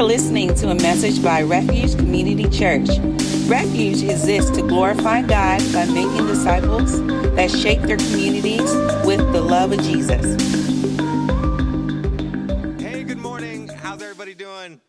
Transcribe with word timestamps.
are 0.00 0.04
listening 0.04 0.54
to 0.54 0.70
a 0.70 0.74
message 0.76 1.22
by 1.22 1.42
Refuge 1.42 1.94
Community 1.94 2.48
Church. 2.48 2.88
Refuge 3.46 4.02
exists 4.02 4.50
to 4.52 4.62
glorify 4.62 5.20
God 5.20 5.60
by 5.74 5.84
making 5.84 6.26
disciples 6.26 7.04
that 7.34 7.50
shape 7.50 7.82
their 7.82 7.98
communities 7.98 8.72
with 9.04 9.20
the 9.34 9.42
love 9.42 9.72
of 9.72 9.82
Jesus. 9.82 10.24
Hey, 12.80 13.04
good 13.04 13.18
morning. 13.18 13.68
How's 13.68 14.00
everybody 14.00 14.32
doing? 14.32 14.80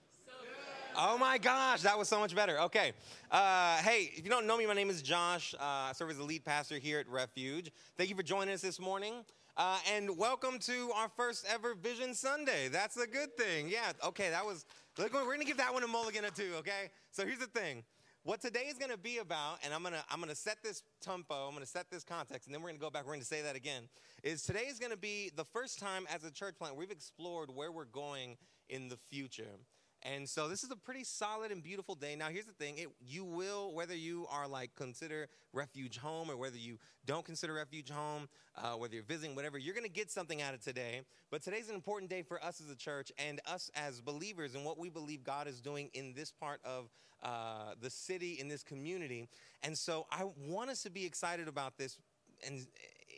Oh 0.95 1.17
my 1.17 1.37
gosh, 1.37 1.81
that 1.81 1.97
was 1.99 2.07
so 2.07 2.17
much 2.17 2.33
better. 2.33 2.61
Okay. 2.61 2.93
Uh, 3.29 3.79
hey, 3.79 4.13
if 4.15 4.23
you 4.23 4.29
don't 4.29 4.47
know 4.47 4.55
me, 4.55 4.65
my 4.65 4.73
name 4.73 4.89
is 4.89 5.01
Josh. 5.01 5.53
Uh, 5.55 5.89
I 5.89 5.91
serve 5.93 6.11
as 6.11 6.19
the 6.19 6.23
lead 6.23 6.45
pastor 6.45 6.77
here 6.77 6.99
at 6.99 7.09
Refuge. 7.09 7.69
Thank 7.97 8.09
you 8.09 8.15
for 8.15 8.23
joining 8.23 8.53
us 8.53 8.61
this 8.61 8.79
morning. 8.79 9.25
Uh, 9.57 9.77
and 9.93 10.17
welcome 10.17 10.57
to 10.57 10.91
our 10.95 11.09
first 11.09 11.45
ever 11.47 11.75
Vision 11.75 12.13
Sunday. 12.13 12.69
That's 12.69 12.95
a 12.95 13.05
good 13.05 13.35
thing. 13.35 13.67
Yeah, 13.67 13.91
okay, 14.05 14.29
that 14.29 14.45
was, 14.45 14.65
we're 14.97 15.09
going 15.09 15.39
to 15.39 15.45
give 15.45 15.57
that 15.57 15.73
one 15.73 15.83
a 15.83 15.87
mulligan 15.87 16.25
or 16.25 16.29
two, 16.29 16.51
okay? 16.57 16.91
So 17.11 17.25
here's 17.25 17.39
the 17.39 17.47
thing. 17.47 17.83
What 18.23 18.39
today 18.39 18.65
is 18.69 18.77
going 18.77 18.91
to 18.91 18.99
be 18.99 19.17
about, 19.17 19.57
and 19.63 19.73
I'm 19.73 19.81
going 19.81 19.95
to 19.95 20.03
I'm 20.07 20.19
going 20.19 20.29
to 20.29 20.35
set 20.35 20.57
this 20.63 20.83
tempo, 21.01 21.47
I'm 21.47 21.53
going 21.53 21.63
to 21.63 21.69
set 21.69 21.89
this 21.89 22.03
context, 22.03 22.45
and 22.45 22.53
then 22.53 22.61
we're 22.61 22.69
going 22.69 22.79
to 22.79 22.83
go 22.83 22.91
back, 22.91 23.03
we're 23.03 23.13
going 23.13 23.21
to 23.21 23.25
say 23.25 23.41
that 23.41 23.55
again, 23.55 23.89
is 24.21 24.43
today 24.43 24.65
is 24.69 24.77
going 24.77 24.91
to 24.91 24.97
be 24.97 25.31
the 25.35 25.45
first 25.45 25.79
time 25.79 26.05
as 26.13 26.23
a 26.23 26.29
church 26.29 26.55
plant 26.59 26.75
we've 26.75 26.91
explored 26.91 27.49
where 27.49 27.71
we're 27.71 27.85
going 27.85 28.37
in 28.69 28.89
the 28.89 28.97
future. 28.97 29.57
And 30.03 30.27
so 30.27 30.47
this 30.47 30.63
is 30.63 30.71
a 30.71 30.75
pretty 30.75 31.03
solid 31.03 31.51
and 31.51 31.61
beautiful 31.61 31.93
day. 31.93 32.15
Now, 32.15 32.29
here's 32.29 32.45
the 32.45 32.53
thing: 32.53 32.77
it, 32.77 32.87
you 32.99 33.23
will, 33.23 33.73
whether 33.73 33.95
you 33.95 34.25
are 34.31 34.47
like 34.47 34.73
consider 34.75 35.27
refuge 35.53 35.97
home 35.97 36.31
or 36.31 36.37
whether 36.37 36.57
you 36.57 36.77
don't 37.05 37.25
consider 37.25 37.53
refuge 37.53 37.89
home, 37.89 38.27
uh, 38.55 38.73
whether 38.73 38.95
you're 38.95 39.03
visiting, 39.03 39.35
whatever, 39.35 39.57
you're 39.57 39.75
going 39.75 39.85
to 39.85 39.91
get 39.91 40.09
something 40.09 40.41
out 40.41 40.53
of 40.53 40.61
today. 40.61 41.01
But 41.29 41.43
today's 41.43 41.69
an 41.69 41.75
important 41.75 42.09
day 42.09 42.23
for 42.23 42.43
us 42.43 42.61
as 42.61 42.69
a 42.71 42.75
church 42.75 43.11
and 43.17 43.39
us 43.45 43.69
as 43.75 44.01
believers 44.01 44.55
and 44.55 44.65
what 44.65 44.77
we 44.77 44.89
believe 44.89 45.23
God 45.23 45.47
is 45.47 45.61
doing 45.61 45.89
in 45.93 46.13
this 46.13 46.31
part 46.31 46.61
of 46.63 46.89
uh, 47.23 47.73
the 47.79 47.89
city, 47.89 48.37
in 48.39 48.47
this 48.47 48.63
community. 48.63 49.27
And 49.63 49.77
so 49.77 50.07
I 50.11 50.25
want 50.47 50.71
us 50.71 50.81
to 50.83 50.89
be 50.89 51.05
excited 51.05 51.47
about 51.47 51.77
this, 51.77 51.99
and 52.45 52.65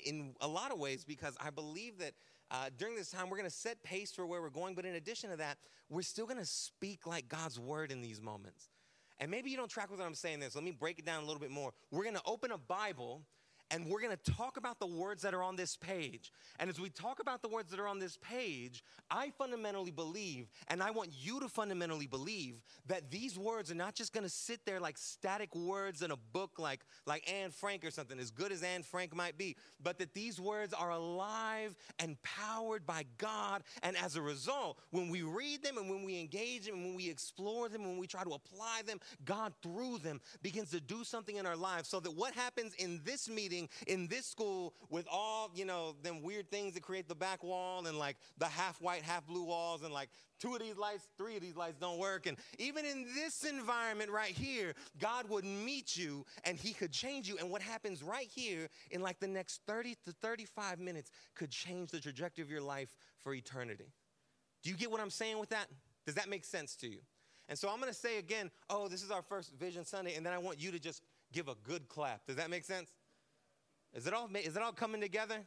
in 0.05 0.35
a 0.41 0.47
lot 0.47 0.71
of 0.71 0.79
ways, 0.79 1.05
because 1.05 1.37
I 1.39 1.49
believe 1.49 1.99
that 1.99 2.13
uh, 2.53 2.69
during 2.77 2.95
this 2.95 3.09
time, 3.09 3.29
we're 3.29 3.37
going 3.37 3.49
to 3.49 3.55
set 3.55 3.81
pace 3.83 4.11
for 4.11 4.27
where 4.27 4.39
we're 4.39 4.51
going. 4.51 4.75
But 4.75 4.85
in 4.85 4.93
addition 4.93 5.31
to 5.31 5.37
that, 5.37 5.57
we're 5.89 6.03
still 6.03 6.27
going 6.27 6.37
to 6.37 6.45
speak 6.45 7.07
like 7.07 7.27
God's 7.27 7.59
word 7.59 7.91
in 7.91 7.99
these 7.99 8.21
moments. 8.21 8.69
And 9.19 9.31
maybe 9.31 9.49
you 9.49 9.57
don't 9.57 9.69
track 9.69 9.89
with 9.89 9.99
what 9.99 10.05
I'm 10.05 10.13
saying 10.13 10.39
this. 10.39 10.53
Let 10.53 10.63
me 10.63 10.71
break 10.71 10.99
it 10.99 11.05
down 11.05 11.23
a 11.23 11.25
little 11.25 11.41
bit 11.41 11.49
more. 11.49 11.71
We're 11.91 12.03
going 12.03 12.15
to 12.15 12.21
open 12.25 12.51
a 12.51 12.57
Bible 12.57 13.23
and 13.71 13.87
we're 13.87 14.01
going 14.01 14.15
to 14.15 14.31
talk 14.31 14.57
about 14.57 14.79
the 14.79 14.87
words 14.87 15.23
that 15.23 15.33
are 15.33 15.43
on 15.43 15.55
this 15.55 15.75
page. 15.75 16.31
And 16.59 16.69
as 16.69 16.79
we 16.79 16.89
talk 16.89 17.19
about 17.19 17.41
the 17.41 17.47
words 17.47 17.71
that 17.71 17.79
are 17.79 17.87
on 17.87 17.99
this 17.99 18.17
page, 18.17 18.83
I 19.09 19.31
fundamentally 19.37 19.91
believe, 19.91 20.49
and 20.67 20.81
I 20.81 20.91
want 20.91 21.09
you 21.11 21.39
to 21.39 21.47
fundamentally 21.47 22.07
believe, 22.07 22.61
that 22.87 23.09
these 23.09 23.37
words 23.37 23.71
are 23.71 23.75
not 23.75 23.95
just 23.95 24.13
going 24.13 24.23
to 24.23 24.29
sit 24.29 24.65
there 24.65 24.79
like 24.79 24.97
static 24.97 25.55
words 25.55 26.01
in 26.01 26.11
a 26.11 26.17
book 26.17 26.59
like, 26.59 26.81
like 27.05 27.29
Anne 27.31 27.51
Frank 27.51 27.83
or 27.85 27.91
something, 27.91 28.19
as 28.19 28.31
good 28.31 28.51
as 28.51 28.63
Anne 28.63 28.83
Frank 28.83 29.15
might 29.15 29.37
be, 29.37 29.55
but 29.81 29.97
that 29.99 30.13
these 30.13 30.39
words 30.39 30.73
are 30.73 30.91
alive 30.91 31.75
and 31.99 32.21
powered 32.21 32.85
by 32.85 33.05
God. 33.17 33.63
And 33.81 33.97
as 33.97 34.15
a 34.15 34.21
result, 34.21 34.79
when 34.91 35.09
we 35.09 35.21
read 35.21 35.63
them 35.63 35.77
and 35.77 35.89
when 35.89 36.03
we 36.03 36.19
engage 36.19 36.65
them, 36.65 36.75
and 36.75 36.85
when 36.85 36.95
we 36.95 37.09
explore 37.09 37.69
them, 37.69 37.83
when 37.83 37.97
we 37.97 38.07
try 38.07 38.23
to 38.23 38.31
apply 38.31 38.81
them, 38.85 38.99
God 39.25 39.53
through 39.61 39.99
them 39.99 40.21
begins 40.41 40.71
to 40.71 40.79
do 40.79 41.03
something 41.03 41.37
in 41.37 41.45
our 41.45 41.55
lives 41.55 41.89
so 41.89 41.99
that 41.99 42.15
what 42.15 42.33
happens 42.33 42.73
in 42.75 43.01
this 43.03 43.29
meeting 43.29 43.52
in 43.87 44.07
this 44.07 44.25
school 44.25 44.73
with 44.89 45.07
all, 45.11 45.51
you 45.55 45.65
know, 45.65 45.95
them 46.03 46.21
weird 46.21 46.49
things 46.49 46.73
that 46.73 46.83
create 46.83 47.07
the 47.07 47.15
back 47.15 47.43
wall 47.43 47.85
and 47.85 47.97
like 47.97 48.17
the 48.37 48.45
half 48.45 48.81
white, 48.81 49.03
half 49.03 49.25
blue 49.25 49.43
walls 49.43 49.83
and 49.83 49.93
like 49.93 50.09
two 50.39 50.53
of 50.53 50.59
these 50.59 50.77
lights, 50.77 51.07
three 51.17 51.35
of 51.35 51.41
these 51.41 51.55
lights 51.55 51.77
don't 51.79 51.97
work. 51.97 52.25
And 52.25 52.37
even 52.57 52.85
in 52.85 53.05
this 53.15 53.43
environment 53.43 54.11
right 54.11 54.31
here, 54.31 54.73
God 54.99 55.29
would 55.29 55.45
meet 55.45 55.95
you 55.95 56.25
and 56.43 56.57
he 56.57 56.73
could 56.73 56.91
change 56.91 57.27
you. 57.27 57.37
And 57.39 57.49
what 57.49 57.61
happens 57.61 58.03
right 58.03 58.27
here 58.27 58.67
in 58.91 59.01
like 59.01 59.19
the 59.19 59.27
next 59.27 59.61
30 59.67 59.95
to 60.05 60.11
35 60.11 60.79
minutes 60.79 61.11
could 61.35 61.49
change 61.49 61.91
the 61.91 61.99
trajectory 61.99 62.43
of 62.43 62.51
your 62.51 62.61
life 62.61 62.95
for 63.19 63.33
eternity. 63.33 63.91
Do 64.63 64.69
you 64.69 64.75
get 64.75 64.91
what 64.91 65.01
I'm 65.01 65.09
saying 65.09 65.39
with 65.39 65.49
that? 65.49 65.67
Does 66.05 66.15
that 66.15 66.29
make 66.29 66.45
sense 66.45 66.75
to 66.77 66.87
you? 66.87 66.99
And 67.49 67.59
so 67.59 67.69
I'm 67.69 67.79
going 67.79 67.91
to 67.91 67.97
say 67.97 68.17
again, 68.17 68.49
oh, 68.69 68.87
this 68.87 69.03
is 69.03 69.11
our 69.11 69.21
first 69.21 69.53
Vision 69.53 69.85
Sunday, 69.85 70.15
and 70.15 70.25
then 70.25 70.33
I 70.33 70.37
want 70.37 70.61
you 70.61 70.71
to 70.71 70.79
just 70.79 71.03
give 71.33 71.47
a 71.47 71.55
good 71.63 71.89
clap. 71.89 72.25
Does 72.25 72.37
that 72.37 72.49
make 72.49 72.63
sense? 72.63 72.91
Is 73.95 74.07
it 74.07 74.13
all, 74.13 74.27
is 74.33 74.55
it 74.55 74.61
all 74.63 74.71
coming 74.71 74.99
together? 74.99 75.37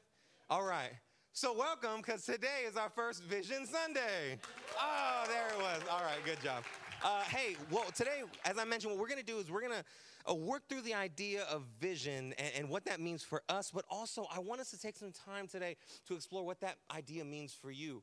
All 0.48 0.62
right. 0.62 0.92
So 1.32 1.52
welcome, 1.52 1.96
because 1.96 2.24
today 2.24 2.62
is 2.64 2.76
our 2.76 2.88
first 2.88 3.24
Vision 3.24 3.66
Sunday. 3.66 4.38
Oh, 4.80 5.24
there 5.26 5.48
it 5.48 5.56
was. 5.56 5.82
All 5.90 6.02
right, 6.02 6.24
good 6.24 6.40
job. 6.40 6.62
Uh, 7.04 7.22
hey, 7.22 7.56
well, 7.72 7.86
today, 7.92 8.22
as 8.44 8.56
I 8.56 8.64
mentioned, 8.64 8.92
what 8.92 9.00
we're 9.00 9.08
going 9.08 9.18
to 9.18 9.26
do 9.26 9.38
is 9.38 9.50
we're 9.50 9.62
going 9.62 9.72
to 9.72 10.30
uh, 10.30 10.34
work 10.34 10.62
through 10.68 10.82
the 10.82 10.94
idea 10.94 11.42
of 11.50 11.64
vision 11.80 12.34
and, 12.38 12.52
and, 12.56 12.68
what 12.68 12.84
that 12.84 13.00
means 13.00 13.24
for 13.24 13.42
us, 13.48 13.72
but 13.74 13.84
also 13.90 14.26
I 14.32 14.38
want 14.38 14.60
us 14.60 14.70
to 14.70 14.78
take 14.78 14.96
some 14.96 15.10
time 15.10 15.48
today 15.48 15.76
to 16.06 16.14
explore 16.14 16.46
what 16.46 16.60
that 16.60 16.76
idea 16.94 17.24
means 17.24 17.52
for 17.52 17.72
you. 17.72 18.02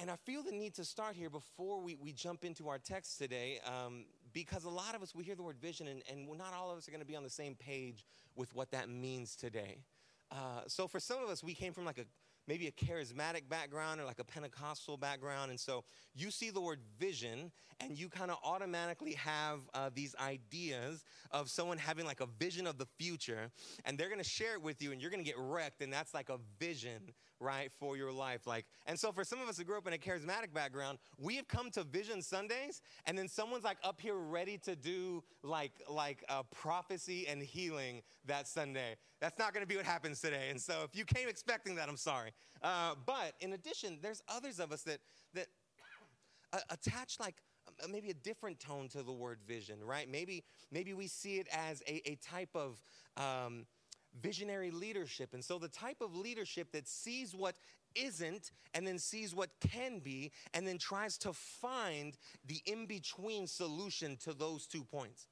And 0.00 0.10
I 0.10 0.16
feel 0.24 0.42
the 0.42 0.52
need 0.52 0.74
to 0.74 0.84
start 0.84 1.16
here 1.16 1.28
before 1.28 1.80
we, 1.80 1.96
we 1.96 2.12
jump 2.12 2.44
into 2.44 2.68
our 2.68 2.78
text 2.78 3.18
today, 3.18 3.60
um, 3.66 4.04
because 4.32 4.64
a 4.64 4.70
lot 4.70 4.94
of 4.94 5.02
us, 5.02 5.14
we 5.14 5.24
hear 5.24 5.34
the 5.34 5.42
word 5.42 5.58
vision, 5.58 5.88
and, 5.88 6.02
and 6.10 6.26
not 6.38 6.52
all 6.54 6.70
of 6.70 6.78
us 6.78 6.88
are 6.88 6.90
going 6.90 7.00
to 7.00 7.06
be 7.06 7.16
on 7.16 7.22
the 7.22 7.30
same 7.30 7.54
page 7.54 8.04
with 8.36 8.54
what 8.54 8.70
that 8.70 8.88
means 8.88 9.36
today. 9.36 9.78
Uh, 10.30 10.62
so 10.66 10.86
for 10.86 11.00
some 11.00 11.22
of 11.22 11.28
us, 11.28 11.42
we 11.42 11.54
came 11.54 11.72
from 11.72 11.84
like 11.84 11.98
a 11.98 12.04
maybe 12.50 12.66
a 12.66 12.72
charismatic 12.72 13.48
background 13.48 14.00
or 14.00 14.04
like 14.04 14.18
a 14.18 14.24
Pentecostal 14.24 14.96
background. 14.96 15.52
And 15.52 15.60
so 15.60 15.84
you 16.16 16.32
see 16.32 16.50
the 16.50 16.60
word 16.60 16.80
vision 16.98 17.52
and 17.78 17.96
you 17.96 18.08
kind 18.08 18.28
of 18.28 18.38
automatically 18.42 19.12
have 19.12 19.60
uh, 19.72 19.88
these 19.94 20.16
ideas 20.20 21.04
of 21.30 21.48
someone 21.48 21.78
having 21.78 22.04
like 22.04 22.20
a 22.20 22.26
vision 22.40 22.66
of 22.66 22.76
the 22.76 22.86
future 22.98 23.52
and 23.84 23.96
they're 23.96 24.08
going 24.08 24.18
to 24.18 24.28
share 24.28 24.54
it 24.54 24.62
with 24.62 24.82
you 24.82 24.90
and 24.90 25.00
you're 25.00 25.12
going 25.12 25.22
to 25.22 25.30
get 25.30 25.38
wrecked. 25.38 25.80
And 25.80 25.92
that's 25.92 26.12
like 26.12 26.28
a 26.28 26.38
vision 26.58 27.12
right, 27.40 27.70
for 27.78 27.96
your 27.96 28.12
life. 28.12 28.46
Like, 28.46 28.66
and 28.86 28.98
so 28.98 29.12
for 29.12 29.24
some 29.24 29.40
of 29.40 29.48
us 29.48 29.58
who 29.58 29.64
grew 29.64 29.78
up 29.78 29.86
in 29.86 29.94
a 29.94 29.98
charismatic 29.98 30.52
background, 30.52 30.98
we 31.18 31.36
have 31.36 31.48
come 31.48 31.70
to 31.70 31.84
Vision 31.84 32.22
Sundays, 32.22 32.82
and 33.06 33.18
then 33.18 33.28
someone's 33.28 33.64
like 33.64 33.78
up 33.82 34.00
here 34.00 34.16
ready 34.16 34.58
to 34.58 34.76
do 34.76 35.24
like 35.42 35.72
like 35.88 36.22
a 36.28 36.44
prophecy 36.44 37.26
and 37.26 37.42
healing 37.42 38.02
that 38.26 38.46
Sunday. 38.46 38.96
That's 39.20 39.38
not 39.38 39.54
going 39.54 39.62
to 39.62 39.68
be 39.68 39.76
what 39.76 39.86
happens 39.86 40.20
today. 40.20 40.48
And 40.50 40.60
so 40.60 40.82
if 40.84 40.96
you 40.96 41.04
came 41.04 41.28
expecting 41.28 41.74
that, 41.76 41.88
I'm 41.88 41.96
sorry. 41.96 42.32
Uh, 42.62 42.94
but 43.06 43.34
in 43.40 43.52
addition, 43.52 43.98
there's 44.02 44.22
others 44.28 44.60
of 44.60 44.72
us 44.72 44.82
that 44.82 45.00
that 45.34 45.46
attach 46.70 47.18
like 47.20 47.36
uh, 47.82 47.86
maybe 47.88 48.10
a 48.10 48.14
different 48.14 48.58
tone 48.58 48.88
to 48.88 49.02
the 49.02 49.12
word 49.12 49.38
vision, 49.46 49.82
right? 49.84 50.10
Maybe 50.10 50.44
maybe 50.70 50.94
we 50.94 51.06
see 51.06 51.38
it 51.38 51.46
as 51.52 51.82
a, 51.86 52.10
a 52.10 52.16
type 52.16 52.50
of 52.54 52.82
um, 53.16 53.66
visionary 54.20 54.70
leadership. 54.70 55.34
And 55.34 55.44
so, 55.44 55.58
the 55.58 55.68
type 55.68 55.98
of 56.00 56.14
leadership 56.14 56.72
that 56.72 56.88
sees 56.88 57.34
what 57.34 57.54
isn't 57.94 58.52
and 58.74 58.86
then 58.86 58.98
sees 58.98 59.34
what 59.34 59.50
can 59.60 59.98
be 59.98 60.30
and 60.54 60.66
then 60.66 60.78
tries 60.78 61.18
to 61.18 61.32
find 61.32 62.16
the 62.46 62.60
in 62.66 62.86
between 62.86 63.46
solution 63.46 64.16
to 64.24 64.32
those 64.32 64.66
two 64.66 64.84
points. 64.84 65.26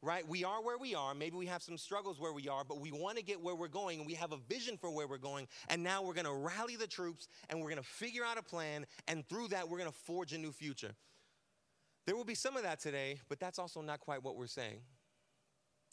Right? 0.00 0.26
We 0.28 0.44
are 0.44 0.62
where 0.62 0.78
we 0.78 0.94
are. 0.94 1.12
Maybe 1.12 1.36
we 1.36 1.46
have 1.46 1.60
some 1.60 1.76
struggles 1.76 2.20
where 2.20 2.32
we 2.32 2.48
are, 2.48 2.62
but 2.62 2.80
we 2.80 2.92
want 2.92 3.16
to 3.18 3.24
get 3.24 3.40
where 3.40 3.56
we're 3.56 3.66
going 3.66 3.98
and 3.98 4.06
we 4.06 4.14
have 4.14 4.30
a 4.30 4.36
vision 4.48 4.76
for 4.76 4.90
where 4.90 5.08
we're 5.08 5.18
going. 5.18 5.48
And 5.68 5.82
now 5.82 6.02
we're 6.02 6.14
going 6.14 6.24
to 6.26 6.32
rally 6.32 6.76
the 6.76 6.86
troops 6.86 7.26
and 7.50 7.58
we're 7.60 7.70
going 7.70 7.82
to 7.82 7.88
figure 7.88 8.22
out 8.24 8.38
a 8.38 8.42
plan. 8.42 8.86
And 9.08 9.28
through 9.28 9.48
that, 9.48 9.68
we're 9.68 9.78
going 9.78 9.90
to 9.90 9.98
forge 9.98 10.32
a 10.32 10.38
new 10.38 10.52
future. 10.52 10.94
There 12.06 12.14
will 12.14 12.24
be 12.24 12.36
some 12.36 12.56
of 12.56 12.62
that 12.62 12.78
today, 12.78 13.20
but 13.28 13.40
that's 13.40 13.58
also 13.58 13.82
not 13.82 13.98
quite 14.00 14.22
what 14.22 14.36
we're 14.36 14.46
saying. 14.46 14.80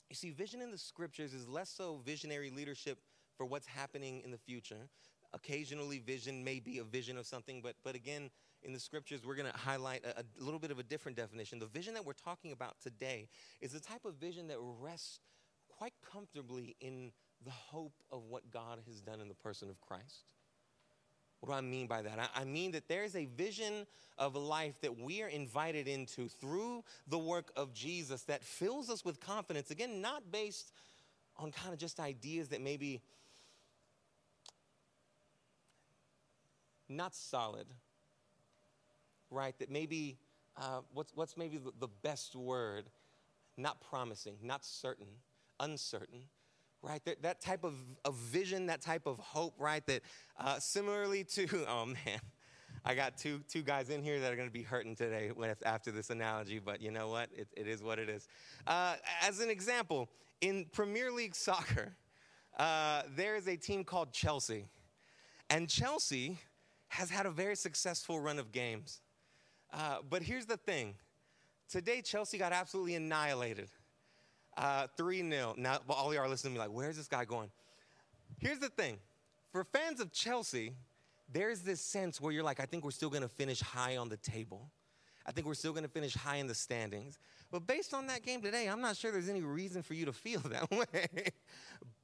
You 0.10 0.16
see, 0.16 0.30
vision 0.30 0.62
in 0.62 0.72
the 0.72 0.78
scriptures 0.78 1.34
is 1.34 1.48
less 1.48 1.70
so 1.70 2.00
visionary 2.06 2.52
leadership 2.52 3.00
for 3.38 3.46
what's 3.46 3.68
happening 3.68 4.22
in 4.24 4.32
the 4.32 4.38
future. 4.38 4.88
Occasionally, 5.34 6.00
vision 6.00 6.44
may 6.44 6.60
be 6.60 6.78
a 6.78 6.84
vision 6.84 7.18
of 7.18 7.26
something, 7.26 7.60
but, 7.62 7.76
but 7.84 7.96
again, 7.96 8.30
in 8.66 8.74
the 8.74 8.80
scriptures, 8.80 9.22
we're 9.26 9.36
going 9.36 9.52
to 9.52 9.58
highlight 9.58 10.04
a, 10.04 10.22
a, 10.22 10.44
little 10.44 10.60
bit 10.60 10.72
of 10.72 10.80
a 10.80 10.84
different 10.84 11.16
definition. 11.16 11.60
The 11.60 11.68
vision 11.68 11.94
that 11.94 12.06
we're 12.06 12.14
talking 12.14 12.52
about 12.52 12.76
today 12.82 13.28
is 13.62 13.72
the 13.72 13.80
type 13.80 14.06
of 14.06 14.16
vision 14.16 14.48
that 14.48 14.58
rests 14.60 15.20
quite 15.70 15.94
comfortably 16.12 16.76
in 16.82 17.12
the 17.44 17.52
hope 17.52 17.94
of 18.12 18.24
what 18.26 18.50
God 18.52 18.80
has 18.88 19.02
done 19.02 19.22
in 19.22 19.28
the 19.28 19.36
person 19.36 19.70
of 19.70 19.80
Christ. 19.82 20.34
What 21.40 21.50
do 21.50 21.58
I 21.58 21.62
mean 21.62 21.86
by 21.86 22.02
that? 22.02 22.32
I 22.34 22.44
mean 22.44 22.72
that 22.72 22.88
there 22.88 23.04
is 23.04 23.16
a 23.16 23.26
vision 23.26 23.86
of 24.18 24.36
life 24.36 24.82
that 24.82 24.98
we 24.98 25.22
are 25.22 25.28
invited 25.28 25.88
into 25.88 26.28
through 26.28 26.84
the 27.08 27.20
work 27.20 27.52
of 27.56 27.74
Jesus 27.74 28.24
that 28.24 28.44
fills 28.44 28.90
us 28.90 29.06
with 29.06 29.20
confidence. 29.20 29.70
Again, 29.70 30.02
not 30.02 30.32
based 30.32 30.72
on 31.38 31.52
kind 31.52 31.72
of 31.72 31.80
just 31.80 32.00
ideas 32.00 32.48
that 32.50 32.62
maybe 32.62 33.02
not 36.90 37.14
solid, 37.14 37.68
right? 39.30 39.58
That 39.60 39.70
maybe, 39.70 40.18
uh, 40.58 40.82
what's, 40.94 41.12
what's 41.16 41.38
maybe 41.38 41.58
the, 41.58 41.72
the 41.80 41.90
best 42.04 42.36
word? 42.36 42.90
Not 43.58 43.82
promising, 43.82 44.36
not 44.42 44.66
certain, 44.66 45.08
uncertain 45.60 46.24
right? 46.86 47.04
That, 47.06 47.24
that 47.24 47.42
type 47.42 47.64
of, 47.64 47.74
of 48.04 48.16
vision, 48.16 48.68
that 48.68 48.82
type 48.82 49.08
of 49.08 49.18
hope, 49.18 49.56
right? 49.58 49.86
That 49.88 50.02
uh, 50.40 50.60
similarly 50.60 51.24
to, 51.24 51.66
oh 51.68 51.88
man, 51.88 52.20
I 52.84 52.94
got 52.94 53.18
two, 53.18 53.42
two 53.50 53.64
guys 53.64 53.90
in 53.90 54.04
here 54.04 54.20
that 54.20 54.32
are 54.32 54.36
going 54.36 54.48
to 54.48 54.54
be 54.54 54.62
hurting 54.62 54.96
today 54.96 55.32
after 55.66 55.92
this 55.92 56.12
analogy, 56.12 56.60
but 56.60 56.82
you 56.82 56.92
know 56.92 57.10
what? 57.10 57.30
It, 57.36 57.48
it 57.58 57.68
is 57.68 57.82
what 57.82 57.98
it 57.98 58.10
is. 58.10 58.28
Uh, 58.68 58.96
as 59.24 59.40
an 59.40 59.50
example, 59.50 60.08
in 60.42 60.68
Premier 60.72 61.12
League 61.12 61.36
soccer, 61.36 61.94
uh, 62.58 63.02
there 63.16 63.36
is 63.36 63.48
a 63.48 63.58
team 63.58 63.84
called 63.84 64.12
Chelsea. 64.12 64.66
And 65.50 65.68
Chelsea 65.68 66.38
has 66.90 67.10
had 67.10 67.26
a 67.26 67.32
very 67.32 67.56
successful 67.56 68.20
run 68.20 68.38
of 68.38 68.52
games. 68.52 69.02
Uh, 69.76 69.98
but 70.10 70.24
here's 70.24 70.46
the 70.46 70.58
thing 70.58 70.96
today, 71.70 72.02
Chelsea 72.02 72.38
got 72.38 72.54
absolutely 72.54 72.96
annihilated. 72.96 73.70
Uh, 74.58 74.88
3 74.96 75.30
0. 75.30 75.56
Now, 75.58 75.80
all 75.90 76.14
y'all 76.14 76.24
are 76.24 76.30
listening 76.30 76.54
to 76.54 76.60
me 76.60 76.66
like, 76.66 76.74
where's 76.74 76.96
this 76.96 77.10
guy 77.10 77.26
going? 77.26 77.50
Here's 78.40 78.60
the 78.60 78.70
thing 78.70 78.98
for 79.52 79.66
fans 79.66 80.00
of 80.00 80.14
Chelsea, 80.14 80.74
there's 81.32 81.62
this 81.62 81.82
sense 81.82 82.22
where 82.22 82.32
you're 82.32 82.44
like, 82.44 82.62
I 82.62 82.66
think 82.66 82.86
we're 82.86 82.92
still 82.92 83.10
gonna 83.10 83.28
finish 83.28 83.60
high 83.60 83.98
on 83.98 84.08
the 84.08 84.18
table. 84.18 84.70
I 85.26 85.32
think 85.32 85.46
we're 85.46 85.56
still 85.56 85.74
gonna 85.74 85.90
finish 85.90 86.14
high 86.14 86.38
in 86.38 86.48
the 86.48 86.56
standings. 86.56 87.20
But 87.52 87.68
based 87.68 87.94
on 87.94 88.08
that 88.08 88.24
game 88.24 88.42
today, 88.42 88.68
I'm 88.68 88.82
not 88.82 88.96
sure 88.96 89.12
there's 89.12 89.30
any 89.30 89.42
reason 89.42 89.82
for 89.82 89.94
you 89.94 90.06
to 90.06 90.14
feel 90.14 90.40
that 90.50 90.72
way. 90.72 91.08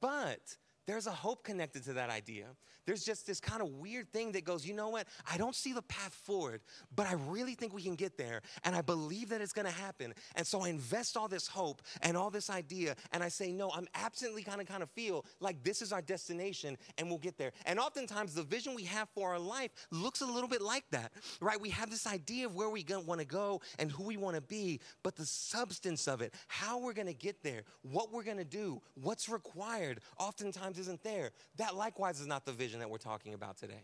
but 0.00 0.56
there's 0.86 1.06
a 1.06 1.12
hope 1.12 1.44
connected 1.44 1.84
to 1.84 1.92
that 1.94 2.10
idea. 2.10 2.46
There's 2.84 3.04
just 3.04 3.26
this 3.26 3.40
kind 3.40 3.62
of 3.62 3.68
weird 3.68 4.12
thing 4.12 4.32
that 4.32 4.44
goes, 4.44 4.66
you 4.66 4.74
know 4.74 4.88
what? 4.88 5.06
I 5.30 5.36
don't 5.36 5.54
see 5.54 5.72
the 5.72 5.82
path 5.82 6.14
forward, 6.14 6.62
but 6.96 7.06
I 7.06 7.14
really 7.28 7.54
think 7.54 7.72
we 7.72 7.82
can 7.82 7.94
get 7.94 8.18
there. 8.18 8.42
And 8.64 8.74
I 8.74 8.82
believe 8.82 9.28
that 9.28 9.40
it's 9.40 9.52
to 9.52 9.70
happen. 9.70 10.14
And 10.34 10.44
so 10.44 10.62
I 10.62 10.68
invest 10.68 11.16
all 11.16 11.28
this 11.28 11.46
hope 11.46 11.82
and 12.02 12.16
all 12.16 12.30
this 12.30 12.50
idea. 12.50 12.96
And 13.12 13.22
I 13.22 13.28
say, 13.28 13.52
no, 13.52 13.70
I'm 13.70 13.86
absently 13.94 14.42
kind 14.42 14.60
of 14.60 14.66
kind 14.66 14.82
of 14.82 14.90
feel 14.90 15.24
like 15.38 15.62
this 15.62 15.80
is 15.82 15.92
our 15.92 16.02
destination 16.02 16.76
and 16.98 17.08
we'll 17.08 17.18
get 17.18 17.38
there. 17.38 17.52
And 17.66 17.78
oftentimes 17.78 18.34
the 18.34 18.42
vision 18.42 18.74
we 18.74 18.84
have 18.84 19.08
for 19.14 19.30
our 19.30 19.38
life 19.38 19.70
looks 19.90 20.20
a 20.20 20.26
little 20.26 20.48
bit 20.48 20.62
like 20.62 20.84
that, 20.90 21.12
right? 21.40 21.60
We 21.60 21.70
have 21.70 21.90
this 21.90 22.06
idea 22.06 22.46
of 22.46 22.56
where 22.56 22.68
we 22.68 22.82
want 23.06 23.20
to 23.20 23.26
go 23.26 23.60
and 23.78 23.90
who 23.90 24.02
we 24.04 24.16
want 24.16 24.34
to 24.34 24.42
be, 24.42 24.80
but 25.04 25.14
the 25.14 25.26
substance 25.26 26.08
of 26.08 26.20
it, 26.20 26.34
how 26.48 26.78
we're 26.78 26.94
to 27.06 27.14
get 27.14 27.42
there, 27.44 27.62
what 27.82 28.12
we're 28.12 28.24
to 28.38 28.44
do, 28.44 28.82
what's 28.94 29.28
required, 29.28 30.00
oftentimes 30.18 30.71
isn't 30.78 31.02
there. 31.02 31.30
That 31.56 31.74
likewise 31.74 32.20
is 32.20 32.26
not 32.26 32.44
the 32.44 32.52
vision 32.52 32.80
that 32.80 32.90
we're 32.90 32.98
talking 32.98 33.34
about 33.34 33.58
today. 33.58 33.82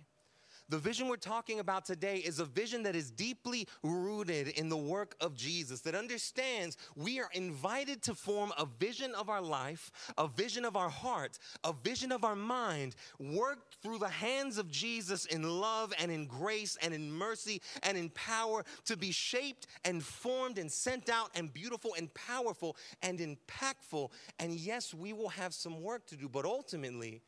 The 0.70 0.78
vision 0.78 1.08
we're 1.08 1.16
talking 1.16 1.60
about 1.60 1.86
today 1.86 2.18
is 2.18 2.40
a 2.40 2.44
vision 2.44 2.82
that 2.82 2.94
is 2.94 3.10
deeply 3.10 3.66
rooted 3.82 4.48
in 4.48 4.68
the 4.68 4.76
work 4.76 5.14
of 5.18 5.34
Jesus, 5.34 5.80
that 5.80 5.94
understands 5.94 6.76
we 6.94 7.20
are 7.20 7.30
invited 7.32 8.02
to 8.02 8.14
form 8.14 8.52
a 8.58 8.66
vision 8.78 9.14
of 9.14 9.30
our 9.30 9.40
life, 9.40 9.90
a 10.18 10.28
vision 10.28 10.66
of 10.66 10.76
our 10.76 10.90
heart, 10.90 11.38
a 11.64 11.72
vision 11.72 12.12
of 12.12 12.22
our 12.22 12.36
mind, 12.36 12.96
worked 13.18 13.78
through 13.82 13.98
the 13.98 14.08
hands 14.08 14.58
of 14.58 14.70
Jesus 14.70 15.24
in 15.24 15.42
love 15.42 15.94
and 15.98 16.12
in 16.12 16.26
grace 16.26 16.76
and 16.82 16.92
in 16.92 17.10
mercy 17.10 17.62
and 17.82 17.96
in 17.96 18.10
power 18.10 18.62
to 18.84 18.96
be 18.96 19.10
shaped 19.10 19.66
and 19.86 20.02
formed 20.02 20.58
and 20.58 20.70
sent 20.70 21.08
out 21.08 21.30
and 21.34 21.50
beautiful 21.54 21.94
and 21.96 22.12
powerful 22.12 22.76
and 23.00 23.20
impactful. 23.20 24.10
And 24.38 24.52
yes, 24.52 24.92
we 24.92 25.14
will 25.14 25.30
have 25.30 25.54
some 25.54 25.82
work 25.82 26.06
to 26.08 26.16
do, 26.16 26.28
but 26.28 26.44
ultimately, 26.44 27.22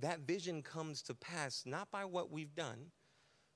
that 0.00 0.20
vision 0.20 0.62
comes 0.62 1.02
to 1.02 1.14
pass 1.14 1.62
not 1.64 1.90
by 1.90 2.04
what 2.04 2.30
we've 2.30 2.54
done, 2.54 2.90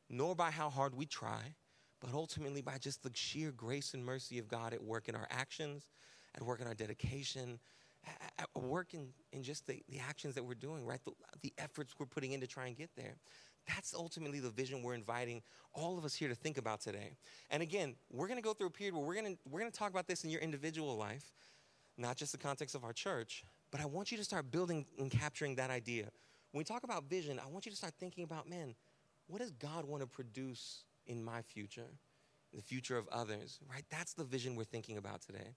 nor 0.09 0.35
by 0.35 0.51
how 0.51 0.71
hard 0.71 0.95
we 0.95 1.07
try, 1.07 1.55
but 2.01 2.13
ultimately 2.15 2.63
by 2.63 2.79
just 2.79 3.03
the 3.03 3.11
sheer 3.15 3.51
grace 3.51 3.95
and 3.95 4.05
mercy 4.05 4.39
of 4.39 4.49
God 4.49 4.73
at 4.73 4.83
work 4.83 5.09
in 5.09 5.15
our 5.15 5.27
actions, 5.31 5.89
at 6.35 6.43
work 6.43 6.61
in 6.61 6.67
our 6.67 6.75
dedication, 6.75 7.59
at 8.39 8.49
work 8.63 8.95
in, 8.95 9.09
in 9.33 9.43
just 9.43 9.67
the, 9.67 9.83
the 9.89 9.99
actions 9.99 10.35
that 10.35 10.45
we're 10.45 10.55
doing, 10.55 10.87
right? 10.87 11.01
The, 11.05 11.13
the 11.43 11.53
efforts 11.59 11.95
we're 11.99 12.07
putting 12.07 12.33
in 12.33 12.41
to 12.41 12.47
try 12.47 12.67
and 12.67 12.77
get 12.77 12.91
there. 12.97 13.17
That's 13.67 13.93
ultimately 13.93 14.41
the 14.41 14.51
vision 14.51 14.83
we're 14.83 14.95
inviting 14.95 15.43
all 15.75 15.99
of 15.99 16.05
us 16.05 16.15
here 16.15 16.29
to 16.29 16.35
think 16.35 16.57
about 16.57 16.81
today. 16.81 17.17
And 17.51 17.63
again, 17.63 17.97
we're 18.11 18.29
to 18.29 18.41
go 18.41 18.55
through 18.55 18.69
a 18.69 18.71
period 18.71 18.95
where 18.95 19.05
we're 19.05 19.21
to 19.21 19.37
we're 19.51 19.63
to 19.65 19.71
talk 19.71 19.91
about 19.91 20.07
this 20.07 20.25
in 20.25 20.31
your 20.31 20.41
individual 20.41 20.97
life, 20.97 21.33
not 21.99 22.17
just 22.17 22.33
the 22.33 22.39
context 22.39 22.75
of 22.75 22.83
our 22.85 22.95
church, 22.95 23.45
but 23.71 23.81
I 23.81 23.87
want 23.87 24.11
you 24.11 24.17
to 24.17 24.25
start 24.25 24.51
building 24.51 24.87
and 24.99 25.11
capturing 25.11 25.57
that 25.57 25.71
idea. 25.71 26.09
When 26.53 26.61
we 26.61 26.65
talk 26.65 26.85
about 26.85 27.05
vision, 27.05 27.39
I 27.39 27.49
want 27.49 27.67
you 27.67 27.71
to 27.71 27.77
start 27.77 27.95
thinking 27.99 28.25
about, 28.25 28.49
man, 28.49 28.75
what 29.27 29.41
does 29.41 29.51
God 29.53 29.85
want 29.85 30.03
to 30.03 30.07
produce 30.07 30.85
in 31.07 31.23
my 31.23 31.43
future, 31.43 31.91
the 32.55 32.63
future 32.63 32.97
of 32.97 33.07
others, 33.09 33.61
right? 33.71 33.85
That's 33.91 34.15
the 34.15 34.25
vision 34.25 34.57
we're 34.57 34.65
thinking 34.65 34.97
about 34.97 35.21
today. 35.21 35.55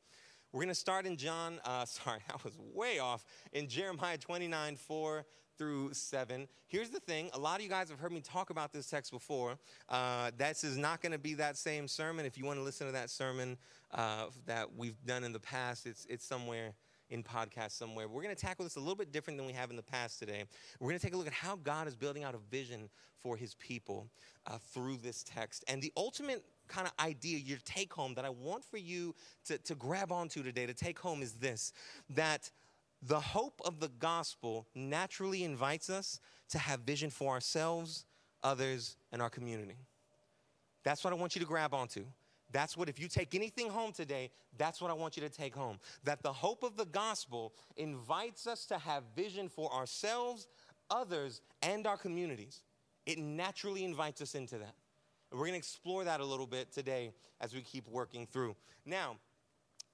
We're 0.52 0.60
going 0.60 0.70
to 0.70 0.76
start 0.76 1.06
in 1.06 1.16
John, 1.16 1.62
uh, 1.64 1.86
sorry, 1.86 2.20
I 2.30 2.36
was 2.44 2.58
way 2.74 3.00
off, 3.00 3.26
in 3.54 3.68
Jeremiah 3.68 4.18
29 4.18 4.76
4 4.76 5.26
through 5.58 5.94
7. 5.94 6.48
Here's 6.68 6.90
the 6.90 7.00
thing 7.00 7.30
a 7.34 7.40
lot 7.40 7.58
of 7.58 7.64
you 7.64 7.70
guys 7.70 7.90
have 7.90 8.00
heard 8.00 8.12
me 8.12 8.20
talk 8.20 8.50
about 8.50 8.74
this 8.74 8.88
text 8.88 9.12
before. 9.12 9.60
Uh, 9.88 10.32
this 10.36 10.64
is 10.64 10.76
not 10.76 11.02
going 11.02 11.12
to 11.12 11.20
be 11.20 11.36
that 11.36 11.56
same 11.56 11.88
sermon. 11.88 12.26
If 12.26 12.38
you 12.38 12.46
want 12.46 12.60
to 12.60 12.64
listen 12.64 12.88
to 12.88 12.94
that 12.94 13.10
sermon 13.10 13.58
uh, 13.94 14.26
that 14.46 14.76
we've 14.76 15.02
done 15.06 15.24
in 15.24 15.32
the 15.32 15.40
past, 15.40 15.86
it's, 15.86 16.06
it's 16.10 16.26
somewhere 16.26 16.74
in 17.12 17.22
podcast 17.22 17.72
somewhere. 17.72 18.08
We're 18.08 18.24
going 18.24 18.36
to 18.36 18.42
tackle 18.42 18.63
this 18.66 18.78
a 18.78 18.80
little 18.80 18.96
bit 18.96 19.12
different 19.12 19.38
than 19.38 19.46
we 19.46 19.54
have 19.54 19.69
in 19.69 19.75
the 19.75 19.84
past 19.84 20.18
today. 20.18 20.46
We're 20.80 20.90
going 20.90 21.00
to 21.00 21.06
take 21.06 21.13
a 21.13 21.18
look 21.18 21.28
at 21.28 21.34
how 21.34 21.58
God 21.58 21.88
is 21.88 21.96
building 21.96 22.24
out 22.24 22.34
a 22.34 22.40
vision 22.50 22.90
for 23.19 23.38
his 23.38 23.54
people 23.56 24.08
uh, 24.48 24.58
through 24.74 24.98
this 24.98 25.24
text. 25.24 25.63
And 25.68 25.81
the 25.81 25.92
ultimate 25.96 26.44
kind 26.68 26.88
of 26.88 26.94
idea, 27.04 27.38
your 27.38 27.60
take 27.66 27.94
home 27.94 28.16
that 28.16 28.25
I 28.25 28.30
want 28.30 28.63
for 28.63 28.78
you 28.78 29.13
to, 29.46 29.58
to 29.60 29.75
grab 29.75 30.12
onto 30.12 30.42
today, 30.42 30.66
to 30.66 30.74
take 30.74 30.98
home 30.98 31.22
is 31.22 31.34
this 31.34 31.74
that 32.10 32.50
the 33.04 33.19
hope 33.19 33.62
of 33.66 33.80
the 33.80 33.90
gospel 33.90 34.68
naturally 34.74 35.44
invites 35.44 35.90
us 35.90 36.19
to 36.50 36.60
have 36.60 36.81
vision 36.81 37.10
for 37.10 37.34
ourselves, 37.34 38.06
others, 38.44 38.96
and 39.12 39.22
our 39.22 39.30
community. 39.30 39.75
That's 40.84 41.04
what 41.04 41.12
I 41.12 41.16
want 41.16 41.36
you 41.36 41.42
to 41.42 41.48
grab 41.48 41.74
onto. 41.74 42.06
That's 42.51 42.75
what, 42.75 42.89
if 42.89 43.00
you 43.00 43.07
take 43.07 43.36
anything 43.36 43.69
home 43.69 43.92
today, 43.92 44.31
that's 44.57 44.81
what 44.81 44.92
I 44.92 44.94
want 44.94 45.15
you 45.15 45.24
to 45.24 45.30
take 45.30 45.56
home. 45.56 45.80
That 46.03 46.21
the 46.21 46.33
hope 46.33 46.63
of 46.63 46.77
the 46.77 46.86
gospel 46.86 47.53
invites 47.77 48.48
us 48.48 48.65
to 48.68 48.77
have 48.77 49.03
vision 49.15 49.50
for 49.50 49.74
ourselves, 49.74 50.48
others, 50.89 51.42
and 51.62 51.88
our 51.88 51.98
communities. 51.98 52.62
It 53.06 53.18
naturally 53.18 53.83
invites 53.83 54.21
us 54.21 54.36
into 54.36 54.57
that. 54.57 54.75
And 55.31 55.39
we're 55.39 55.48
to 55.48 55.57
explore 55.57 56.03
that 56.03 56.19
a 56.19 56.25
little 56.25 56.48
bit 56.48 56.71
today 56.71 57.12
as 57.39 57.53
we 57.53 57.62
keep 57.62 57.88
working 57.88 58.27
through. 58.27 58.56
Now, 58.86 59.18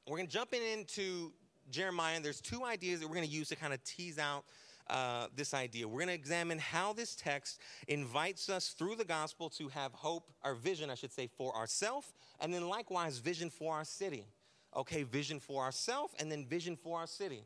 we're 0.07 0.17
to 0.27 0.33
jump 0.33 0.53
in 0.53 0.61
into 0.63 1.33
Jeremiah, 1.69 2.15
and 2.15 2.25
there's 2.25 2.41
two 2.41 2.63
ideas 2.63 3.01
that 3.01 3.07
we're 3.07 3.15
to 3.27 3.33
use 3.33 3.49
to 3.49 3.55
kind 3.55 3.73
of 3.73 3.83
tease 3.83 4.17
out 4.17 4.45
uh, 4.89 5.27
this 5.35 5.53
idea. 5.53 5.87
We're 5.87 5.99
going 5.99 6.07
to 6.07 6.13
examine 6.13 6.59
how 6.59 6.93
this 6.93 7.15
text 7.15 7.59
invites 7.87 8.49
us 8.49 8.69
through 8.69 8.95
the 8.95 9.05
gospel 9.05 9.49
to 9.51 9.67
have 9.69 9.93
hope, 9.93 10.29
or 10.43 10.55
vision, 10.55 10.89
I 10.89 10.95
should 10.95 11.11
say, 11.11 11.27
for 11.37 11.55
ourselves, 11.55 12.13
and 12.39 12.53
then 12.53 12.67
likewise, 12.67 13.17
vision 13.19 13.49
for 13.49 13.75
our 13.75 13.85
city. 13.85 14.25
Okay, 14.75 15.03
vision 15.03 15.39
for 15.39 15.63
ourselves, 15.63 16.13
and 16.19 16.31
then 16.31 16.45
vision 16.45 16.75
for 16.75 16.99
our 16.99 17.07
city. 17.07 17.43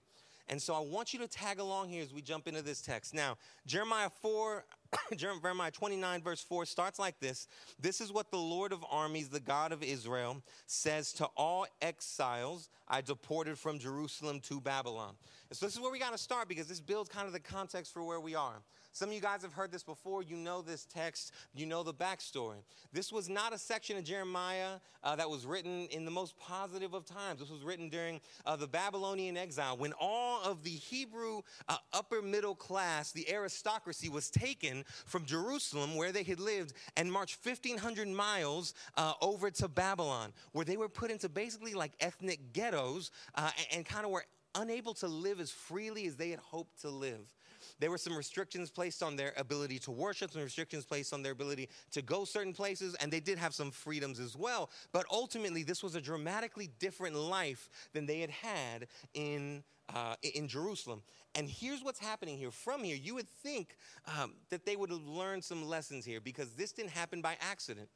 And 0.50 0.62
so 0.62 0.74
I 0.74 0.80
want 0.80 1.14
you 1.14 1.20
to 1.20 1.28
tag 1.28 1.60
along 1.60 1.90
here 1.90 2.04
as 2.04 2.14
we 2.14 2.22
jump 2.22 2.48
into 2.48 2.62
this 2.62 2.82
text. 2.82 3.14
Now, 3.14 3.38
Jeremiah 3.66 4.10
4, 4.10 4.66
Jeremiah 5.16 5.72
29, 5.72 6.22
verse 6.22 6.42
4 6.42 6.66
starts 6.66 7.00
like 7.00 7.20
this 7.20 7.48
This 7.80 8.02
is 8.02 8.12
what 8.12 8.32
the 8.32 8.38
Lord 8.38 8.74
of 8.74 8.84
armies, 8.90 9.30
the 9.30 9.40
God 9.40 9.72
of 9.72 9.84
Israel, 9.84 10.42
says 10.68 11.14
to 11.14 11.26
all 11.38 11.66
exiles 11.82 12.70
I 12.88 13.02
deported 13.02 13.58
from 13.58 13.80
Jerusalem 13.80 14.42
to 14.42 14.60
Babylon. 14.60 15.16
And 15.50 15.58
so 15.58 15.66
this 15.66 15.76
is 15.76 15.82
where 15.82 15.92
we 15.92 16.00
got 16.00 16.12
to 16.12 16.18
start 16.18 16.48
because 16.48 16.68
this 16.68 16.82
builds 16.82 17.10
kind 17.10 17.28
of 17.28 17.34
the 17.34 17.40
context 17.40 17.94
for 17.94 18.04
where 18.04 18.20
we 18.20 18.36
are. 18.36 18.62
Some 18.94 19.10
of 19.10 19.16
you 19.16 19.22
guys 19.22 19.42
have 19.44 19.54
heard 19.54 19.72
this 19.72 19.84
before. 19.84 20.22
You 20.22 20.36
know 20.36 20.62
this 20.62 20.86
text, 20.86 21.32
you 21.54 21.66
know 21.66 21.82
the 21.82 21.94
backstory. 21.94 22.58
This 22.92 23.12
was 23.12 23.30
not 23.30 23.54
a 23.54 23.58
section 23.58 23.98
of 23.98 24.04
Jeremiah 24.04 24.80
uh, 25.02 25.16
that 25.16 25.30
was 25.30 25.46
written 25.46 25.88
in 25.88 26.04
the 26.04 26.12
most 26.12 26.38
positive 26.38 26.94
of 26.94 27.06
times. 27.06 27.40
This 27.40 27.50
was 27.50 27.64
written 27.64 27.88
during 27.88 28.20
uh, 28.46 28.58
the 28.58 28.68
Babylonian 28.68 29.38
exile 29.38 29.78
when 29.78 29.94
all 29.94 30.44
of 30.44 30.64
the 30.64 30.72
Hebrew 30.72 31.42
uh, 31.70 31.78
upper 31.94 32.22
middle 32.22 32.54
class, 32.54 33.14
the 33.14 33.32
aristocracy, 33.32 34.10
was 34.10 34.30
taken 34.30 34.84
from 35.06 35.26
Jerusalem, 35.26 35.96
where 35.96 36.12
they 36.12 36.24
had 36.24 36.42
lived, 36.42 36.74
and 36.98 37.10
marched 37.10 37.46
1,500 37.46 38.10
miles 38.10 38.74
uh, 38.98 39.14
over 39.22 39.50
to 39.52 39.70
Babylon, 39.70 40.34
where 40.52 40.66
they 40.66 40.76
were 40.76 40.90
put 40.90 41.12
into 41.12 41.30
basically 41.30 41.74
like 41.74 41.94
ethnic 42.02 42.52
ghettos 42.52 43.12
uh, 43.36 43.52
and, 43.58 43.78
and 43.78 43.86
kind 43.86 44.06
of 44.06 44.12
were 44.12 44.26
unable 44.56 44.94
to 44.96 45.08
live 45.08 45.40
as 45.40 45.50
freely 45.50 46.06
as 46.08 46.18
they 46.18 46.30
had 46.30 46.40
hoped 46.40 46.82
to 46.82 46.90
live 46.90 47.34
there 47.82 47.90
were 47.90 47.98
some 47.98 48.16
restrictions 48.16 48.70
placed 48.70 49.02
on 49.02 49.16
their 49.16 49.34
ability 49.38 49.80
to 49.80 49.92
worship, 49.92 50.32
some 50.32 50.44
restrictions 50.44 50.86
placed 50.86 51.14
on 51.14 51.24
their 51.24 51.32
ability 51.32 51.68
to 51.92 52.04
go 52.04 52.26
certain 52.26 52.54
places, 52.54 52.96
and 53.02 53.12
they 53.12 53.20
did 53.20 53.40
have 53.40 53.56
some 53.56 53.72
freedoms 53.72 54.20
as 54.20 54.38
well. 54.38 54.70
But 54.92 55.08
ultimately, 55.12 55.64
this 55.64 55.82
was 55.82 55.96
a 55.96 56.02
dramatically 56.02 56.70
different 56.78 57.16
life 57.16 57.70
than 57.94 58.06
they 58.06 58.20
had 58.20 58.30
had 58.30 58.88
in, 59.16 59.64
uh, 59.94 60.14
in 60.22 60.48
Jerusalem. 60.48 61.02
And 61.34 61.50
here's 61.50 61.84
what's 61.84 62.00
happening 62.00 62.38
here. 62.38 62.52
From 62.52 62.84
here, 62.84 62.96
you 62.96 63.16
would 63.16 63.30
think 63.30 63.76
um, 64.20 64.36
that 64.52 64.64
they 64.64 64.76
would 64.76 64.92
have 64.92 65.04
learned 65.08 65.44
some 65.44 65.68
lessons 65.68 66.06
here 66.06 66.22
because 66.22 66.52
this 66.52 66.72
didn't 66.72 66.92
happen 66.92 67.20
by 67.20 67.36
accident. 67.42 67.90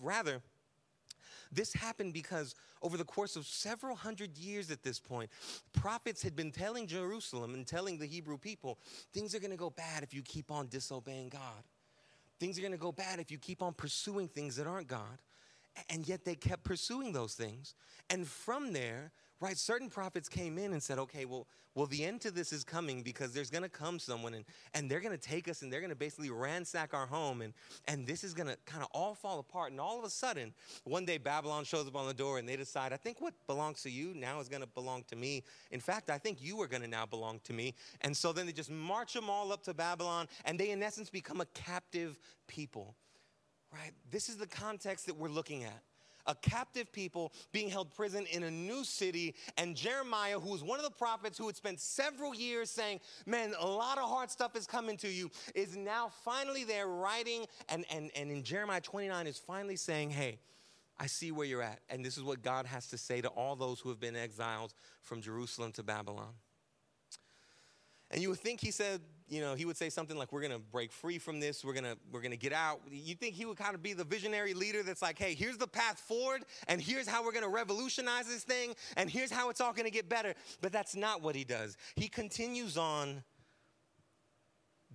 Rather, 0.00 0.40
this 1.52 1.72
happened 1.72 2.12
because 2.12 2.54
over 2.82 2.96
the 2.96 3.04
course 3.04 3.36
of 3.36 3.46
several 3.46 3.96
hundred 3.96 4.36
years 4.38 4.70
at 4.70 4.82
this 4.82 5.00
point, 5.00 5.30
prophets 5.72 6.22
had 6.22 6.36
been 6.36 6.50
telling 6.52 6.86
Jerusalem 6.86 7.54
and 7.54 7.66
telling 7.66 7.98
the 7.98 8.06
Hebrew 8.06 8.38
people, 8.38 8.78
things 9.12 9.34
are 9.34 9.40
going 9.40 9.50
to 9.50 9.56
go 9.56 9.70
bad 9.70 10.02
if 10.02 10.14
you 10.14 10.22
keep 10.22 10.50
on 10.50 10.68
disobeying 10.68 11.28
God. 11.28 11.64
things 12.38 12.58
are 12.58 12.62
going 12.62 12.72
to 12.72 12.78
go 12.78 12.92
bad 12.92 13.18
if 13.20 13.30
you 13.30 13.38
keep 13.38 13.62
on 13.62 13.72
pursuing 13.72 14.28
things 14.28 14.56
that 14.56 14.66
aren't 14.66 14.88
God. 14.88 15.18
And 15.90 16.06
yet 16.08 16.24
they 16.24 16.34
kept 16.34 16.64
pursuing 16.64 17.12
those 17.12 17.34
things. 17.34 17.74
And 18.10 18.26
from 18.26 18.72
there, 18.72 19.12
right, 19.40 19.56
certain 19.56 19.88
prophets 19.88 20.28
came 20.28 20.58
in 20.58 20.72
and 20.72 20.82
said, 20.82 20.98
okay, 20.98 21.24
well, 21.24 21.46
well, 21.74 21.86
the 21.86 22.04
end 22.04 22.20
to 22.22 22.32
this 22.32 22.52
is 22.52 22.64
coming 22.64 23.02
because 23.02 23.32
there's 23.32 23.50
to 23.62 23.68
come 23.68 24.00
someone 24.00 24.34
and, 24.34 24.44
and 24.74 24.90
they're 24.90 25.00
to 25.16 25.28
take 25.28 25.48
us 25.48 25.62
and 25.62 25.72
they're 25.72 25.80
to 25.90 25.96
basically 25.96 26.28
ransack 26.28 26.92
our 26.92 27.06
home 27.06 27.40
and, 27.40 27.52
and 27.86 28.04
this 28.04 28.24
is 28.24 28.34
to 28.48 28.56
kind 28.66 28.82
of 28.82 28.88
all 28.92 29.14
fall 29.14 29.38
apart. 29.38 29.70
And 29.70 29.80
all 29.80 29.96
of 29.96 30.04
a 30.04 30.10
sudden, 30.10 30.52
one 30.82 31.04
day 31.04 31.18
Babylon 31.18 31.62
shows 31.62 31.86
up 31.86 31.94
on 31.94 32.08
the 32.08 32.14
door 32.14 32.38
and 32.38 32.48
they 32.48 32.56
decide, 32.56 32.92
I 32.92 32.96
think 32.96 33.20
what 33.20 33.32
belongs 33.46 33.82
to 33.82 33.90
you 33.90 34.12
now 34.12 34.40
is 34.40 34.48
to 34.62 34.66
belong 34.66 35.04
to 35.08 35.14
me. 35.14 35.44
In 35.70 35.78
fact, 35.78 36.10
I 36.10 36.18
think 36.18 36.42
you 36.42 36.60
are 36.60 36.66
to 36.82 36.88
now 36.88 37.06
belong 37.06 37.40
to 37.44 37.52
me. 37.52 37.74
And 38.00 38.16
so 38.16 38.32
then 38.32 38.46
they 38.46 38.52
just 38.52 38.72
march 38.72 39.12
them 39.12 39.30
all 39.30 39.52
up 39.52 39.62
to 39.64 39.74
Babylon 39.74 40.26
and 40.46 40.58
they, 40.58 40.70
in 40.70 40.82
essence, 40.82 41.10
become 41.10 41.40
a 41.40 41.46
captive 41.46 42.18
people 42.48 42.96
right? 43.70 43.92
This 44.10 44.30
is 44.30 44.36
the 44.36 44.46
context 44.46 45.04
that 45.06 45.16
we're 45.16 45.28
looking 45.28 45.64
at. 45.64 45.82
A 46.28 46.34
captive 46.36 46.92
people 46.92 47.32
being 47.52 47.68
held 47.68 47.92
prison 47.94 48.26
in 48.26 48.44
a 48.44 48.50
new 48.50 48.84
city, 48.84 49.34
and 49.56 49.74
Jeremiah, 49.74 50.38
who 50.38 50.50
was 50.50 50.62
one 50.62 50.78
of 50.78 50.84
the 50.84 50.90
prophets 50.90 51.36
who 51.36 51.46
had 51.46 51.56
spent 51.56 51.80
several 51.80 52.34
years 52.34 52.70
saying, 52.70 53.00
Man, 53.26 53.54
a 53.58 53.66
lot 53.66 53.98
of 53.98 54.08
hard 54.08 54.30
stuff 54.30 54.54
is 54.54 54.66
coming 54.66 54.96
to 54.98 55.08
you, 55.08 55.30
is 55.54 55.76
now 55.76 56.10
finally 56.24 56.64
there 56.64 56.86
writing, 56.86 57.46
and, 57.68 57.84
and, 57.90 58.10
and 58.14 58.30
in 58.30 58.44
Jeremiah 58.44 58.80
29 58.80 59.26
is 59.26 59.38
finally 59.38 59.76
saying, 59.76 60.10
Hey, 60.10 60.38
I 61.00 61.06
see 61.06 61.30
where 61.32 61.46
you're 61.46 61.62
at. 61.62 61.80
And 61.88 62.04
this 62.04 62.16
is 62.16 62.24
what 62.24 62.42
God 62.42 62.66
has 62.66 62.88
to 62.88 62.98
say 62.98 63.20
to 63.20 63.28
all 63.28 63.56
those 63.56 63.80
who 63.80 63.88
have 63.88 64.00
been 64.00 64.16
exiled 64.16 64.74
from 65.00 65.20
Jerusalem 65.20 65.72
to 65.72 65.82
Babylon. 65.82 66.34
And 68.10 68.22
you 68.22 68.30
would 68.30 68.40
think 68.40 68.60
he 68.60 68.70
said, 68.70 69.00
you 69.28 69.40
know, 69.40 69.54
he 69.54 69.64
would 69.64 69.76
say 69.76 69.90
something 69.90 70.16
like, 70.16 70.32
"We're 70.32 70.42
gonna 70.42 70.58
break 70.58 70.92
free 70.92 71.18
from 71.18 71.40
this. 71.40 71.64
We're 71.64 71.74
gonna 71.74 71.96
we're 72.10 72.20
gonna 72.20 72.36
get 72.36 72.52
out." 72.52 72.80
You 72.90 73.14
think 73.14 73.34
he 73.34 73.44
would 73.44 73.56
kind 73.56 73.74
of 73.74 73.82
be 73.82 73.92
the 73.92 74.04
visionary 74.04 74.54
leader 74.54 74.82
that's 74.82 75.02
like, 75.02 75.18
"Hey, 75.18 75.34
here's 75.34 75.56
the 75.56 75.66
path 75.66 75.98
forward, 75.98 76.44
and 76.66 76.80
here's 76.80 77.06
how 77.06 77.24
we're 77.24 77.32
gonna 77.32 77.48
revolutionize 77.48 78.26
this 78.26 78.44
thing, 78.44 78.74
and 78.96 79.10
here's 79.10 79.30
how 79.30 79.50
it's 79.50 79.60
all 79.60 79.72
gonna 79.72 79.90
get 79.90 80.08
better." 80.08 80.34
But 80.60 80.72
that's 80.72 80.94
not 80.94 81.22
what 81.22 81.34
he 81.34 81.44
does. 81.44 81.76
He 81.96 82.08
continues 82.08 82.76
on 82.76 83.22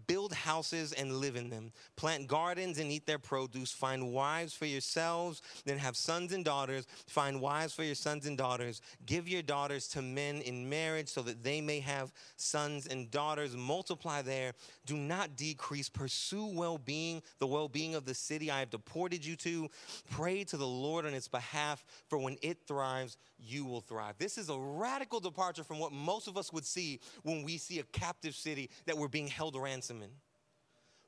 build 0.07 0.33
houses 0.33 0.93
and 0.93 1.17
live 1.17 1.35
in 1.35 1.49
them, 1.49 1.71
plant 1.95 2.27
gardens 2.27 2.79
and 2.79 2.91
eat 2.91 3.05
their 3.05 3.19
produce, 3.19 3.71
find 3.71 4.11
wives 4.11 4.53
for 4.53 4.65
yourselves, 4.65 5.41
then 5.65 5.77
have 5.77 5.95
sons 5.95 6.33
and 6.33 6.45
daughters, 6.45 6.87
find 7.07 7.41
wives 7.41 7.73
for 7.73 7.83
your 7.83 7.95
sons 7.95 8.25
and 8.25 8.37
daughters, 8.37 8.81
give 9.05 9.27
your 9.27 9.41
daughters 9.41 9.87
to 9.89 10.01
men 10.01 10.41
in 10.41 10.69
marriage 10.69 11.09
so 11.09 11.21
that 11.21 11.43
they 11.43 11.61
may 11.61 11.79
have 11.79 12.11
sons 12.35 12.87
and 12.87 13.11
daughters, 13.11 13.55
multiply 13.55 14.21
there, 14.21 14.53
do 14.85 14.95
not 14.95 15.35
decrease, 15.35 15.89
pursue 15.89 16.45
well 16.45 16.77
being, 16.77 17.21
the 17.39 17.47
well 17.47 17.67
being 17.67 17.95
of 17.95 18.05
the 18.05 18.13
city 18.13 18.49
I 18.51 18.59
have 18.59 18.69
deported 18.69 19.25
you 19.25 19.35
to, 19.37 19.69
pray 20.09 20.43
to 20.45 20.57
the 20.57 20.67
Lord 20.67 21.05
on 21.05 21.13
its 21.13 21.27
behalf, 21.27 21.83
for 22.09 22.17
when 22.17 22.37
it 22.41 22.59
thrives, 22.67 23.17
you 23.37 23.65
will 23.65 23.81
thrive. 23.81 24.15
This 24.17 24.37
is 24.37 24.49
a 24.49 24.57
radical 24.57 25.19
departure 25.19 25.63
from 25.63 25.79
what 25.79 25.91
most 25.91 26.27
of 26.27 26.37
us 26.37 26.53
would 26.53 26.65
see 26.65 26.99
when 27.23 27.43
we 27.43 27.57
see 27.57 27.79
a 27.79 27.83
captive 27.83 28.35
city 28.35 28.69
that 28.85 28.97
we're 28.97 29.07
being 29.07 29.27
held 29.27 29.55
ransom 29.55 29.92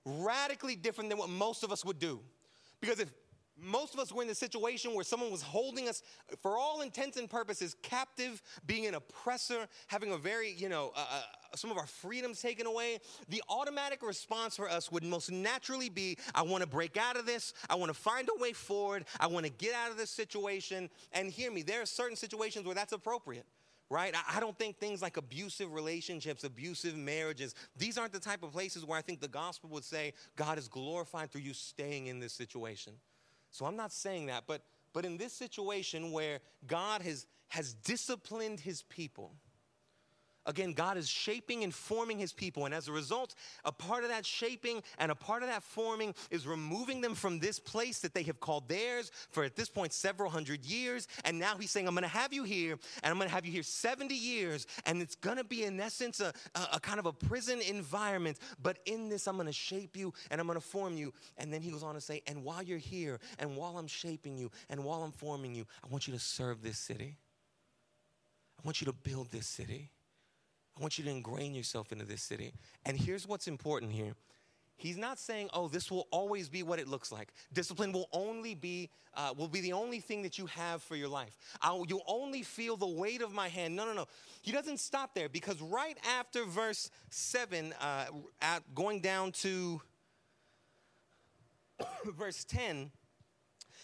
Radically 0.06 0.76
different 0.76 1.10
than 1.10 1.20
what 1.20 1.30
most 1.30 1.64
of 1.64 1.72
us 1.72 1.84
would 1.86 2.00
do. 2.00 2.20
Because 2.80 3.00
if 3.00 3.10
most 3.58 3.94
of 3.94 4.00
us 4.00 4.12
were 4.12 4.22
in 4.22 4.28
the 4.28 4.36
situation 4.36 4.94
where 4.94 5.04
someone 5.04 5.32
was 5.32 5.42
holding 5.42 5.88
us, 5.88 6.04
for 6.42 6.58
all 6.58 6.82
intents 6.82 7.18
and 7.18 7.30
purposes, 7.30 7.76
captive, 7.82 8.42
being 8.66 8.86
an 8.86 8.96
oppressor, 8.96 9.68
having 9.88 10.12
a 10.12 10.18
very, 10.18 10.52
you 10.52 10.68
know, 10.68 10.92
uh, 10.96 11.00
uh, 11.00 11.22
some 11.56 11.72
of 11.72 11.78
our 11.78 11.88
freedoms 11.88 12.42
taken 12.42 12.66
away. 12.66 13.00
The 13.30 13.42
automatic 13.50 14.04
response 14.04 14.58
for 14.58 14.70
us 14.70 14.92
would 14.92 15.04
most 15.04 15.32
naturally 15.32 15.90
be 15.90 16.18
I 16.34 16.42
want 16.42 16.64
to 16.64 16.70
break 16.70 16.98
out 16.98 17.16
of 17.18 17.26
this. 17.26 17.54
I 17.70 17.76
want 17.76 17.90
to 17.90 17.98
find 17.98 18.28
a 18.36 18.42
way 18.42 18.52
forward. 18.52 19.06
I 19.20 19.28
want 19.28 19.46
to 19.46 19.52
get 19.52 19.74
out 19.74 19.90
of 19.90 19.98
this 19.98 20.10
situation. 20.10 20.90
And 21.14 21.32
hear 21.32 21.50
me, 21.52 21.62
there 21.62 21.82
are 21.82 21.86
certain 21.86 22.18
situations 22.18 22.66
where 22.66 22.76
that's 22.76 22.94
appropriate 22.94 23.46
right? 23.90 24.16
I 24.30 24.40
don't 24.40 24.58
think 24.58 24.78
things 24.78 25.02
like 25.02 25.18
abusive 25.18 25.74
relationships, 25.74 26.44
abusive 26.44 26.96
marriages, 26.96 27.56
these 27.78 27.98
aren't 27.98 28.14
the 28.14 28.20
type 28.20 28.44
of 28.44 28.52
places 28.52 28.84
where 28.84 28.98
I 28.98 29.02
think 29.02 29.22
the 29.22 29.28
gospel 29.28 29.70
would 29.72 29.84
say 29.84 30.14
God 30.36 30.58
is 30.58 30.68
glorified 30.68 31.32
through 31.32 31.42
you 31.42 31.54
staying 31.54 32.08
in 32.08 32.20
this 32.20 32.34
situation. 32.34 32.94
So 33.52 33.66
I'm 33.66 33.76
not 33.76 33.92
saying 33.92 34.26
that, 34.28 34.44
but 34.48 34.64
but 34.94 35.06
in 35.06 35.18
this 35.18 35.34
situation 35.34 36.12
where 36.12 36.40
God 36.68 37.02
has 37.02 37.28
has 37.50 37.74
disciplined 37.74 38.60
his 38.60 38.82
people, 38.84 39.34
Again, 40.46 40.74
God 40.74 40.98
is 40.98 41.10
shaping 41.10 41.64
and 41.64 41.74
forming 41.74 42.20
his 42.20 42.34
people. 42.34 42.66
And 42.66 42.74
as 42.74 42.88
a 42.88 42.92
result, 42.92 43.36
a 43.64 43.72
part 43.72 44.04
of 44.04 44.10
that 44.10 44.26
shaping 44.26 44.84
and 44.98 45.12
a 45.12 45.16
part 45.16 45.44
of 45.44 45.50
that 45.50 45.64
forming 45.64 46.14
is 46.32 46.46
removing 46.48 47.02
them 47.02 47.16
from 47.16 47.40
this 47.40 47.60
place 47.60 48.00
that 48.00 48.14
they 48.14 48.24
have 48.24 48.40
called 48.40 48.68
theirs 48.70 49.12
for 49.32 49.44
at 49.44 49.56
this 49.56 49.70
point 49.70 49.94
several 49.94 50.30
hundred 50.30 50.66
years. 50.66 51.08
And 51.24 51.40
now 51.40 51.58
he's 51.58 51.72
saying, 51.72 51.88
I'm 51.88 51.96
going 51.96 52.04
to 52.04 52.10
have 52.10 52.34
you 52.34 52.44
here, 52.44 52.78
and 53.04 53.12
I'm 53.12 53.18
going 53.18 53.30
to 53.30 53.34
have 53.34 53.46
you 53.46 53.52
here 53.52 53.64
70 53.64 54.14
years. 54.14 54.68
And 54.86 55.02
it's 55.02 55.16
going 55.16 55.38
to 55.38 55.44
be, 55.44 55.64
in 55.64 55.80
essence, 55.80 56.20
a, 56.20 56.34
a, 56.56 56.68
a 56.74 56.80
kind 56.80 57.00
of 57.00 57.06
a 57.06 57.14
prison 57.14 57.62
environment. 57.62 58.38
But 58.62 58.80
in 58.86 59.10
this, 59.10 59.28
I'm 59.28 59.36
going 59.36 59.48
to 59.48 59.54
shape 59.54 59.96
you 59.96 60.14
and 60.32 60.40
I'm 60.40 60.48
going 60.48 60.60
to 60.60 60.66
form 60.66 60.98
you. 60.98 61.14
And 61.38 61.54
then 61.54 61.62
he 61.62 61.72
goes 61.72 61.84
on 61.84 61.96
to 61.96 62.02
say, 62.02 62.22
And 62.28 62.44
while 62.44 62.64
you're 62.64 62.78
here, 62.78 63.20
and 63.40 63.56
while 63.56 63.78
I'm 63.78 63.88
shaping 63.88 64.38
you, 64.38 64.52
and 64.70 64.84
while 64.84 65.04
I'm 65.04 65.12
forming 65.12 65.56
you, 65.56 65.66
I 65.84 65.88
want 65.88 66.08
you 66.08 66.14
to 66.14 66.20
serve 66.20 66.62
this 66.62 66.78
city. 66.78 67.18
I 68.58 68.62
want 68.64 68.82
you 68.82 68.86
to 68.86 68.94
build 68.94 69.32
this 69.32 69.48
city. 69.48 69.92
I 70.78 70.82
want 70.82 70.98
you 70.98 71.06
to 71.06 71.10
ingrain 71.10 71.54
yourself 71.54 71.92
into 71.92 72.06
this 72.06 72.22
city. 72.22 72.54
And 72.86 72.98
here's 72.98 73.28
what's 73.28 73.48
important 73.48 73.94
here. 73.94 74.14
He's 74.78 74.98
not 74.98 75.20
saying, 75.20 75.50
"Oh, 75.54 75.70
this 75.70 75.90
will 75.90 76.08
always 76.12 76.50
be 76.50 76.62
what 76.62 76.80
it 76.80 76.88
looks 76.88 77.10
like. 77.12 77.30
Discipline 77.54 77.94
will 77.94 78.10
only 78.12 78.56
be 78.56 78.90
uh, 79.14 79.34
will 79.38 79.48
be 79.48 79.62
the 79.62 79.72
only 79.72 80.02
thing 80.02 80.22
that 80.24 80.38
you 80.38 80.48
have 80.48 80.84
for 80.84 80.98
your 80.98 81.08
life. 81.08 81.38
I'll, 81.62 81.86
you'll 81.88 82.04
only 82.08 82.44
feel 82.44 82.76
the 82.76 82.88
weight 82.88 83.22
of 83.22 83.32
my 83.32 83.48
hand." 83.48 83.76
No, 83.76 83.86
no, 83.86 83.94
no. 83.94 84.06
He 84.42 84.52
doesn't 84.52 84.82
stop 84.82 85.14
there 85.14 85.30
because 85.30 85.62
right 85.62 85.98
after 86.20 86.44
verse 86.44 86.90
seven, 87.10 87.74
uh, 87.80 88.08
at, 88.42 88.64
going 88.76 89.00
down 89.00 89.32
to 89.34 89.82
verse 92.06 92.44
ten, 92.44 92.92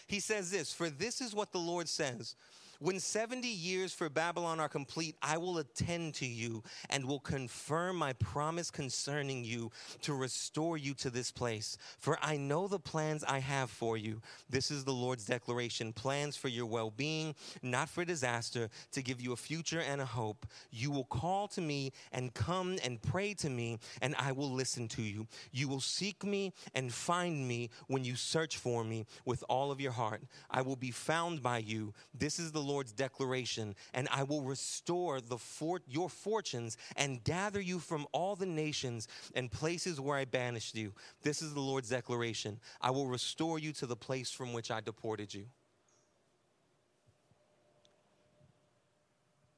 he 0.06 0.20
says 0.20 0.50
this: 0.50 0.74
"For 0.74 0.90
this 0.90 1.22
is 1.22 1.34
what 1.34 1.52
the 1.52 1.58
Lord 1.58 1.88
says." 1.88 2.34
When 2.82 2.98
70 2.98 3.46
years 3.46 3.92
for 3.92 4.08
Babylon 4.08 4.58
are 4.58 4.68
complete, 4.68 5.14
I 5.22 5.36
will 5.38 5.58
attend 5.58 6.14
to 6.14 6.26
you 6.26 6.64
and 6.90 7.04
will 7.04 7.20
confirm 7.20 7.94
my 7.94 8.12
promise 8.14 8.72
concerning 8.72 9.44
you 9.44 9.70
to 10.00 10.14
restore 10.14 10.76
you 10.76 10.92
to 10.94 11.08
this 11.08 11.30
place. 11.30 11.78
For 12.00 12.18
I 12.20 12.36
know 12.36 12.66
the 12.66 12.80
plans 12.80 13.22
I 13.22 13.38
have 13.38 13.70
for 13.70 13.96
you. 13.96 14.20
This 14.50 14.72
is 14.72 14.82
the 14.82 14.92
Lord's 14.92 15.24
declaration 15.24 15.92
plans 15.92 16.36
for 16.36 16.48
your 16.48 16.66
well 16.66 16.90
being, 16.90 17.36
not 17.62 17.88
for 17.88 18.04
disaster, 18.04 18.68
to 18.90 19.00
give 19.00 19.20
you 19.20 19.32
a 19.32 19.36
future 19.36 19.80
and 19.80 20.00
a 20.00 20.04
hope. 20.04 20.44
You 20.72 20.90
will 20.90 21.04
call 21.04 21.46
to 21.48 21.60
me 21.60 21.92
and 22.10 22.34
come 22.34 22.78
and 22.84 23.00
pray 23.00 23.32
to 23.34 23.48
me, 23.48 23.78
and 24.00 24.16
I 24.18 24.32
will 24.32 24.50
listen 24.50 24.88
to 24.88 25.02
you. 25.02 25.28
You 25.52 25.68
will 25.68 25.80
seek 25.80 26.24
me 26.24 26.52
and 26.74 26.92
find 26.92 27.46
me 27.46 27.70
when 27.86 28.02
you 28.02 28.16
search 28.16 28.56
for 28.56 28.82
me 28.82 29.06
with 29.24 29.44
all 29.48 29.70
of 29.70 29.80
your 29.80 29.92
heart. 29.92 30.22
I 30.50 30.62
will 30.62 30.74
be 30.74 30.90
found 30.90 31.44
by 31.44 31.58
you. 31.58 31.94
This 32.12 32.40
is 32.40 32.50
the 32.50 32.71
Lord's 32.72 32.92
declaration, 32.92 33.74
and 33.92 34.08
I 34.10 34.22
will 34.22 34.40
restore 34.40 35.20
the 35.20 35.36
for- 35.36 35.82
your 35.86 36.08
fortunes 36.08 36.78
and 36.96 37.22
gather 37.22 37.60
you 37.60 37.78
from 37.78 38.06
all 38.12 38.34
the 38.34 38.46
nations 38.46 39.08
and 39.34 39.52
places 39.52 40.00
where 40.00 40.16
I 40.16 40.24
banished 40.24 40.74
you. 40.74 40.94
This 41.22 41.42
is 41.42 41.52
the 41.52 41.60
Lord's 41.60 41.90
declaration. 41.90 42.58
I 42.80 42.90
will 42.90 43.06
restore 43.06 43.58
you 43.58 43.72
to 43.74 43.86
the 43.86 43.96
place 43.96 44.30
from 44.30 44.54
which 44.54 44.70
I 44.70 44.80
deported 44.80 45.34
you. 45.34 45.46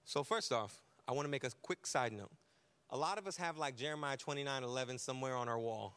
So, 0.05 0.25
first 0.25 0.53
off, 0.53 0.83
I 1.07 1.13
want 1.13 1.27
to 1.27 1.31
make 1.31 1.45
a 1.45 1.51
quick 1.63 1.87
side 1.87 2.13
note. 2.13 2.33
A 2.91 2.97
lot 2.97 3.17
of 3.19 3.27
us 3.27 3.37
have 3.37 3.57
like 3.57 3.77
Jeremiah 3.77 4.17
29 4.17 4.65
11 4.65 4.99
somewhere 4.99 5.37
on 5.37 5.49
our 5.49 5.59
wall. 5.59 5.95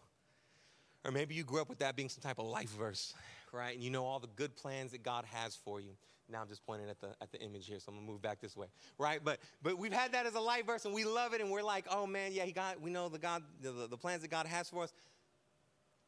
Or 1.04 1.12
maybe 1.12 1.36
you 1.36 1.44
grew 1.44 1.62
up 1.62 1.70
with 1.70 1.80
that 1.80 1.96
being 1.96 2.10
some 2.10 2.22
type 2.22 2.38
of 2.38 2.46
life 2.46 2.70
verse, 2.70 3.14
right? 3.52 3.74
And 3.74 3.84
you 3.84 3.90
know 3.90 4.06
all 4.06 4.20
the 4.20 4.30
good 4.36 4.56
plans 4.56 4.92
that 4.92 5.04
God 5.04 5.26
has 5.26 5.56
for 5.56 5.80
you. 5.80 5.92
Now 6.30 6.42
I'm 6.42 6.48
just 6.48 6.66
pointing 6.66 6.90
at 6.90 7.00
the 7.00 7.16
at 7.22 7.32
the 7.32 7.40
image 7.42 7.68
here, 7.68 7.80
so 7.80 7.92
I'm 7.92 7.96
gonna 7.98 8.08
move 8.08 8.22
back 8.22 8.42
this 8.42 8.56
way, 8.56 8.68
right? 8.98 9.20
But 9.24 9.40
but 9.62 9.78
we've 9.78 9.94
had 9.94 10.12
that 10.12 10.26
as 10.26 10.36
a 10.36 10.40
light 10.40 10.66
verse, 10.66 10.86
and 10.86 10.94
we 10.94 11.06
love 11.06 11.34
it, 11.34 11.42
and 11.42 11.50
we're 11.50 11.64
like, 11.64 11.86
oh 11.90 12.06
man, 12.06 12.32
yeah, 12.34 12.44
he 12.44 12.52
got 12.52 12.82
we 12.82 12.90
know 12.90 13.10
the 13.10 13.20
God 13.20 13.44
the, 13.62 13.88
the 13.90 13.98
plans 13.98 14.22
that 14.24 14.32
God 14.32 14.46
has 14.46 14.70
for 14.70 14.84
us. 14.84 14.94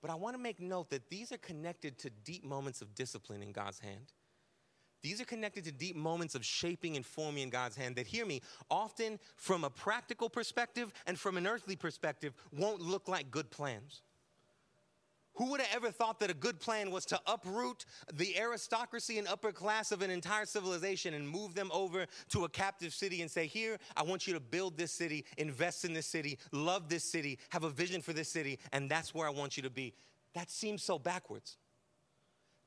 But 0.02 0.12
I 0.12 0.16
want 0.16 0.36
to 0.36 0.42
make 0.42 0.60
note 0.62 0.90
that 0.92 1.10
these 1.10 1.32
are 1.32 1.38
connected 1.38 1.98
to 2.00 2.10
deep 2.10 2.44
moments 2.44 2.82
of 2.82 2.96
discipline 2.96 3.42
in 3.42 3.52
God's 3.52 3.80
hand. 3.80 4.14
These 5.02 5.22
are 5.22 5.26
connected 5.26 5.64
to 5.66 5.72
deep 5.72 5.96
moments 5.96 6.36
of 6.36 6.44
shaping 6.44 6.96
and 6.96 7.06
forming 7.06 7.44
in 7.44 7.50
God's 7.50 7.76
hand 7.76 7.96
that, 7.96 8.08
hear 8.08 8.26
me, 8.26 8.42
often 8.70 9.20
from 9.38 9.64
a 9.64 9.70
practical 9.70 10.30
perspective 10.30 10.94
and 11.06 11.18
from 11.18 11.38
an 11.38 11.48
earthly 11.48 11.76
perspective, 11.76 12.34
won't 12.52 12.82
look 12.82 13.08
like 13.08 13.32
good 13.32 13.50
plans. 13.50 14.02
Who 15.40 15.52
would 15.52 15.62
have 15.62 15.74
ever 15.74 15.90
thought 15.90 16.20
that 16.20 16.30
a 16.30 16.34
good 16.34 16.60
plan 16.60 16.92
was 16.92 17.06
to 17.06 17.20
uproot 17.26 17.86
the 18.14 18.38
aristocracy 18.38 19.20
and 19.20 19.26
upper 19.26 19.54
class 19.54 19.94
of 19.94 20.02
an 20.02 20.12
entire 20.12 20.46
civilization 20.46 21.14
and 21.14 21.28
move 21.28 21.56
them 21.56 21.72
over 21.74 22.08
to 22.32 22.44
a 22.44 22.50
captive 22.50 22.94
city 22.94 23.22
and 23.22 23.32
say, 23.32 23.48
Here, 23.48 23.78
I 23.96 24.04
want 24.04 24.28
you 24.28 24.34
to 24.34 24.42
build 24.42 24.76
this 24.76 24.92
city, 24.92 25.24
invest 25.38 25.86
in 25.86 25.94
this 25.94 26.08
city, 26.08 26.40
love 26.52 26.90
this 26.90 27.06
city, 27.06 27.40
have 27.52 27.64
a 27.64 27.70
vision 27.70 28.02
for 28.02 28.12
this 28.12 28.28
city, 28.28 28.60
and 28.74 28.92
that's 28.92 29.16
where 29.16 29.26
I 29.26 29.30
want 29.30 29.56
you 29.56 29.64
to 29.64 29.70
be? 29.70 29.94
That 30.36 30.52
seems 30.52 30.84
so 30.84 31.00
backwards. 31.00 31.56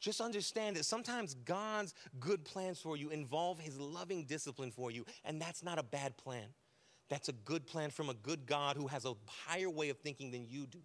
Just 0.01 0.23
understand 0.23 0.77
that 0.77 0.87
sometimes 0.87 1.35
God's 1.35 1.93
good 2.21 2.43
plans 2.43 2.81
for 2.81 2.97
you 2.97 3.11
involve 3.11 3.61
His 3.61 3.79
loving 3.79 4.25
discipline 4.25 4.71
for 4.71 4.91
you, 4.91 5.05
and 5.27 5.39
that's 5.39 5.63
not 5.63 5.79
a 5.79 5.83
bad 5.83 6.17
plan. 6.17 6.47
That's 7.11 7.29
a 7.29 7.33
good 7.33 7.67
plan 7.67 7.91
from 7.91 8.09
a 8.09 8.15
good 8.15 8.47
God 8.47 8.79
who 8.79 8.87
has 8.87 9.05
a 9.05 9.13
higher 9.27 9.69
way 9.69 9.91
of 9.91 9.99
thinking 9.99 10.31
than 10.31 10.47
you 10.49 10.65
do 10.65 10.79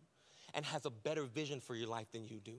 and 0.58 0.66
has 0.66 0.86
a 0.86 0.90
better 0.90 1.24
vision 1.24 1.62
for 1.62 1.76
your 1.76 1.88
life 1.88 2.12
than 2.12 2.26
you 2.26 2.40
do. 2.44 2.58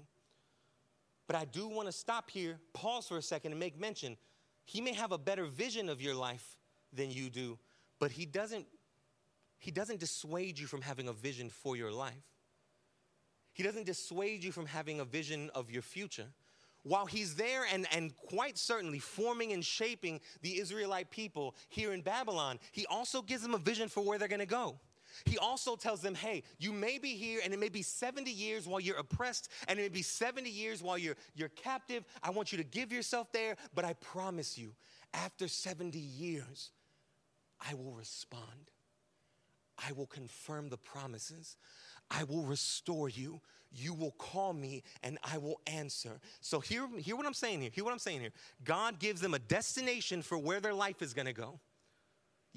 But 1.27 1.37
I 1.37 1.45
do 1.45 1.69
want 1.69 1.87
to 1.89 1.93
stop 1.93 2.31
here, 2.31 2.59
pause 2.73 3.09
for 3.09 3.19
a 3.19 3.23
second, 3.23 3.51
and 3.53 3.61
make 3.61 3.79
mention. 3.79 4.17
He 4.65 4.81
may 4.81 4.95
have 4.95 5.13
a 5.13 5.19
better 5.19 5.45
vision 5.45 5.91
of 5.91 6.01
your 6.01 6.15
life 6.15 6.57
than 6.93 7.11
you 7.11 7.29
do, 7.29 7.59
but 7.99 8.11
he 8.11 8.25
doesn't, 8.25 8.67
he 9.59 9.71
doesn't 9.71 10.01
dissuade 10.01 10.59
you 10.59 10.67
from 10.67 10.81
having 10.81 11.09
a 11.09 11.13
vision 11.13 11.51
for 11.51 11.77
your 11.77 11.93
life. 11.93 12.15
He 13.53 13.63
doesn't 13.63 13.85
dissuade 13.85 14.43
you 14.43 14.53
from 14.53 14.65
having 14.65 15.01
a 15.01 15.05
vision 15.05 15.51
of 15.55 15.71
your 15.71 15.83
future 15.83 16.29
while 16.85 17.07
he's 17.07 17.35
there 17.35 17.65
and, 17.71 17.87
and 17.93 18.17
quite 18.17 18.57
certainly 18.57 18.99
forming 18.99 19.53
and 19.53 19.65
shaping 19.65 20.21
the 20.43 20.59
Israelite 20.59 21.11
people 21.11 21.55
here 21.69 21.93
in 21.93 22.01
Babylon, 22.01 22.59
he 22.73 22.87
also 22.87 23.21
gives 23.21 23.43
them 23.43 23.55
a 23.55 23.59
vision 23.59 23.89
for 23.89 24.03
where 24.03 24.19
they're 24.19 24.29
going 24.29 24.41
to 24.41 24.47
go. 24.47 24.79
He 25.25 25.39
also 25.39 25.77
tells 25.77 26.01
them, 26.01 26.15
hey, 26.15 26.43
you 26.59 26.73
may 26.73 26.99
be 26.99 27.11
here 27.11 27.41
and 27.45 27.53
it 27.53 27.59
may 27.59 27.69
be 27.69 27.83
70 27.83 28.31
years 28.31 28.67
while 28.67 28.81
you're 28.81 28.99
oppressed 28.99 29.51
and 29.67 29.79
it 29.79 29.83
may 29.83 29.89
be 29.89 30.03
70 30.03 30.49
years 30.49 30.83
while 30.83 30.99
you're, 30.99 31.17
you're 31.35 31.51
captive. 31.51 32.05
I 32.23 32.31
want 32.31 32.53
you 32.53 32.59
to 32.59 32.65
give 32.65 32.93
yourself 32.93 33.33
there, 33.33 33.57
but 33.75 33.85
I 33.85 33.95
promise 33.95 34.59
you, 34.59 34.75
after 35.15 35.49
70 35.49 35.99
years, 35.99 36.71
I 37.69 37.75
will 37.75 37.93
respond. 37.93 38.71
I 39.79 39.93
will 39.93 40.07
confirm 40.07 40.69
the 40.69 40.77
promises. 40.77 41.57
I 42.11 42.25
will 42.25 42.43
restore 42.43 43.09
you. 43.09 43.41
You 43.71 43.95
will 43.95 44.13
call 44.13 44.53
me 44.53 44.83
and 45.03 45.19
I 45.23 45.39
will 45.39 45.61
answer. 45.67 46.21
So, 46.41 46.59
hear, 46.59 46.89
hear 46.99 47.17
what 47.17 47.27
I'm 47.27 47.35
saying 47.35 47.61
here. 47.61 47.71
Hear 47.73 47.85
what 47.85 47.93
I'm 47.93 47.99
saying 47.99 48.21
here. 48.21 48.33
God 48.65 48.99
gives 48.99 49.21
them 49.21 49.35
a 49.35 49.39
destination 49.39 50.23
for 50.23 50.39
where 50.39 50.61
their 50.61 50.75
life 50.75 51.03
is 51.03 51.13
gonna 51.13 51.33
go. 51.35 51.61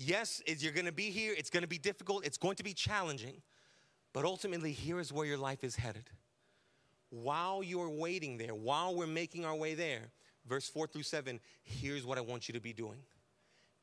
Yes, 0.03 0.41
you're 0.47 0.71
gonna 0.71 0.91
be 0.91 1.11
here, 1.11 1.35
it's 1.37 1.51
gonna 1.51 1.67
be 1.67 1.77
difficult, 1.77 2.25
it's 2.25 2.37
going 2.37 2.55
to 2.55 2.63
be 2.63 2.73
challenging, 2.73 3.35
but 4.13 4.25
ultimately, 4.25 4.71
here 4.71 4.99
is 4.99 5.13
where 5.13 5.27
your 5.27 5.37
life 5.37 5.63
is 5.63 5.75
headed. 5.75 6.09
While 7.11 7.61
you're 7.61 7.89
waiting 7.89 8.37
there, 8.37 8.55
while 8.55 8.95
we're 8.95 9.05
making 9.05 9.45
our 9.45 9.55
way 9.55 9.75
there, 9.75 10.11
verse 10.47 10.67
4 10.67 10.87
through 10.87 11.03
7, 11.03 11.39
here's 11.61 12.03
what 12.03 12.17
I 12.17 12.21
want 12.21 12.47
you 12.47 12.53
to 12.53 12.59
be 12.59 12.73
doing 12.73 12.99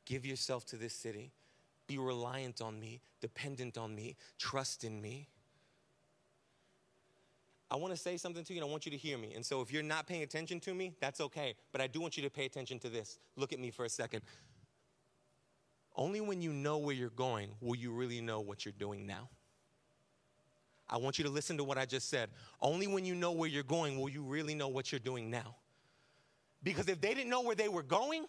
give 0.05 0.25
yourself 0.25 0.65
to 0.65 0.75
this 0.75 0.93
city, 0.93 1.31
be 1.87 1.97
reliant 1.97 2.61
on 2.61 2.79
me, 2.79 2.99
dependent 3.21 3.77
on 3.77 3.95
me, 3.95 4.15
trust 4.37 4.83
in 4.83 5.01
me. 5.01 5.27
I 7.71 7.75
want 7.75 7.93
to 7.93 7.99
say 7.99 8.17
something 8.17 8.43
to 8.43 8.53
you 8.53 8.59
and 8.59 8.67
I 8.67 8.71
want 8.71 8.87
you 8.87 8.91
to 8.91 8.97
hear 8.97 9.17
me. 9.19 9.33
And 9.35 9.45
so 9.45 9.61
if 9.61 9.71
you're 9.71 9.83
not 9.83 10.07
paying 10.07 10.23
attention 10.23 10.59
to 10.61 10.73
me, 10.73 10.95
that's 10.99 11.21
okay. 11.21 11.53
But 11.71 11.81
I 11.81 11.87
do 11.87 12.01
want 12.01 12.17
you 12.17 12.23
to 12.23 12.29
pay 12.31 12.45
attention 12.45 12.79
to 12.79 12.89
this. 12.89 13.19
Look 13.35 13.53
at 13.53 13.59
me 13.59 13.69
for 13.69 13.85
a 13.85 13.89
second. 13.89 14.23
Only 15.99 16.21
when 16.21 16.41
you 16.41 16.53
know 16.53 16.77
where 16.77 16.95
you're 16.95 17.09
going 17.09 17.49
will 17.59 17.75
you 17.75 17.91
really 17.91 18.21
know 18.21 18.39
what 18.39 18.63
you're 18.63 18.71
doing 18.79 19.05
now. 19.05 19.27
I 20.89 20.95
want 20.95 21.17
you 21.17 21.25
to 21.25 21.29
listen 21.29 21.57
to 21.57 21.65
what 21.65 21.77
I 21.77 21.85
just 21.85 22.09
said. 22.09 22.29
Only 22.61 22.87
when 22.87 23.03
you 23.03 23.13
know 23.13 23.33
where 23.33 23.49
you're 23.49 23.63
going 23.63 23.99
will 23.99 24.07
you 24.07 24.23
really 24.23 24.55
know 24.55 24.69
what 24.69 24.93
you're 24.93 24.99
doing 24.99 25.29
now. 25.29 25.57
Because 26.63 26.87
if 26.87 27.01
they 27.01 27.13
didn't 27.13 27.29
know 27.29 27.41
where 27.41 27.53
they 27.55 27.67
were 27.67 27.83
going, 27.83 28.23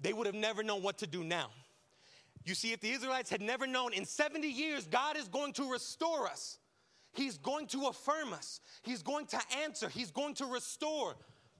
they 0.00 0.14
would 0.14 0.24
have 0.24 0.34
never 0.34 0.62
known 0.62 0.82
what 0.82 0.96
to 0.98 1.06
do 1.06 1.22
now. 1.22 1.50
You 2.46 2.54
see, 2.54 2.72
if 2.72 2.80
the 2.80 2.90
Israelites 2.90 3.28
had 3.28 3.42
never 3.42 3.66
known 3.66 3.92
in 3.92 4.06
70 4.06 4.48
years, 4.48 4.86
God 4.86 5.18
is 5.18 5.28
going 5.28 5.52
to 5.54 5.70
restore 5.70 6.26
us. 6.26 6.58
He's 7.12 7.36
going 7.36 7.66
to 7.66 7.88
affirm 7.88 8.32
us. 8.32 8.60
He's 8.80 9.02
going 9.02 9.26
to 9.26 9.38
answer. 9.62 9.90
He's 9.90 10.10
going 10.10 10.32
to 10.36 10.46
restore. 10.46 11.16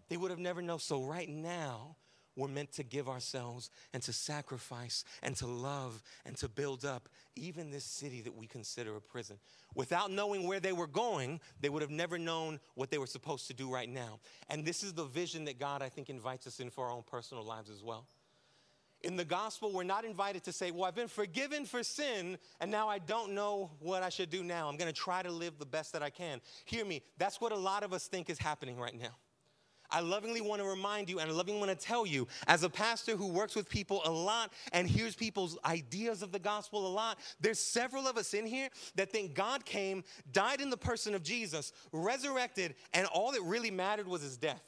They 0.09 0.17
would 0.17 0.31
have 0.31 0.41
never 0.41 0.63
known. 0.63 0.79
So, 0.79 1.03
right 1.03 1.29
now, 1.29 1.97
we're 2.39 2.49
meant 2.49 2.73
to 2.73 2.85
give 2.85 3.09
ourselves 3.09 3.71
and 3.93 4.03
to 4.05 4.13
sacrifice 4.13 5.05
and 5.23 5.37
to 5.37 5.47
love 5.47 6.03
and 6.25 6.37
to 6.37 6.49
build 6.49 6.85
up 6.85 7.09
even 7.35 7.71
this 7.71 7.85
city 7.85 8.21
that 8.23 8.35
we 8.35 8.47
consider 8.47 8.97
a 8.97 9.01
prison. 9.01 9.37
Without 9.75 10.11
knowing 10.11 10.47
where 10.47 10.61
they 10.61 10.73
were 10.73 10.87
going, 10.87 11.41
they 11.61 11.69
would 11.69 11.83
have 11.83 11.91
never 11.91 12.17
known 12.17 12.61
what 12.75 12.91
they 12.91 12.99
were 12.99 13.07
supposed 13.07 13.49
to 13.49 13.55
do 13.55 13.71
right 13.71 13.89
now. 13.89 14.21
And 14.49 14.65
this 14.65 14.83
is 14.83 14.93
the 14.93 15.05
vision 15.05 15.45
that 15.47 15.59
God, 15.59 15.83
I 15.83 15.89
think, 15.89 16.09
invites 16.09 16.47
us 16.47 16.61
in 16.61 16.71
for 16.71 16.87
our 16.87 16.93
own 16.93 17.03
personal 17.07 17.45
lives 17.45 17.71
as 17.71 17.83
well. 17.83 18.07
In 19.03 19.17
the 19.17 19.25
gospel, 19.25 19.73
we're 19.73 19.85
not 19.85 20.05
invited 20.05 20.43
to 20.45 20.53
say, 20.53 20.73
Well, 20.73 20.85
I've 20.85 20.95
been 20.95 21.07
forgiven 21.07 21.65
for 21.65 21.85
sin, 21.85 22.37
and 22.61 22.71
now 22.71 22.89
I 22.89 22.99
don't 22.99 23.33
know 23.33 23.71
what 23.79 24.03
I 24.03 24.09
should 24.09 24.29
do 24.29 24.43
now. 24.43 24.69
I'm 24.69 24.77
gonna 24.77 24.93
try 24.93 25.23
to 25.23 25.31
live 25.31 25.59
the 25.59 25.67
best 25.67 25.93
that 25.93 26.03
I 26.03 26.11
can. 26.11 26.41
Hear 26.65 26.85
me, 26.85 27.03
that's 27.17 27.41
what 27.41 27.53
a 27.53 27.57
lot 27.57 27.85
of 27.85 27.93
us 27.93 28.09
think 28.09 28.29
is 28.29 28.39
happening 28.39 28.77
right 28.77 28.99
now. 28.99 29.17
I 29.91 30.01
lovingly 30.01 30.41
want 30.41 30.61
to 30.63 30.69
remind 30.69 31.09
you 31.09 31.19
and 31.19 31.31
I 31.31 31.35
lovingly 31.35 31.61
want 31.61 31.79
to 31.79 31.87
tell 31.87 32.07
you, 32.07 32.29
as 32.47 32.63
a 32.63 32.71
pastor 32.71 33.17
who 33.17 33.29
works 33.29 33.55
with 33.55 33.69
people 33.69 34.03
a 34.05 34.11
lot 34.11 34.53
and 34.73 34.89
hears 34.89 35.15
people's 35.15 35.59
ideas 35.65 36.23
of 36.23 36.33
the 36.33 36.39
gospel 36.39 36.87
a 36.87 36.89
lot, 36.89 37.19
there's 37.41 37.59
several 37.59 38.07
of 38.07 38.17
us 38.17 38.35
in 38.35 38.47
here 38.47 38.69
that 38.97 39.11
think 39.11 39.35
God 39.35 39.65
came, 39.65 40.05
died 40.33 40.61
in 40.61 40.71
the 40.71 40.77
person 40.77 41.15
of 41.15 41.23
Jesus, 41.23 41.73
resurrected, 41.93 42.75
and 42.93 43.07
all 43.07 43.33
that 43.33 43.43
really 43.43 43.71
mattered 43.71 44.07
was 44.09 44.23
his 44.23 44.37
death. 44.37 44.63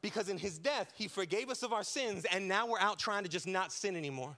Because 0.00 0.28
in 0.28 0.38
his 0.38 0.58
death, 0.58 0.92
he 0.96 1.08
forgave 1.08 1.50
us 1.50 1.62
of 1.62 1.72
our 1.72 1.82
sins, 1.82 2.24
and 2.32 2.46
now 2.46 2.66
we're 2.66 2.78
out 2.78 2.98
trying 2.98 3.24
to 3.24 3.28
just 3.28 3.46
not 3.46 3.72
sin 3.72 3.96
anymore 3.96 4.36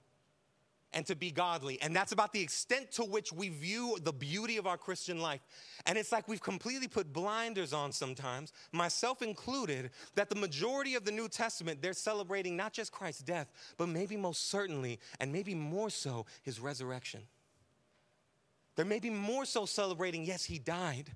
and 0.92 1.07
to 1.07 1.14
be 1.14 1.31
godly. 1.31 1.81
And 1.83 1.94
that's 1.94 2.12
about 2.12 2.33
the 2.33 2.40
extent 2.40 2.90
to 2.92 3.05
which 3.05 3.33
we 3.33 3.48
view 3.48 3.98
the 4.03 4.12
beauty 4.12 4.57
of 4.57 4.66
our 4.66 4.76
Christian 4.76 5.20
life. 5.20 5.40
And 5.87 5.96
it's 5.96 6.12
like 6.12 6.29
we've 6.29 6.42
completely 6.42 6.88
put 6.88 7.12
blinders 7.12 7.72
on 7.72 7.92
sometimes, 7.92 8.53
myself 8.72 9.22
included, 9.22 9.90
that 10.14 10.29
the 10.29 10.35
majority 10.35 10.94
of 10.94 11.05
the 11.05 11.12
New 11.12 11.29
Testament, 11.29 11.81
they're 11.81 11.92
celebrating 11.92 12.57
not 12.57 12.72
just 12.72 12.92
Christ's 12.92 13.22
death, 13.22 13.50
but 13.76 13.88
maybe 13.88 14.16
most 14.16 14.50
certainly, 14.50 14.98
and 15.20 15.33
maybe 15.33 15.55
more 15.55 15.90
so, 15.90 16.26
his 16.42 16.61
resurrection. 16.61 17.22
They're 18.76 18.85
maybe 18.85 19.11
more 19.11 19.44
so 19.44 19.66
celebrating, 19.66 20.24
yes, 20.24 20.44
he 20.44 20.59
died 20.59 21.11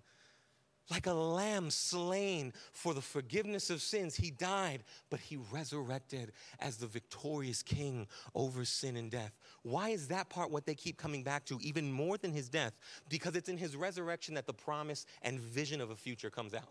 like 0.90 1.06
a 1.06 1.12
lamb 1.12 1.70
slain 1.70 2.52
for 2.72 2.92
the 2.92 3.00
forgiveness 3.00 3.70
of 3.70 3.80
sins. 3.80 4.14
He 4.14 4.30
died, 4.30 4.84
but 5.10 5.20
he 5.20 5.38
resurrected 5.50 6.32
as 6.60 6.76
the 6.76 6.86
victorious 6.86 7.62
king 7.62 8.06
over 8.34 8.64
sin 8.64 8.96
and 8.96 9.10
death. 9.10 9.32
Why 9.64 9.88
is 9.88 10.08
that 10.08 10.28
part 10.28 10.50
what 10.50 10.66
they 10.66 10.74
keep 10.74 10.98
coming 10.98 11.22
back 11.22 11.46
to, 11.46 11.58
even 11.62 11.90
more 11.90 12.18
than 12.18 12.32
his 12.32 12.50
death? 12.50 12.74
Because 13.08 13.34
it's 13.34 13.48
in 13.48 13.56
his 13.56 13.76
resurrection 13.76 14.34
that 14.34 14.46
the 14.46 14.52
promise 14.52 15.06
and 15.22 15.40
vision 15.40 15.80
of 15.80 15.90
a 15.90 15.96
future 15.96 16.28
comes 16.28 16.54
out. 16.54 16.68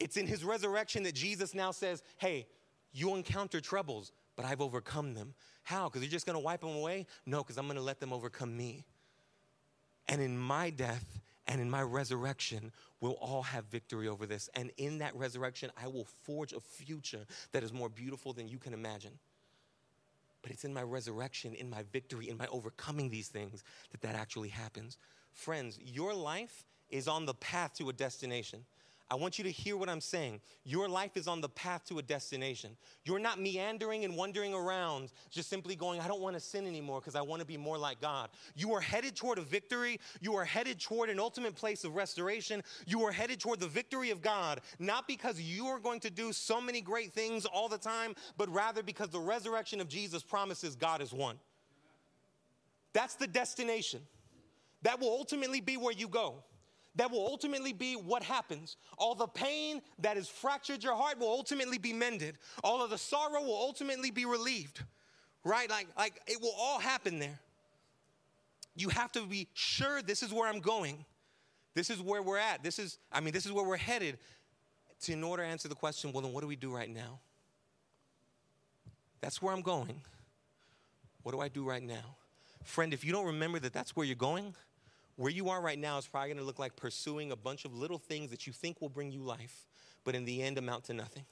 It's 0.00 0.16
in 0.16 0.26
his 0.26 0.42
resurrection 0.42 1.04
that 1.04 1.14
Jesus 1.14 1.54
now 1.54 1.70
says, 1.70 2.02
Hey, 2.18 2.46
you 2.92 3.14
encounter 3.14 3.60
troubles, 3.60 4.10
but 4.34 4.44
I've 4.44 4.60
overcome 4.60 5.14
them. 5.14 5.32
How? 5.62 5.88
Because 5.88 6.02
you're 6.02 6.10
just 6.10 6.26
gonna 6.26 6.40
wipe 6.40 6.60
them 6.60 6.74
away? 6.74 7.06
No, 7.24 7.38
because 7.38 7.56
I'm 7.56 7.68
gonna 7.68 7.80
let 7.80 8.00
them 8.00 8.12
overcome 8.12 8.56
me. 8.56 8.84
And 10.08 10.20
in 10.20 10.36
my 10.36 10.70
death, 10.70 11.20
and 11.46 11.60
in 11.60 11.70
my 11.70 11.82
resurrection, 11.82 12.72
we'll 13.00 13.12
all 13.12 13.42
have 13.42 13.64
victory 13.66 14.08
over 14.08 14.26
this. 14.26 14.48
And 14.54 14.70
in 14.76 14.98
that 14.98 15.14
resurrection, 15.16 15.70
I 15.80 15.88
will 15.88 16.06
forge 16.24 16.52
a 16.52 16.60
future 16.60 17.26
that 17.52 17.62
is 17.62 17.72
more 17.72 17.88
beautiful 17.88 18.32
than 18.32 18.48
you 18.48 18.58
can 18.58 18.72
imagine. 18.72 19.18
But 20.42 20.52
it's 20.52 20.64
in 20.64 20.72
my 20.72 20.82
resurrection, 20.82 21.54
in 21.54 21.68
my 21.68 21.84
victory, 21.92 22.28
in 22.28 22.36
my 22.36 22.46
overcoming 22.46 23.10
these 23.10 23.28
things 23.28 23.62
that 23.92 24.00
that 24.02 24.14
actually 24.14 24.48
happens. 24.48 24.96
Friends, 25.32 25.78
your 25.82 26.14
life 26.14 26.64
is 26.88 27.08
on 27.08 27.26
the 27.26 27.34
path 27.34 27.74
to 27.74 27.88
a 27.88 27.92
destination. 27.92 28.64
I 29.12 29.16
want 29.16 29.38
you 29.38 29.44
to 29.44 29.50
hear 29.50 29.76
what 29.76 29.88
I'm 29.88 30.00
saying. 30.00 30.40
Your 30.64 30.88
life 30.88 31.16
is 31.16 31.26
on 31.26 31.40
the 31.40 31.48
path 31.48 31.84
to 31.86 31.98
a 31.98 32.02
destination. 32.02 32.76
You're 33.04 33.18
not 33.18 33.40
meandering 33.40 34.04
and 34.04 34.16
wandering 34.16 34.54
around, 34.54 35.10
just 35.30 35.50
simply 35.50 35.74
going, 35.74 36.00
I 36.00 36.06
don't 36.06 36.20
want 36.20 36.34
to 36.34 36.40
sin 36.40 36.64
anymore 36.64 37.00
because 37.00 37.16
I 37.16 37.20
want 37.20 37.40
to 37.40 37.46
be 37.46 37.56
more 37.56 37.76
like 37.76 38.00
God. 38.00 38.30
You 38.54 38.72
are 38.72 38.80
headed 38.80 39.16
toward 39.16 39.38
a 39.38 39.42
victory. 39.42 39.98
You 40.20 40.36
are 40.36 40.44
headed 40.44 40.78
toward 40.78 41.10
an 41.10 41.18
ultimate 41.18 41.56
place 41.56 41.82
of 41.82 41.96
restoration. 41.96 42.62
You 42.86 43.02
are 43.02 43.10
headed 43.10 43.40
toward 43.40 43.58
the 43.58 43.66
victory 43.66 44.10
of 44.10 44.22
God, 44.22 44.60
not 44.78 45.08
because 45.08 45.40
you 45.40 45.66
are 45.66 45.80
going 45.80 45.98
to 46.00 46.10
do 46.10 46.32
so 46.32 46.60
many 46.60 46.80
great 46.80 47.12
things 47.12 47.44
all 47.46 47.68
the 47.68 47.78
time, 47.78 48.14
but 48.36 48.48
rather 48.48 48.80
because 48.80 49.08
the 49.08 49.18
resurrection 49.18 49.80
of 49.80 49.88
Jesus 49.88 50.22
promises 50.22 50.76
God 50.76 51.02
is 51.02 51.12
one. 51.12 51.36
That's 52.92 53.16
the 53.16 53.26
destination. 53.26 54.02
That 54.82 55.00
will 55.00 55.10
ultimately 55.10 55.60
be 55.60 55.76
where 55.76 55.92
you 55.92 56.06
go 56.06 56.44
that 56.96 57.10
will 57.10 57.26
ultimately 57.26 57.72
be 57.72 57.94
what 57.94 58.22
happens. 58.22 58.76
All 58.98 59.14
the 59.14 59.26
pain 59.26 59.80
that 60.00 60.16
has 60.16 60.28
fractured 60.28 60.82
your 60.82 60.94
heart 60.94 61.18
will 61.18 61.28
ultimately 61.28 61.78
be 61.78 61.92
mended. 61.92 62.36
All 62.64 62.82
of 62.82 62.90
the 62.90 62.98
sorrow 62.98 63.42
will 63.42 63.56
ultimately 63.56 64.10
be 64.10 64.24
relieved. 64.24 64.82
Right? 65.44 65.70
Like, 65.70 65.86
like 65.96 66.20
it 66.26 66.40
will 66.40 66.54
all 66.58 66.78
happen 66.78 67.18
there. 67.18 67.38
You 68.74 68.88
have 68.88 69.12
to 69.12 69.22
be 69.22 69.48
sure 69.54 70.02
this 70.02 70.22
is 70.22 70.32
where 70.32 70.48
I'm 70.48 70.60
going. 70.60 71.04
This 71.74 71.90
is 71.90 72.00
where 72.00 72.22
we're 72.22 72.38
at. 72.38 72.62
This 72.62 72.78
is, 72.78 72.98
I 73.12 73.20
mean, 73.20 73.32
this 73.32 73.46
is 73.46 73.52
where 73.52 73.64
we're 73.64 73.76
headed. 73.76 74.18
To, 75.02 75.12
in 75.12 75.24
order 75.24 75.42
to 75.42 75.48
answer 75.48 75.68
the 75.68 75.74
question, 75.74 76.12
well, 76.12 76.22
then 76.22 76.32
what 76.32 76.42
do 76.42 76.46
we 76.46 76.56
do 76.56 76.74
right 76.74 76.90
now? 76.90 77.20
That's 79.20 79.40
where 79.40 79.54
I'm 79.54 79.62
going. 79.62 80.00
What 81.22 81.32
do 81.32 81.40
I 81.40 81.48
do 81.48 81.64
right 81.64 81.82
now? 81.82 82.16
Friend, 82.64 82.92
if 82.92 83.04
you 83.04 83.12
don't 83.12 83.26
remember 83.26 83.58
that 83.60 83.72
that's 83.72 83.96
where 83.96 84.04
you're 84.04 84.16
going, 84.16 84.54
Where 85.20 85.30
you 85.30 85.50
are 85.50 85.60
right 85.60 85.78
now 85.78 85.98
is 85.98 86.06
probably 86.06 86.30
going 86.30 86.38
to 86.38 86.44
look 86.44 86.58
like 86.58 86.76
pursuing 86.76 87.30
a 87.30 87.36
bunch 87.36 87.66
of 87.66 87.74
little 87.74 87.98
things 87.98 88.30
that 88.30 88.46
you 88.46 88.54
think 88.54 88.80
will 88.80 88.88
bring 88.88 89.12
you 89.12 89.20
life, 89.20 89.66
but 90.02 90.14
in 90.14 90.24
the 90.24 90.42
end 90.42 90.56
amount 90.56 90.84
to 90.84 90.94
nothing. 90.94 91.26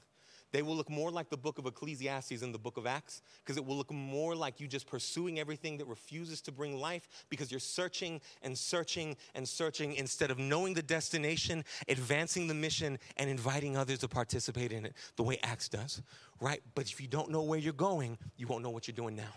They 0.53 0.61
will 0.61 0.77
look 0.77 0.90
more 0.90 1.11
like 1.11 1.31
the 1.31 1.38
book 1.38 1.57
of 1.57 1.64
Ecclesiastes 1.64 2.42
and 2.42 2.53
the 2.53 2.59
book 2.59 2.77
of 2.77 2.87
Acts 2.87 3.22
because 3.42 3.57
it 3.57 3.64
will 3.64 3.77
look 3.77 3.90
more 3.90 4.37
like 4.37 4.61
you 4.61 4.68
just 4.68 4.87
pursuing 4.87 5.38
everything 5.38 5.79
that 5.79 5.87
refuses 5.87 6.42
to 6.42 6.53
bring 6.53 6.79
life 6.79 7.09
because 7.31 7.51
you're 7.51 7.61
searching 7.61 8.20
and 8.42 8.59
searching 8.59 9.16
and 9.35 9.48
searching 9.48 9.94
instead 9.94 10.31
of 10.31 10.38
knowing 10.38 10.74
the 10.74 10.83
destination, 10.83 11.64
advancing 11.88 12.46
the 12.46 12.53
mission, 12.53 12.98
and 13.16 13.31
inviting 13.31 13.74
others 13.74 14.01
to 14.01 14.09
participate 14.09 14.70
in 14.70 14.85
it 14.85 14.92
the 15.16 15.22
way 15.22 15.38
Acts 15.42 15.70
does, 15.70 16.03
right? 16.42 16.61
But 16.74 16.90
if 16.90 17.01
you 17.01 17.09
don't 17.09 17.31
know 17.31 17.42
where 17.42 17.59
you're 17.59 17.72
going, 17.72 18.18
you 18.37 18.48
won't 18.48 18.62
know 18.62 18.70
what 18.70 18.87
you're 18.87 18.94
doing 18.94 19.16
now. 19.16 19.33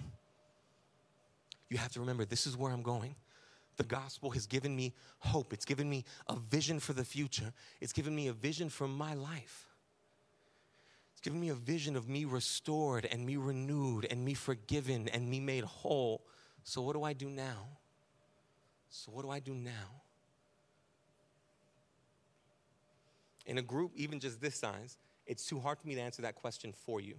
You 1.69 1.77
have 1.77 1.93
to 1.93 2.01
remember 2.01 2.25
this 2.25 2.45
is 2.45 2.57
where 2.57 2.73
I'm 2.73 2.83
going. 2.83 3.15
The 3.81 3.87
gospel 3.87 4.29
has 4.29 4.45
given 4.45 4.75
me 4.75 4.93
hope. 5.17 5.53
It's 5.53 5.65
given 5.65 5.89
me 5.89 6.05
a 6.27 6.35
vision 6.35 6.79
for 6.79 6.93
the 6.93 7.03
future. 7.03 7.51
It's 7.79 7.93
given 7.93 8.15
me 8.15 8.27
a 8.27 8.31
vision 8.31 8.69
for 8.69 8.87
my 8.87 9.15
life. 9.15 9.69
It's 11.13 11.21
given 11.21 11.41
me 11.41 11.49
a 11.49 11.55
vision 11.55 11.95
of 11.95 12.07
me 12.07 12.25
restored 12.25 13.05
and 13.05 13.25
me 13.25 13.37
renewed 13.37 14.05
and 14.11 14.23
me 14.23 14.35
forgiven 14.35 15.07
and 15.07 15.27
me 15.27 15.39
made 15.39 15.63
whole. 15.63 16.21
So, 16.63 16.83
what 16.83 16.93
do 16.93 17.01
I 17.01 17.13
do 17.13 17.27
now? 17.27 17.69
So, 18.91 19.11
what 19.11 19.23
do 19.23 19.31
I 19.31 19.39
do 19.39 19.55
now? 19.55 20.03
In 23.47 23.57
a 23.57 23.63
group, 23.63 23.93
even 23.95 24.19
just 24.19 24.39
this 24.39 24.57
size, 24.57 24.99
it's 25.25 25.43
too 25.43 25.59
hard 25.59 25.79
for 25.79 25.87
me 25.87 25.95
to 25.95 26.01
answer 26.01 26.21
that 26.21 26.35
question 26.35 26.71
for 26.85 27.01
you. 27.01 27.15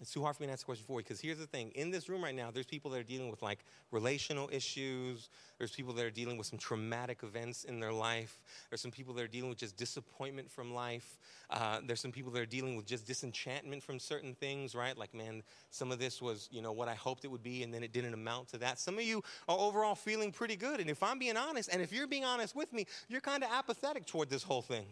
It's 0.00 0.12
too 0.12 0.22
hard 0.22 0.36
for 0.36 0.42
me 0.42 0.46
to 0.46 0.52
answer 0.52 0.62
the 0.62 0.66
question 0.66 0.84
for 0.86 1.00
you 1.00 1.04
because 1.04 1.20
here's 1.20 1.38
the 1.38 1.46
thing. 1.46 1.70
In 1.74 1.90
this 1.90 2.08
room 2.08 2.22
right 2.22 2.34
now, 2.34 2.50
there's 2.50 2.66
people 2.66 2.90
that 2.92 3.00
are 3.00 3.04
dealing 3.04 3.30
with 3.30 3.42
like 3.42 3.58
relational 3.90 4.48
issues. 4.52 5.28
There's 5.58 5.72
people 5.72 5.92
that 5.94 6.04
are 6.04 6.10
dealing 6.10 6.36
with 6.36 6.46
some 6.46 6.58
traumatic 6.58 7.22
events 7.22 7.64
in 7.64 7.80
their 7.80 7.92
life. 7.92 8.42
There's 8.70 8.80
some 8.80 8.90
people 8.90 9.14
that 9.14 9.24
are 9.24 9.28
dealing 9.28 9.48
with 9.48 9.58
just 9.58 9.76
disappointment 9.76 10.50
from 10.50 10.72
life. 10.72 11.18
Uh, 11.50 11.80
there's 11.84 12.00
some 12.00 12.12
people 12.12 12.30
that 12.32 12.40
are 12.40 12.46
dealing 12.46 12.76
with 12.76 12.86
just 12.86 13.06
disenchantment 13.06 13.82
from 13.82 13.98
certain 13.98 14.34
things, 14.34 14.74
right? 14.74 14.96
Like, 14.96 15.14
man, 15.14 15.42
some 15.70 15.90
of 15.90 15.98
this 15.98 16.22
was, 16.22 16.48
you 16.52 16.62
know, 16.62 16.72
what 16.72 16.88
I 16.88 16.94
hoped 16.94 17.24
it 17.24 17.28
would 17.28 17.42
be, 17.42 17.62
and 17.62 17.72
then 17.72 17.82
it 17.82 17.92
didn't 17.92 18.14
amount 18.14 18.48
to 18.48 18.58
that. 18.58 18.78
Some 18.78 18.96
of 18.98 19.02
you 19.04 19.22
are 19.48 19.58
overall 19.58 19.94
feeling 19.94 20.30
pretty 20.30 20.56
good. 20.56 20.80
And 20.80 20.88
if 20.88 21.02
I'm 21.02 21.18
being 21.18 21.36
honest, 21.36 21.70
and 21.72 21.82
if 21.82 21.92
you're 21.92 22.06
being 22.06 22.24
honest 22.24 22.54
with 22.54 22.72
me, 22.72 22.86
you're 23.08 23.20
kind 23.20 23.42
of 23.42 23.50
apathetic 23.50 24.06
toward 24.06 24.30
this 24.30 24.42
whole 24.42 24.62
thing 24.62 24.86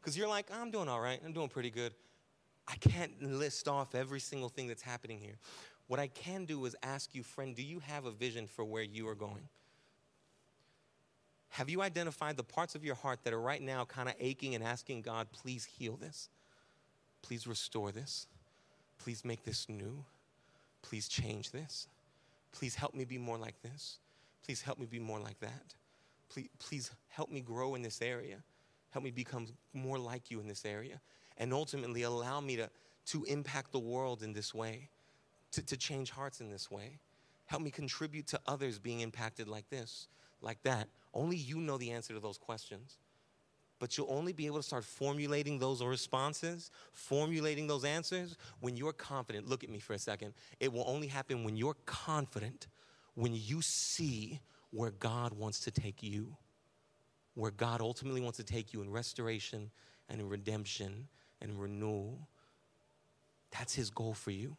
because 0.00 0.16
you're 0.16 0.28
like, 0.28 0.46
I'm 0.52 0.70
doing 0.70 0.88
all 0.88 1.00
right. 1.00 1.20
I'm 1.24 1.32
doing 1.32 1.48
pretty 1.48 1.70
good. 1.70 1.94
I 2.68 2.76
can't 2.76 3.22
list 3.22 3.68
off 3.68 3.94
every 3.94 4.20
single 4.20 4.48
thing 4.48 4.68
that's 4.68 4.82
happening 4.82 5.18
here. 5.18 5.36
What 5.88 5.98
I 5.98 6.06
can 6.06 6.44
do 6.44 6.64
is 6.66 6.76
ask 6.82 7.14
you, 7.14 7.22
friend, 7.22 7.54
do 7.56 7.62
you 7.62 7.80
have 7.80 8.04
a 8.04 8.12
vision 8.12 8.46
for 8.46 8.64
where 8.64 8.82
you 8.82 9.08
are 9.08 9.14
going? 9.14 9.48
Have 11.50 11.68
you 11.68 11.82
identified 11.82 12.36
the 12.36 12.44
parts 12.44 12.76
of 12.76 12.84
your 12.84 12.94
heart 12.94 13.24
that 13.24 13.32
are 13.32 13.40
right 13.40 13.60
now 13.60 13.84
kind 13.84 14.08
of 14.08 14.14
aching 14.20 14.54
and 14.54 14.62
asking 14.62 15.02
God, 15.02 15.26
please 15.32 15.64
heal 15.64 15.96
this? 15.96 16.28
Please 17.22 17.46
restore 17.46 17.90
this? 17.90 18.28
Please 18.98 19.24
make 19.24 19.42
this 19.44 19.68
new? 19.68 20.04
Please 20.82 21.08
change 21.08 21.50
this? 21.50 21.88
Please 22.52 22.76
help 22.76 22.94
me 22.94 23.04
be 23.04 23.18
more 23.18 23.36
like 23.36 23.60
this? 23.62 23.98
Please 24.44 24.62
help 24.62 24.78
me 24.78 24.86
be 24.86 25.00
more 25.00 25.18
like 25.18 25.40
that? 25.40 25.74
Please, 26.28 26.48
please 26.60 26.90
help 27.08 27.32
me 27.32 27.40
grow 27.40 27.74
in 27.74 27.82
this 27.82 28.00
area. 28.00 28.36
Help 28.90 29.04
me 29.04 29.10
become 29.10 29.46
more 29.74 29.98
like 29.98 30.30
you 30.30 30.38
in 30.38 30.46
this 30.46 30.64
area 30.64 31.00
and 31.38 31.52
ultimately 31.52 32.02
allow 32.02 32.40
me 32.40 32.56
to, 32.56 32.70
to 33.06 33.24
impact 33.24 33.72
the 33.72 33.78
world 33.78 34.22
in 34.22 34.32
this 34.32 34.54
way, 34.54 34.88
to, 35.52 35.62
to 35.62 35.76
change 35.76 36.10
hearts 36.10 36.40
in 36.40 36.50
this 36.50 36.70
way. 36.70 36.98
Help 37.46 37.62
me 37.62 37.70
contribute 37.70 38.26
to 38.28 38.40
others 38.46 38.78
being 38.78 39.00
impacted 39.00 39.48
like 39.48 39.68
this, 39.70 40.08
like 40.40 40.62
that. 40.62 40.88
Only 41.12 41.36
you 41.36 41.58
know 41.58 41.78
the 41.78 41.90
answer 41.90 42.14
to 42.14 42.20
those 42.20 42.38
questions. 42.38 42.98
But 43.80 43.96
you'll 43.96 44.12
only 44.12 44.34
be 44.34 44.46
able 44.46 44.58
to 44.58 44.62
start 44.62 44.84
formulating 44.84 45.58
those 45.58 45.82
responses, 45.82 46.70
formulating 46.92 47.66
those 47.66 47.84
answers 47.84 48.36
when 48.60 48.76
you're 48.76 48.92
confident. 48.92 49.48
Look 49.48 49.64
at 49.64 49.70
me 49.70 49.78
for 49.78 49.94
a 49.94 49.98
second. 49.98 50.34
It 50.60 50.70
will 50.70 50.84
only 50.86 51.06
happen 51.06 51.44
when 51.44 51.56
you're 51.56 51.76
confident, 51.86 52.68
when 53.14 53.32
you 53.34 53.62
see 53.62 54.38
where 54.70 54.90
God 54.90 55.32
wants 55.32 55.60
to 55.60 55.70
take 55.70 56.02
you, 56.02 56.36
where 57.34 57.50
God 57.50 57.80
ultimately 57.80 58.20
wants 58.20 58.36
to 58.36 58.44
take 58.44 58.74
you 58.74 58.82
in 58.82 58.90
restoration 58.90 59.70
and 60.10 60.20
in 60.20 60.28
redemption 60.28 61.08
and 61.40 61.60
renewal. 61.60 62.28
That's 63.50 63.74
his 63.74 63.90
goal 63.90 64.14
for 64.14 64.30
you. 64.30 64.56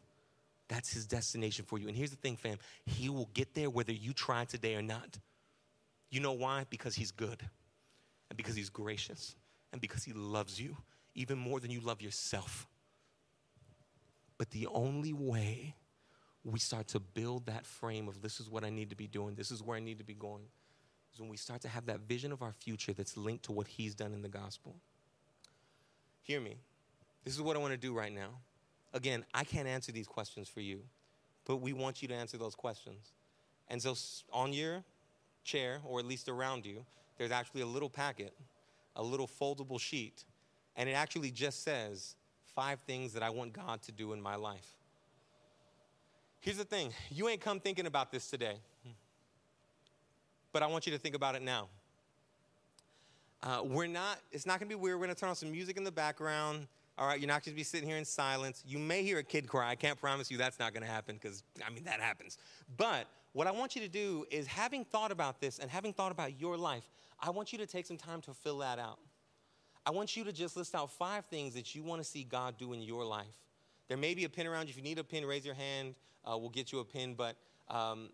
That's 0.68 0.92
his 0.92 1.06
destination 1.06 1.64
for 1.64 1.78
you. 1.78 1.88
And 1.88 1.96
here's 1.96 2.10
the 2.10 2.16
thing, 2.16 2.36
fam 2.36 2.58
He 2.86 3.08
will 3.08 3.28
get 3.34 3.54
there 3.54 3.68
whether 3.68 3.92
you 3.92 4.12
try 4.12 4.44
today 4.44 4.74
or 4.74 4.82
not. 4.82 5.18
You 6.10 6.20
know 6.20 6.32
why? 6.32 6.66
Because 6.68 6.94
he's 6.94 7.10
good, 7.10 7.42
and 8.30 8.36
because 8.36 8.54
he's 8.54 8.70
gracious, 8.70 9.34
and 9.72 9.80
because 9.80 10.04
he 10.04 10.12
loves 10.12 10.60
you 10.60 10.76
even 11.14 11.38
more 11.38 11.60
than 11.60 11.70
you 11.70 11.80
love 11.80 12.00
yourself. 12.00 12.66
But 14.38 14.50
the 14.50 14.66
only 14.68 15.12
way 15.12 15.74
we 16.44 16.58
start 16.58 16.88
to 16.88 17.00
build 17.00 17.46
that 17.46 17.64
frame 17.64 18.08
of 18.08 18.20
this 18.20 18.40
is 18.40 18.50
what 18.50 18.64
I 18.64 18.70
need 18.70 18.90
to 18.90 18.96
be 18.96 19.06
doing, 19.06 19.34
this 19.34 19.50
is 19.50 19.62
where 19.62 19.76
I 19.76 19.80
need 19.80 19.98
to 19.98 20.04
be 20.04 20.14
going, 20.14 20.44
is 21.12 21.20
when 21.20 21.28
we 21.28 21.36
start 21.36 21.60
to 21.62 21.68
have 21.68 21.86
that 21.86 22.00
vision 22.00 22.32
of 22.32 22.42
our 22.42 22.52
future 22.52 22.92
that's 22.92 23.16
linked 23.16 23.44
to 23.44 23.52
what 23.52 23.68
he's 23.68 23.94
done 23.94 24.12
in 24.12 24.22
the 24.22 24.28
gospel. 24.28 24.76
Hear 26.22 26.40
me. 26.40 26.56
This 27.24 27.34
is 27.34 27.42
what 27.42 27.56
I 27.56 27.58
want 27.60 27.72
to 27.72 27.78
do 27.78 27.94
right 27.94 28.12
now. 28.12 28.30
Again, 28.92 29.24
I 29.32 29.44
can't 29.44 29.68
answer 29.68 29.92
these 29.92 30.06
questions 30.06 30.48
for 30.48 30.60
you, 30.60 30.80
but 31.44 31.56
we 31.56 31.72
want 31.72 32.02
you 32.02 32.08
to 32.08 32.14
answer 32.14 32.36
those 32.36 32.54
questions. 32.54 33.12
And 33.68 33.80
so 33.80 33.94
on 34.32 34.52
your 34.52 34.84
chair, 35.44 35.80
or 35.84 35.98
at 35.98 36.04
least 36.04 36.28
around 36.28 36.66
you, 36.66 36.84
there's 37.16 37.30
actually 37.30 37.62
a 37.62 37.66
little 37.66 37.88
packet, 37.88 38.34
a 38.96 39.02
little 39.02 39.28
foldable 39.28 39.80
sheet, 39.80 40.24
and 40.76 40.88
it 40.88 40.92
actually 40.92 41.30
just 41.30 41.62
says 41.62 42.16
five 42.54 42.80
things 42.80 43.12
that 43.14 43.22
I 43.22 43.30
want 43.30 43.52
God 43.52 43.82
to 43.82 43.92
do 43.92 44.12
in 44.12 44.20
my 44.20 44.34
life. 44.34 44.76
Here's 46.40 46.58
the 46.58 46.64
thing 46.64 46.92
you 47.10 47.28
ain't 47.28 47.40
come 47.40 47.60
thinking 47.60 47.86
about 47.86 48.10
this 48.10 48.28
today, 48.28 48.56
but 50.52 50.62
I 50.62 50.66
want 50.66 50.86
you 50.86 50.92
to 50.92 50.98
think 50.98 51.14
about 51.14 51.34
it 51.34 51.42
now. 51.42 51.68
Uh, 53.42 53.62
we're 53.64 53.86
not, 53.86 54.18
it's 54.30 54.46
not 54.46 54.58
gonna 54.60 54.68
be 54.68 54.74
weird. 54.74 54.98
We're 54.98 55.06
gonna 55.06 55.14
turn 55.14 55.30
on 55.30 55.36
some 55.36 55.50
music 55.50 55.76
in 55.76 55.84
the 55.84 55.92
background. 55.92 56.66
All 56.98 57.06
right, 57.06 57.18
you're 57.18 57.28
not 57.28 57.44
going 57.44 57.54
to 57.54 57.56
be 57.56 57.62
sitting 57.62 57.88
here 57.88 57.96
in 57.96 58.04
silence. 58.04 58.62
You 58.66 58.78
may 58.78 59.02
hear 59.02 59.18
a 59.18 59.22
kid 59.22 59.48
cry. 59.48 59.70
I 59.70 59.74
can't 59.74 59.98
promise 59.98 60.30
you 60.30 60.36
that's 60.36 60.58
not 60.58 60.74
going 60.74 60.82
to 60.82 60.90
happen 60.90 61.18
because, 61.20 61.42
I 61.66 61.70
mean, 61.70 61.84
that 61.84 62.00
happens. 62.00 62.36
But 62.76 63.06
what 63.32 63.46
I 63.46 63.50
want 63.50 63.74
you 63.74 63.82
to 63.82 63.88
do 63.88 64.26
is, 64.30 64.46
having 64.46 64.84
thought 64.84 65.10
about 65.10 65.40
this 65.40 65.58
and 65.58 65.70
having 65.70 65.94
thought 65.94 66.12
about 66.12 66.38
your 66.38 66.58
life, 66.58 66.90
I 67.18 67.30
want 67.30 67.50
you 67.52 67.58
to 67.58 67.66
take 67.66 67.86
some 67.86 67.96
time 67.96 68.20
to 68.22 68.34
fill 68.34 68.58
that 68.58 68.78
out. 68.78 68.98
I 69.86 69.90
want 69.90 70.16
you 70.16 70.24
to 70.24 70.32
just 70.32 70.56
list 70.56 70.74
out 70.74 70.90
five 70.90 71.24
things 71.26 71.54
that 71.54 71.74
you 71.74 71.82
want 71.82 72.02
to 72.02 72.08
see 72.08 72.24
God 72.24 72.56
do 72.58 72.72
in 72.72 72.82
your 72.82 73.04
life. 73.04 73.38
There 73.88 73.96
may 73.96 74.14
be 74.14 74.24
a 74.24 74.28
pin 74.28 74.46
around 74.46 74.66
you. 74.66 74.70
If 74.70 74.76
you 74.76 74.82
need 74.82 74.98
a 74.98 75.04
pin, 75.04 75.24
raise 75.24 75.44
your 75.44 75.54
hand. 75.54 75.94
Uh, 76.24 76.36
we'll 76.36 76.50
get 76.50 76.72
you 76.72 76.80
a 76.80 76.84
pin. 76.84 77.14
But 77.14 77.36
um, 77.68 78.10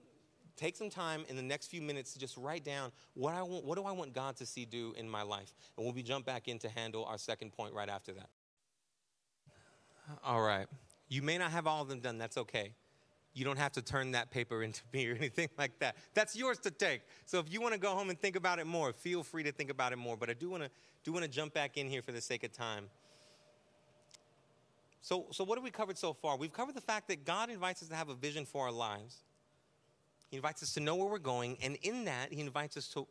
take 0.56 0.76
some 0.76 0.88
time 0.88 1.24
in 1.28 1.36
the 1.36 1.42
next 1.42 1.66
few 1.66 1.82
minutes 1.82 2.12
to 2.12 2.18
just 2.18 2.36
write 2.36 2.64
down 2.64 2.92
what 3.14 3.34
I 3.34 3.42
want. 3.42 3.64
What 3.64 3.76
do 3.76 3.84
I 3.84 3.92
want 3.92 4.14
God 4.14 4.36
to 4.36 4.46
see 4.46 4.64
do 4.64 4.94
in 4.96 5.08
my 5.08 5.22
life? 5.22 5.52
And 5.76 5.84
we'll 5.84 5.94
be 5.94 6.02
jump 6.02 6.24
back 6.24 6.48
in 6.48 6.58
to 6.60 6.68
handle 6.68 7.04
our 7.04 7.18
second 7.18 7.52
point 7.52 7.74
right 7.74 7.88
after 7.88 8.12
that. 8.14 8.30
All 10.24 10.42
right. 10.42 10.66
You 11.08 11.22
may 11.22 11.38
not 11.38 11.50
have 11.50 11.66
all 11.66 11.82
of 11.82 11.88
them 11.88 12.00
done. 12.00 12.18
That's 12.18 12.36
okay. 12.36 12.72
You 13.34 13.44
don't 13.44 13.58
have 13.58 13.72
to 13.72 13.82
turn 13.82 14.12
that 14.12 14.30
paper 14.30 14.62
into 14.62 14.82
me 14.92 15.08
or 15.08 15.14
anything 15.14 15.48
like 15.56 15.78
that. 15.78 15.96
That's 16.14 16.36
yours 16.36 16.58
to 16.60 16.70
take. 16.70 17.02
So 17.26 17.38
if 17.38 17.52
you 17.52 17.60
want 17.60 17.74
to 17.74 17.80
go 17.80 17.90
home 17.90 18.10
and 18.10 18.18
think 18.18 18.36
about 18.36 18.58
it 18.58 18.66
more, 18.66 18.92
feel 18.92 19.22
free 19.22 19.42
to 19.44 19.52
think 19.52 19.70
about 19.70 19.92
it 19.92 19.96
more. 19.96 20.16
But 20.16 20.30
I 20.30 20.34
do 20.34 20.50
want 20.50 20.64
to 20.64 20.70
do 21.04 21.12
want 21.12 21.24
to 21.24 21.30
jump 21.30 21.54
back 21.54 21.76
in 21.76 21.88
here 21.88 22.02
for 22.02 22.12
the 22.12 22.20
sake 22.20 22.44
of 22.44 22.52
time. 22.52 22.86
So, 25.00 25.26
so 25.30 25.44
what 25.44 25.56
have 25.56 25.64
we 25.64 25.70
covered 25.70 25.96
so 25.96 26.12
far? 26.12 26.36
We've 26.36 26.52
covered 26.52 26.74
the 26.74 26.80
fact 26.80 27.08
that 27.08 27.24
God 27.24 27.50
invites 27.50 27.82
us 27.82 27.88
to 27.88 27.94
have 27.94 28.08
a 28.08 28.14
vision 28.14 28.44
for 28.44 28.66
our 28.66 28.72
lives. 28.72 29.22
He 30.28 30.36
invites 30.36 30.62
us 30.62 30.72
to 30.74 30.80
know 30.80 30.96
where 30.96 31.06
we're 31.06 31.18
going, 31.18 31.56
and 31.62 31.76
in 31.82 32.04
that, 32.04 32.32
He 32.32 32.40
invites 32.40 32.76
us 32.76 32.88
to, 32.88 33.06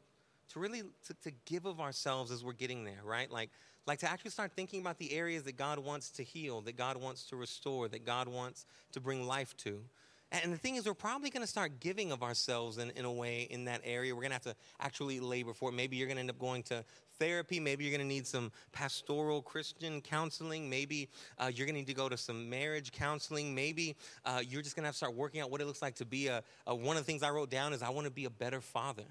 to 0.49 0.59
really 0.59 0.83
to, 1.05 1.13
to 1.23 1.31
give 1.45 1.65
of 1.65 1.79
ourselves 1.79 2.31
as 2.31 2.43
we're 2.43 2.53
getting 2.53 2.83
there, 2.83 2.99
right? 3.03 3.31
Like 3.31 3.49
like 3.87 3.99
to 3.99 4.09
actually 4.09 4.31
start 4.31 4.51
thinking 4.55 4.81
about 4.81 4.97
the 4.97 5.13
areas 5.13 5.43
that 5.43 5.57
God 5.57 5.79
wants 5.79 6.09
to 6.11 6.23
heal, 6.23 6.61
that 6.61 6.75
God 6.75 6.97
wants 6.97 7.23
to 7.29 7.35
restore, 7.35 7.87
that 7.87 8.05
God 8.05 8.27
wants 8.27 8.65
to 8.91 8.99
bring 8.99 9.25
life 9.25 9.55
to. 9.57 9.81
And 10.29 10.51
the 10.51 10.57
thing 10.57 10.75
is, 10.75 10.85
we're 10.85 10.93
probably 10.93 11.29
going 11.29 11.43
to 11.43 11.47
start 11.47 11.79
giving 11.79 12.11
of 12.11 12.21
ourselves 12.21 12.77
in, 12.79 12.89
in 12.91 13.05
a 13.05 13.11
way 13.11 13.47
in 13.49 13.63
that 13.65 13.79
area. 13.85 14.13
We're 14.13 14.23
going 14.23 14.31
to 14.31 14.35
have 14.35 14.43
to 14.43 14.55
actually 14.81 15.21
labor 15.21 15.53
for 15.53 15.69
it. 15.69 15.71
Maybe 15.71 15.95
you're 15.95 16.07
going 16.07 16.17
to 16.17 16.21
end 16.21 16.29
up 16.29 16.37
going 16.37 16.63
to 16.63 16.83
therapy. 17.17 17.61
Maybe 17.61 17.85
you're 17.85 17.95
going 17.95 18.05
to 18.05 18.13
need 18.13 18.27
some 18.27 18.51
pastoral 18.73 19.41
Christian 19.41 20.01
counseling. 20.01 20.69
Maybe 20.69 21.07
uh, 21.39 21.49
you're 21.53 21.65
going 21.65 21.75
to 21.75 21.79
need 21.79 21.87
to 21.87 21.93
go 21.93 22.09
to 22.09 22.17
some 22.17 22.49
marriage 22.49 22.91
counseling. 22.91 23.55
Maybe 23.55 23.95
uh, 24.25 24.41
you're 24.45 24.61
just 24.61 24.75
going 24.75 24.83
to 24.83 24.87
have 24.87 24.95
to 24.95 24.97
start 24.97 25.15
working 25.15 25.39
out 25.39 25.49
what 25.49 25.61
it 25.61 25.65
looks 25.65 25.81
like 25.81 25.95
to 25.95 26.05
be 26.05 26.27
a, 26.27 26.43
a 26.67 26.75
one 26.75 26.97
of 26.97 27.03
the 27.03 27.07
things 27.09 27.23
I 27.23 27.29
wrote 27.29 27.49
down 27.49 27.71
is 27.71 27.81
I 27.81 27.89
want 27.89 28.05
to 28.05 28.11
be 28.11 28.25
a 28.25 28.29
better 28.29 28.59
father. 28.59 29.05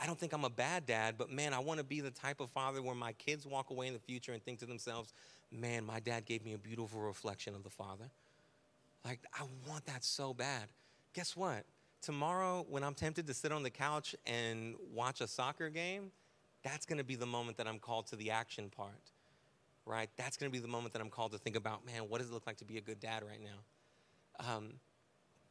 I 0.00 0.06
don't 0.06 0.18
think 0.18 0.32
I'm 0.32 0.44
a 0.44 0.50
bad 0.50 0.86
dad, 0.86 1.14
but 1.16 1.30
man, 1.30 1.54
I 1.54 1.60
want 1.60 1.78
to 1.78 1.84
be 1.84 2.00
the 2.00 2.10
type 2.10 2.40
of 2.40 2.50
father 2.50 2.82
where 2.82 2.94
my 2.94 3.12
kids 3.12 3.46
walk 3.46 3.70
away 3.70 3.86
in 3.86 3.92
the 3.92 4.00
future 4.00 4.32
and 4.32 4.42
think 4.44 4.58
to 4.58 4.66
themselves, 4.66 5.12
man, 5.52 5.84
my 5.84 6.00
dad 6.00 6.26
gave 6.26 6.44
me 6.44 6.52
a 6.54 6.58
beautiful 6.58 7.00
reflection 7.00 7.54
of 7.54 7.62
the 7.62 7.70
father. 7.70 8.10
Like, 9.04 9.20
I 9.34 9.44
want 9.68 9.86
that 9.86 10.04
so 10.04 10.34
bad. 10.34 10.68
Guess 11.12 11.36
what? 11.36 11.64
tomorrow 12.04 12.66
when 12.68 12.84
I'm 12.84 12.94
tempted 12.94 13.26
to 13.26 13.34
sit 13.34 13.50
on 13.50 13.62
the 13.62 13.70
couch 13.70 14.14
and 14.26 14.74
watch 14.92 15.20
a 15.20 15.26
soccer 15.26 15.70
game, 15.70 16.10
that's 16.62 16.84
going 16.84 16.98
to 16.98 17.04
be 17.04 17.16
the 17.16 17.26
moment 17.26 17.56
that 17.56 17.66
I'm 17.66 17.78
called 17.78 18.06
to 18.08 18.16
the 18.16 18.30
action 18.30 18.70
part, 18.70 19.10
right? 19.86 20.10
That's 20.16 20.36
going 20.36 20.50
to 20.50 20.52
be 20.52 20.60
the 20.60 20.68
moment 20.68 20.92
that 20.92 21.00
I'm 21.00 21.08
called 21.08 21.32
to 21.32 21.38
think 21.38 21.56
about, 21.56 21.86
man, 21.86 22.02
what 22.08 22.20
does 22.20 22.28
it 22.28 22.32
look 22.34 22.46
like 22.46 22.58
to 22.58 22.64
be 22.64 22.76
a 22.76 22.80
good 22.80 23.00
dad 23.00 23.22
right 23.26 23.40
now? 23.42 24.54
Um, 24.54 24.74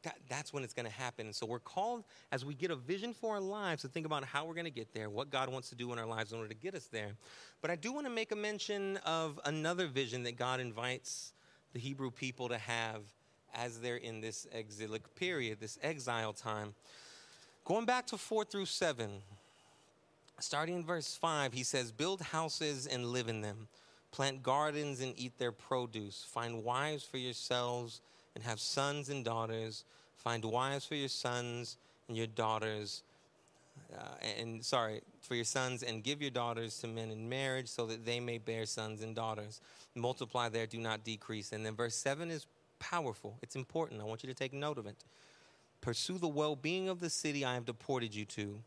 that, 0.04 0.16
that's 0.28 0.52
when 0.52 0.62
it's 0.62 0.72
going 0.72 0.86
to 0.86 0.92
happen. 0.92 1.32
So 1.32 1.44
we're 1.44 1.58
called, 1.58 2.04
as 2.32 2.44
we 2.44 2.54
get 2.54 2.70
a 2.70 2.76
vision 2.76 3.12
for 3.12 3.34
our 3.34 3.40
lives, 3.40 3.82
to 3.82 3.88
think 3.88 4.06
about 4.06 4.24
how 4.24 4.44
we're 4.44 4.54
going 4.54 4.64
to 4.64 4.70
get 4.70 4.94
there, 4.94 5.10
what 5.10 5.30
God 5.30 5.50
wants 5.50 5.68
to 5.70 5.74
do 5.74 5.92
in 5.92 5.98
our 5.98 6.06
lives 6.06 6.32
in 6.32 6.38
order 6.38 6.48
to 6.48 6.54
get 6.54 6.74
us 6.74 6.86
there. 6.86 7.12
But 7.60 7.70
I 7.70 7.76
do 7.76 7.92
want 7.92 8.06
to 8.06 8.12
make 8.12 8.32
a 8.32 8.36
mention 8.36 8.98
of 9.04 9.40
another 9.44 9.86
vision 9.86 10.22
that 10.24 10.36
God 10.36 10.60
invites 10.60 11.32
the 11.72 11.80
Hebrew 11.80 12.10
people 12.10 12.48
to 12.48 12.58
have 12.58 13.02
as 13.54 13.80
they're 13.80 13.96
in 13.96 14.20
this 14.20 14.46
exilic 14.52 15.14
period, 15.14 15.58
this 15.60 15.78
exile 15.82 16.32
time. 16.32 16.74
Going 17.64 17.86
back 17.86 18.06
to 18.08 18.18
4 18.18 18.44
through 18.44 18.66
7, 18.66 19.10
starting 20.38 20.76
in 20.76 20.84
verse 20.84 21.16
5, 21.16 21.52
he 21.52 21.62
says, 21.62 21.92
Build 21.92 22.20
houses 22.20 22.86
and 22.86 23.06
live 23.06 23.28
in 23.28 23.40
them, 23.40 23.68
plant 24.10 24.42
gardens 24.42 25.00
and 25.00 25.14
eat 25.16 25.38
their 25.38 25.52
produce, 25.52 26.26
find 26.28 26.64
wives 26.64 27.04
for 27.04 27.16
yourselves 27.18 28.00
and 28.34 28.44
have 28.44 28.60
sons 28.60 29.08
and 29.08 29.24
daughters, 29.24 29.84
find 30.16 30.44
wives 30.44 30.84
for 30.84 30.94
your 30.94 31.08
sons 31.08 31.76
and 32.08 32.16
your 32.16 32.26
daughters. 32.26 33.02
Uh, 33.92 34.02
and 34.40 34.64
sorry, 34.64 35.00
for 35.20 35.34
your 35.34 35.44
sons, 35.44 35.82
and 35.82 36.02
give 36.02 36.20
your 36.20 36.30
daughters 36.30 36.78
to 36.78 36.86
men 36.86 37.10
in 37.10 37.28
marriage 37.28 37.68
so 37.68 37.86
that 37.86 38.04
they 38.04 38.20
may 38.20 38.38
bear 38.38 38.66
sons 38.66 39.02
and 39.02 39.14
daughters. 39.14 39.60
Multiply 39.94 40.48
there, 40.48 40.66
do 40.66 40.78
not 40.78 41.04
decrease. 41.04 41.52
And 41.52 41.64
then 41.64 41.74
verse 41.74 41.94
7 41.94 42.30
is 42.30 42.46
powerful. 42.78 43.36
It's 43.42 43.56
important. 43.56 44.00
I 44.00 44.04
want 44.04 44.22
you 44.22 44.28
to 44.28 44.34
take 44.34 44.52
note 44.52 44.78
of 44.78 44.86
it. 44.86 44.96
Pursue 45.80 46.18
the 46.18 46.28
well 46.28 46.56
being 46.56 46.88
of 46.88 47.00
the 47.00 47.10
city 47.10 47.44
I 47.44 47.54
have 47.54 47.66
deported 47.66 48.14
you 48.14 48.24
to. 48.26 48.58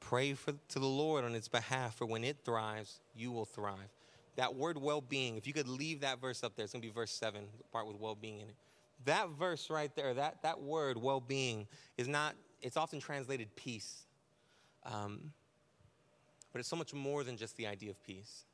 Pray 0.00 0.34
for, 0.34 0.54
to 0.68 0.78
the 0.78 0.86
Lord 0.86 1.24
on 1.24 1.34
its 1.34 1.48
behalf, 1.48 1.96
for 1.96 2.06
when 2.06 2.24
it 2.24 2.38
thrives, 2.44 2.98
you 3.16 3.30
will 3.30 3.44
thrive. 3.44 3.88
That 4.36 4.54
word 4.54 4.78
well 4.78 5.00
being, 5.00 5.36
if 5.36 5.46
you 5.46 5.52
could 5.52 5.68
leave 5.68 6.00
that 6.00 6.20
verse 6.20 6.42
up 6.42 6.56
there, 6.56 6.64
it's 6.64 6.72
going 6.72 6.82
to 6.82 6.88
be 6.88 6.92
verse 6.92 7.10
7, 7.10 7.42
the 7.58 7.64
part 7.64 7.86
with 7.86 8.00
well 8.00 8.14
being 8.14 8.36
in 8.36 8.48
it. 8.48 8.54
That 9.04 9.30
verse 9.30 9.70
right 9.70 9.94
there, 9.96 10.14
that, 10.14 10.42
that 10.42 10.60
word 10.60 10.98
well 10.98 11.20
being, 11.20 11.66
is 11.96 12.08
not, 12.08 12.34
it's 12.60 12.76
often 12.76 13.00
translated 13.00 13.54
peace. 13.56 14.04
Um, 14.84 15.32
but 16.52 16.58
it's 16.58 16.68
so 16.68 16.76
much 16.76 16.92
more 16.92 17.24
than 17.24 17.36
just 17.36 17.56
the 17.56 17.66
idea 17.66 17.90
of 17.90 18.02
peace. 18.04 18.44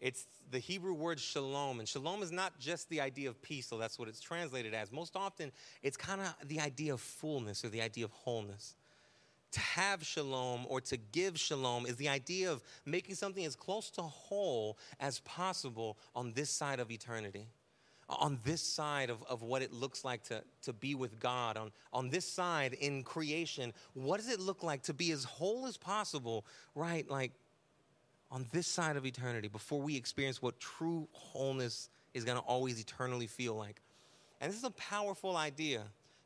It's 0.00 0.26
the 0.50 0.58
Hebrew 0.58 0.92
word 0.92 1.20
shalom. 1.20 1.78
And 1.78 1.88
shalom 1.88 2.22
is 2.22 2.32
not 2.32 2.58
just 2.58 2.88
the 2.90 3.00
idea 3.00 3.28
of 3.28 3.40
peace, 3.40 3.66
so 3.66 3.78
that's 3.78 3.98
what 3.98 4.08
it's 4.08 4.20
translated 4.20 4.74
as. 4.74 4.92
Most 4.92 5.16
often, 5.16 5.52
it's 5.82 5.96
kind 5.96 6.20
of 6.20 6.34
the 6.48 6.60
idea 6.60 6.92
of 6.92 7.00
fullness 7.00 7.64
or 7.64 7.68
the 7.68 7.80
idea 7.80 8.04
of 8.04 8.10
wholeness. 8.10 8.74
To 9.52 9.60
have 9.60 10.04
shalom 10.04 10.66
or 10.68 10.80
to 10.82 10.96
give 10.96 11.38
shalom 11.38 11.86
is 11.86 11.96
the 11.96 12.08
idea 12.08 12.50
of 12.50 12.62
making 12.84 13.14
something 13.14 13.44
as 13.44 13.54
close 13.54 13.88
to 13.90 14.02
whole 14.02 14.78
as 14.98 15.20
possible 15.20 15.96
on 16.14 16.32
this 16.32 16.50
side 16.50 16.80
of 16.80 16.90
eternity 16.90 17.46
on 18.18 18.38
this 18.44 18.60
side 18.60 19.10
of, 19.10 19.22
of 19.24 19.42
what 19.42 19.62
it 19.62 19.72
looks 19.72 20.04
like 20.04 20.22
to, 20.24 20.42
to 20.62 20.72
be 20.72 20.94
with 20.94 21.18
God, 21.20 21.56
on, 21.56 21.72
on 21.92 22.10
this 22.10 22.24
side 22.24 22.74
in 22.74 23.02
creation, 23.02 23.72
what 23.94 24.18
does 24.18 24.28
it 24.28 24.40
look 24.40 24.62
like 24.62 24.82
to 24.84 24.94
be 24.94 25.10
as 25.12 25.24
whole 25.24 25.66
as 25.66 25.76
possible, 25.76 26.44
right? 26.74 27.08
Like 27.08 27.32
on 28.30 28.46
this 28.52 28.66
side 28.66 28.96
of 28.96 29.06
eternity 29.06 29.48
before 29.48 29.80
we 29.80 29.96
experience 29.96 30.42
what 30.42 30.58
true 30.58 31.08
wholeness 31.12 31.88
is 32.14 32.24
going 32.24 32.38
to 32.38 32.44
always 32.44 32.80
eternally 32.80 33.26
feel 33.26 33.54
like. 33.54 33.80
And 34.40 34.50
this 34.50 34.58
is 34.58 34.64
a 34.64 34.70
powerful 34.72 35.36
idea 35.36 35.82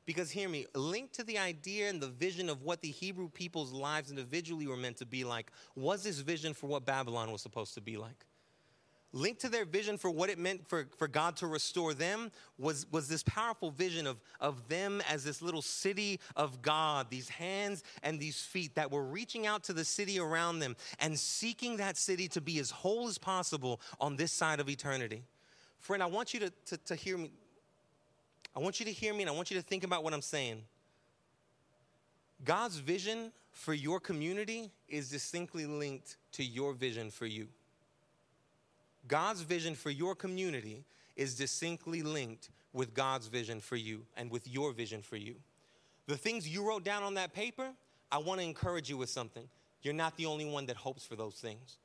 because, 0.07 0.31
hear 0.31 0.49
me, 0.49 0.67
linked 0.75 1.15
to 1.17 1.25
the 1.25 1.37
idea 1.37 1.91
and 1.91 2.01
the 2.01 2.09
vision 2.09 2.49
of 2.49 2.63
what 2.63 2.81
the 2.81 2.89
Hebrew 2.89 3.29
people's 3.29 3.73
lives 3.73 4.11
individually 4.11 4.67
were 4.67 4.77
meant 4.77 4.97
to 4.99 5.07
be 5.07 5.23
like 5.23 5.53
was 5.77 6.03
this 6.03 6.21
vision 6.21 6.55
for 6.55 6.67
what 6.67 6.87
Babylon 6.87 7.31
was 7.31 7.43
supposed 7.43 7.75
to 7.75 7.83
be 7.83 7.99
like 7.99 8.25
linked 9.19 9.41
to 9.41 9.49
their 9.49 9.65
vision 9.65 9.99
for 9.99 10.11
what 10.11 10.31
it 10.31 10.39
meant 10.39 10.69
for, 10.69 10.87
for 10.97 11.09
God 11.09 11.37
to 11.37 11.47
restore 11.47 11.93
them 11.93 12.31
was, 12.59 12.87
was 12.91 13.09
this 13.09 13.23
powerful 13.23 13.71
vision 13.71 14.07
of, 14.07 14.17
of 14.41 14.69
them 14.69 15.03
as 15.11 15.25
this 15.25 15.43
little 15.43 15.63
city 15.63 16.21
of 16.37 16.63
God, 16.63 17.09
these 17.11 17.29
hands 17.29 17.83
and 18.03 18.19
these 18.21 18.41
feet 18.41 18.75
that 18.77 18.91
were 18.91 19.05
reaching 19.05 19.47
out 19.47 19.65
to 19.65 19.73
the 19.73 19.85
city 19.85 20.19
around 20.19 20.61
them 20.61 20.77
and 21.01 21.19
seeking 21.19 21.77
that 21.79 21.97
city 21.97 22.29
to 22.29 22.41
be 22.41 22.59
as 22.59 22.71
whole 22.71 23.09
as 23.09 23.19
possible 23.19 23.81
on 24.01 24.17
this 24.17 24.33
side 24.33 24.61
of 24.61 24.69
eternity. 24.69 25.23
Friend, 25.79 26.03
I 26.03 26.07
want 26.07 26.35
you 26.35 26.41
to, 26.41 26.53
to, 26.67 26.77
to 26.77 26.95
hear 26.95 27.19
me. 27.19 27.31
I 28.57 28.61
want 28.61 28.81
you 28.81 28.87
to 28.87 28.93
hear 28.93 29.13
me 29.13 29.23
and 29.23 29.31
I 29.31 29.33
want 29.33 29.51
you 29.51 29.57
to 29.57 29.63
think 29.63 29.85
about 29.85 30.03
what 30.03 30.13
I'm 30.13 30.23
saying. 30.23 30.63
God's 32.45 32.79
vision 32.79 33.33
for 33.53 33.75
your 33.75 34.01
community 34.01 34.71
is 34.89 35.11
distinctly 35.11 35.67
linked 35.67 36.17
to 36.33 36.45
your 36.45 36.73
vision 36.73 37.11
for 37.11 37.27
you. 37.27 37.49
God's 39.09 39.41
vision 39.41 39.75
for 39.75 39.91
your 39.91 40.15
community 40.15 40.85
is 41.17 41.35
distinctly 41.35 42.03
linked 42.03 42.51
with 42.73 42.95
God's 42.95 43.27
vision 43.27 43.61
for 43.61 43.77
you 43.77 44.03
and 44.17 44.31
with 44.31 44.47
your 44.47 44.73
vision 44.73 45.03
for 45.03 45.17
you. 45.17 45.35
The 46.07 46.17
things 46.17 46.49
you 46.49 46.67
wrote 46.67 46.85
down 46.85 47.03
on 47.03 47.15
that 47.15 47.33
paper, 47.35 47.71
I 48.13 48.19
want 48.19 48.41
to 48.41 48.47
encourage 48.47 48.89
you 48.89 48.97
with 48.97 49.11
something. 49.11 49.49
You're 49.83 49.95
not 49.95 50.17
the 50.17 50.27
only 50.27 50.45
one 50.45 50.67
that 50.67 50.77
hopes 50.77 51.05
for 51.05 51.17
those 51.17 51.35
things. 51.35 51.79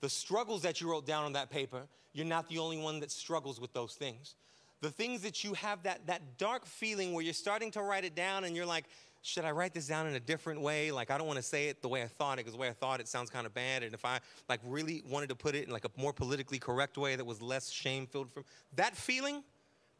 The 0.00 0.08
struggles 0.08 0.62
that 0.62 0.80
you 0.80 0.90
wrote 0.90 1.06
down 1.06 1.24
on 1.24 1.32
that 1.34 1.50
paper, 1.50 1.82
you're 2.12 2.26
not 2.26 2.48
the 2.48 2.58
only 2.58 2.78
one 2.78 3.00
that 3.00 3.10
struggles 3.10 3.60
with 3.60 3.72
those 3.72 3.94
things. 3.94 4.34
The 4.80 4.90
things 4.90 5.22
that 5.22 5.42
you 5.42 5.54
have 5.54 5.82
that, 5.82 6.06
that 6.06 6.38
dark 6.38 6.64
feeling 6.64 7.12
where 7.12 7.24
you're 7.24 7.34
starting 7.34 7.72
to 7.72 7.82
write 7.82 8.04
it 8.04 8.14
down 8.14 8.44
and 8.44 8.54
you're 8.54 8.66
like, 8.66 8.84
should 9.22 9.44
I 9.44 9.50
write 9.50 9.74
this 9.74 9.86
down 9.86 10.06
in 10.06 10.14
a 10.14 10.20
different 10.20 10.60
way? 10.60 10.90
Like, 10.90 11.10
I 11.10 11.18
don't 11.18 11.26
want 11.26 11.38
to 11.38 11.42
say 11.42 11.68
it 11.68 11.82
the 11.82 11.88
way 11.88 12.02
I 12.02 12.06
thought 12.06 12.34
it 12.34 12.44
because 12.44 12.52
the 12.52 12.58
way 12.58 12.68
I 12.68 12.72
thought 12.72 13.00
it 13.00 13.08
sounds 13.08 13.30
kind 13.30 13.46
of 13.46 13.54
bad. 13.54 13.82
And 13.82 13.92
if 13.92 14.04
I 14.04 14.20
like 14.48 14.60
really 14.64 15.02
wanted 15.06 15.28
to 15.30 15.34
put 15.34 15.54
it 15.54 15.66
in 15.66 15.70
like 15.70 15.84
a 15.84 15.90
more 15.96 16.12
politically 16.12 16.58
correct 16.58 16.96
way 16.96 17.16
that 17.16 17.24
was 17.24 17.42
less 17.42 17.70
shame 17.70 18.06
filled 18.06 18.30
from 18.30 18.44
that 18.76 18.96
feeling, 18.96 19.42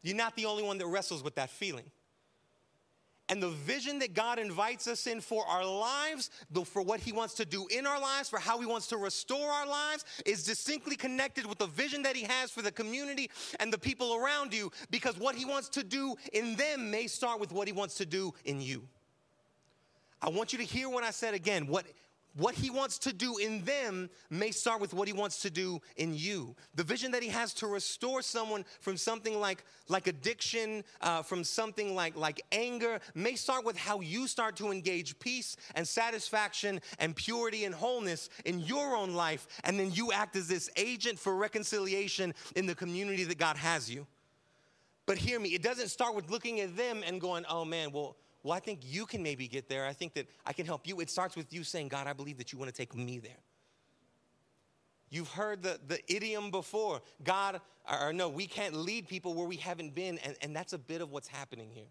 you're 0.03 0.17
not 0.17 0.37
the 0.37 0.47
only 0.47 0.63
one 0.63 0.79
that 0.79 0.87
wrestles 0.87 1.23
with 1.23 1.35
that 1.35 1.51
feeling. 1.51 1.91
And 3.31 3.43
the 3.43 3.51
vision 3.51 3.99
that 3.99 4.15
God 4.15 4.39
invites 4.39 4.89
us 4.89 5.07
in 5.07 5.21
for 5.21 5.47
our 5.47 5.63
lives, 5.63 6.31
for 6.65 6.81
what 6.81 7.01
He 7.01 7.13
wants 7.13 7.35
to 7.35 7.45
do 7.45 7.67
in 7.67 7.87
our 7.87 8.01
lives, 8.01 8.31
for 8.31 8.39
how 8.39 8.59
He 8.59 8.65
wants 8.65 8.87
to 8.87 8.97
restore 8.97 9.51
our 9.51 9.67
lives, 9.67 10.07
is 10.25 10.45
distinctly 10.45 10.97
connected 10.97 11.45
with 11.45 11.59
the 11.59 11.67
vision 11.67 12.03
that 12.05 12.17
He 12.17 12.23
has 12.23 12.51
for 12.51 12.63
the 12.63 12.73
community 12.73 13.31
and 13.61 13.71
the 13.71 13.77
people 13.77 14.15
around 14.15 14.55
you, 14.55 14.73
because 14.91 15.19
what 15.19 15.35
He 15.35 15.45
wants 15.45 15.69
to 15.71 15.85
do 15.85 16.17
in 16.33 16.57
them 16.57 16.91
may 16.91 17.07
start 17.07 17.39
with 17.39 17.53
what 17.53 17.69
He 17.69 17.73
wants 17.73 17.97
to 17.97 18.07
do 18.07 18.33
in 18.47 18.63
you. 18.63 18.89
I 20.21 20.29
want 20.31 20.53
you 20.53 20.59
to 20.59 20.65
hear 20.65 20.89
what 20.89 21.05
I 21.05 21.11
said 21.11 21.35
again. 21.35 21.67
What, 21.67 21.87
what 22.37 22.55
he 22.55 22.71
wants 22.71 22.99
to 23.01 23.13
do 23.13 23.37
in 23.39 23.65
them 23.65 24.09
may 24.31 24.53
start 24.53 24.81
with 24.81 24.95
what 24.95 25.09
he 25.09 25.13
wants 25.13 25.43
to 25.43 25.51
do 25.51 25.81
in 25.97 26.15
you. 26.15 26.55
The 26.75 26.85
vision 26.85 27.11
that 27.13 27.23
he 27.23 27.29
has 27.31 27.53
to 27.55 27.67
restore 27.67 28.23
someone 28.23 28.65
from 28.81 28.97
something 28.97 29.41
like, 29.41 29.65
like 29.89 30.07
addiction, 30.07 30.85
uh, 31.01 31.23
from 31.23 31.43
something 31.43 31.95
like, 31.95 32.17
like 32.17 32.41
anger, 32.53 33.01
may 33.15 33.35
start 33.35 33.65
with 33.65 33.77
how 33.77 34.01
you 34.01 34.29
start 34.29 34.57
to 34.57 34.71
engage 34.71 35.19
peace 35.19 35.57
and 35.75 35.87
satisfaction 35.87 36.81
and 37.01 37.17
purity 37.17 37.65
and 37.65 37.75
wholeness 37.75 38.29
in 38.45 38.61
your 38.61 38.97
own 38.97 39.15
life. 39.15 39.49
And 39.65 39.79
then 39.79 39.91
you 39.93 40.13
act 40.13 40.37
as 40.37 40.47
this 40.47 40.71
agent 40.77 41.19
for 41.19 41.35
reconciliation 41.35 42.35
in 42.55 42.67
the 42.67 42.75
community 42.75 43.25
that 43.25 43.39
God 43.39 43.57
has 43.57 43.91
you. 43.91 44.07
But 45.07 45.17
hear 45.17 45.41
me, 45.41 45.51
it 45.51 45.63
doesn't 45.63 45.89
start 45.89 46.15
with 46.15 46.31
looking 46.31 46.61
at 46.61 46.77
them 46.77 47.03
and 47.05 47.21
going, 47.21 47.47
oh 47.49 47.65
man, 47.65 47.91
well, 47.93 48.17
well, 48.43 48.53
I 48.53 48.61
think 48.61 48.81
you 48.83 49.07
can 49.07 49.23
maybe 49.23 49.49
get 49.49 49.69
there. 49.69 49.87
I 49.87 49.93
think 49.93 50.15
that 50.15 50.27
I 50.47 50.53
can 50.53 50.67
help 50.67 50.87
you. 50.87 51.01
It 51.01 51.11
starts 51.11 51.37
with 51.37 51.53
you 51.53 51.65
saying, 51.65 51.89
God, 51.89 52.07
I 52.07 52.13
believe 52.13 52.39
that 52.39 52.53
you 52.53 52.59
want 52.59 52.71
to 52.71 52.77
take 52.77 52.95
me 52.95 53.19
there. 53.19 53.33
You've 55.11 55.31
heard 55.31 55.63
the, 55.63 55.81
the 55.89 56.01
idiom 56.15 56.51
before 56.51 57.01
God, 57.25 57.61
or, 57.91 58.13
no, 58.13 58.29
we 58.29 58.47
can't 58.47 58.75
lead 58.75 59.09
people 59.09 59.35
where 59.35 59.47
we 59.47 59.57
haven't 59.57 59.95
been. 59.95 60.19
And, 60.19 60.37
and 60.43 60.55
that's 60.55 60.73
a 60.75 60.79
bit 60.79 61.01
of 61.01 61.11
what's 61.11 61.29
happening 61.29 61.71
here. 61.73 61.87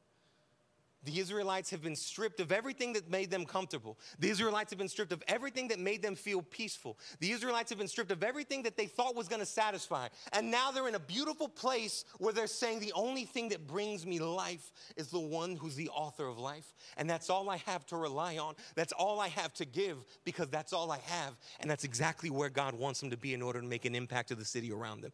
The 1.08 1.22
Israelites 1.22 1.70
have 1.70 1.82
been 1.82 1.96
stripped 1.96 2.42
of 2.42 2.52
everything 2.52 2.92
that 2.92 3.10
made 3.10 3.32
them 3.32 3.46
comfortable. 3.46 3.98
The 4.20 4.30
Israelites 4.30 4.72
have 4.72 4.78
been 4.78 4.90
stripped 4.90 5.14
of 5.14 5.24
everything 5.30 5.70
that 5.70 5.80
made 5.80 6.02
them 6.02 6.16
feel 6.16 6.42
peaceful. 6.42 7.00
The 7.22 7.32
Israelites 7.32 7.70
have 7.70 7.80
been 7.80 7.88
stripped 7.88 8.12
of 8.12 8.24
everything 8.24 8.64
that 8.64 8.76
they 8.76 8.88
thought 8.88 9.16
was 9.16 9.30
going 9.30 9.40
to 9.40 9.46
satisfy. 9.46 10.10
And 10.34 10.52
now 10.52 10.70
they're 10.70 10.90
in 10.90 10.96
a 10.96 11.00
beautiful 11.00 11.48
place 11.48 12.04
where 12.18 12.34
they're 12.34 12.46
saying, 12.46 12.82
The 12.82 12.92
only 12.92 13.24
thing 13.24 13.48
that 13.50 13.68
brings 13.68 14.06
me 14.06 14.20
life 14.20 14.74
is 14.98 15.08
the 15.08 15.18
one 15.18 15.56
who's 15.56 15.76
the 15.76 15.88
author 15.88 16.28
of 16.28 16.40
life. 16.40 16.74
And 16.98 17.10
that's 17.10 17.30
all 17.30 17.50
I 17.50 17.56
have 17.68 17.86
to 17.86 17.96
rely 17.96 18.38
on. 18.38 18.56
That's 18.76 18.92
all 18.92 19.22
I 19.22 19.30
have 19.30 19.54
to 19.54 19.66
give 19.66 20.04
because 20.26 20.50
that's 20.50 20.74
all 20.74 20.92
I 20.92 21.00
have. 21.06 21.38
And 21.62 21.72
that's 21.72 21.86
exactly 21.86 22.30
where 22.30 22.50
God 22.50 22.74
wants 22.74 23.00
them 23.00 23.12
to 23.12 23.18
be 23.18 23.34
in 23.34 23.42
order 23.42 23.62
to 23.62 23.66
make 23.66 23.86
an 23.86 23.96
impact 23.96 24.28
to 24.28 24.36
the 24.36 24.44
city 24.44 24.74
around 24.74 25.04
them. 25.04 25.14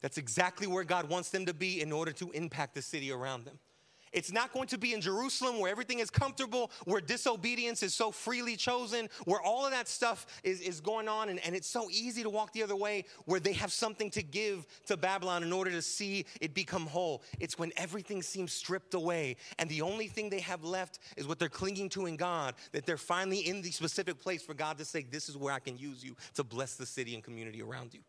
That's 0.00 0.16
exactly 0.16 0.66
where 0.66 0.84
God 0.84 1.10
wants 1.10 1.28
them 1.28 1.44
to 1.44 1.52
be 1.52 1.82
in 1.82 1.92
order 1.92 2.12
to 2.12 2.30
impact 2.30 2.74
the 2.74 2.80
city 2.80 3.12
around 3.12 3.44
them. 3.44 3.58
It's 4.12 4.32
not 4.32 4.52
going 4.52 4.68
to 4.68 4.78
be 4.78 4.94
in 4.94 5.00
Jerusalem 5.00 5.58
where 5.58 5.70
everything 5.70 5.98
is 5.98 6.10
comfortable, 6.10 6.70
where 6.84 7.00
disobedience 7.00 7.82
is 7.82 7.94
so 7.94 8.10
freely 8.10 8.56
chosen, 8.56 9.08
where 9.24 9.40
all 9.40 9.64
of 9.64 9.72
that 9.72 9.88
stuff 9.88 10.26
is, 10.42 10.60
is 10.60 10.80
going 10.80 11.08
on, 11.08 11.28
and, 11.28 11.38
and 11.44 11.54
it's 11.54 11.68
so 11.68 11.88
easy 11.90 12.22
to 12.22 12.30
walk 12.30 12.52
the 12.52 12.62
other 12.62 12.76
way, 12.76 13.04
where 13.24 13.40
they 13.40 13.52
have 13.52 13.72
something 13.72 14.10
to 14.10 14.22
give 14.22 14.66
to 14.86 14.96
Babylon 14.96 15.42
in 15.42 15.52
order 15.52 15.70
to 15.70 15.82
see 15.82 16.24
it 16.40 16.54
become 16.54 16.86
whole. 16.86 17.22
It's 17.40 17.58
when 17.58 17.72
everything 17.76 18.22
seems 18.22 18.52
stripped 18.52 18.94
away, 18.94 19.36
and 19.58 19.68
the 19.68 19.82
only 19.82 20.08
thing 20.08 20.30
they 20.30 20.40
have 20.40 20.64
left 20.64 20.98
is 21.16 21.26
what 21.26 21.38
they're 21.38 21.48
clinging 21.48 21.88
to 21.90 22.06
in 22.06 22.16
God, 22.16 22.54
that 22.72 22.86
they're 22.86 22.96
finally 22.96 23.40
in 23.40 23.62
the 23.62 23.70
specific 23.70 24.18
place 24.18 24.42
for 24.42 24.54
God 24.54 24.78
to 24.78 24.84
say, 24.84 25.02
This 25.02 25.28
is 25.28 25.36
where 25.36 25.52
I 25.52 25.58
can 25.58 25.76
use 25.76 26.04
you 26.04 26.16
to 26.34 26.44
bless 26.44 26.76
the 26.76 26.86
city 26.86 27.14
and 27.14 27.22
community 27.22 27.62
around 27.62 27.94
you. 27.94 28.00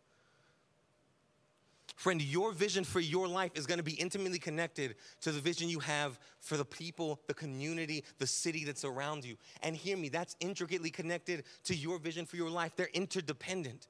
Friend, 1.99 2.21
your 2.21 2.53
vision 2.53 2.85
for 2.85 3.01
your 3.01 3.27
life 3.27 3.51
is 3.55 3.65
going 3.65 3.77
to 3.77 3.83
be 3.83 3.91
intimately 3.91 4.39
connected 4.39 4.95
to 5.19 5.33
the 5.33 5.41
vision 5.41 5.67
you 5.67 5.79
have 5.79 6.17
for 6.39 6.55
the 6.55 6.63
people, 6.63 7.19
the 7.27 7.33
community, 7.33 8.05
the 8.19 8.25
city 8.25 8.63
that's 8.63 8.85
around 8.85 9.25
you. 9.25 9.35
And 9.63 9.75
hear 9.75 9.97
me, 9.97 10.07
that's 10.07 10.37
intricately 10.39 10.91
connected 10.91 11.43
to 11.65 11.75
your 11.75 11.99
vision 11.99 12.25
for 12.25 12.37
your 12.37 12.49
life. 12.49 12.71
They're 12.77 12.87
interdependent. 12.93 13.89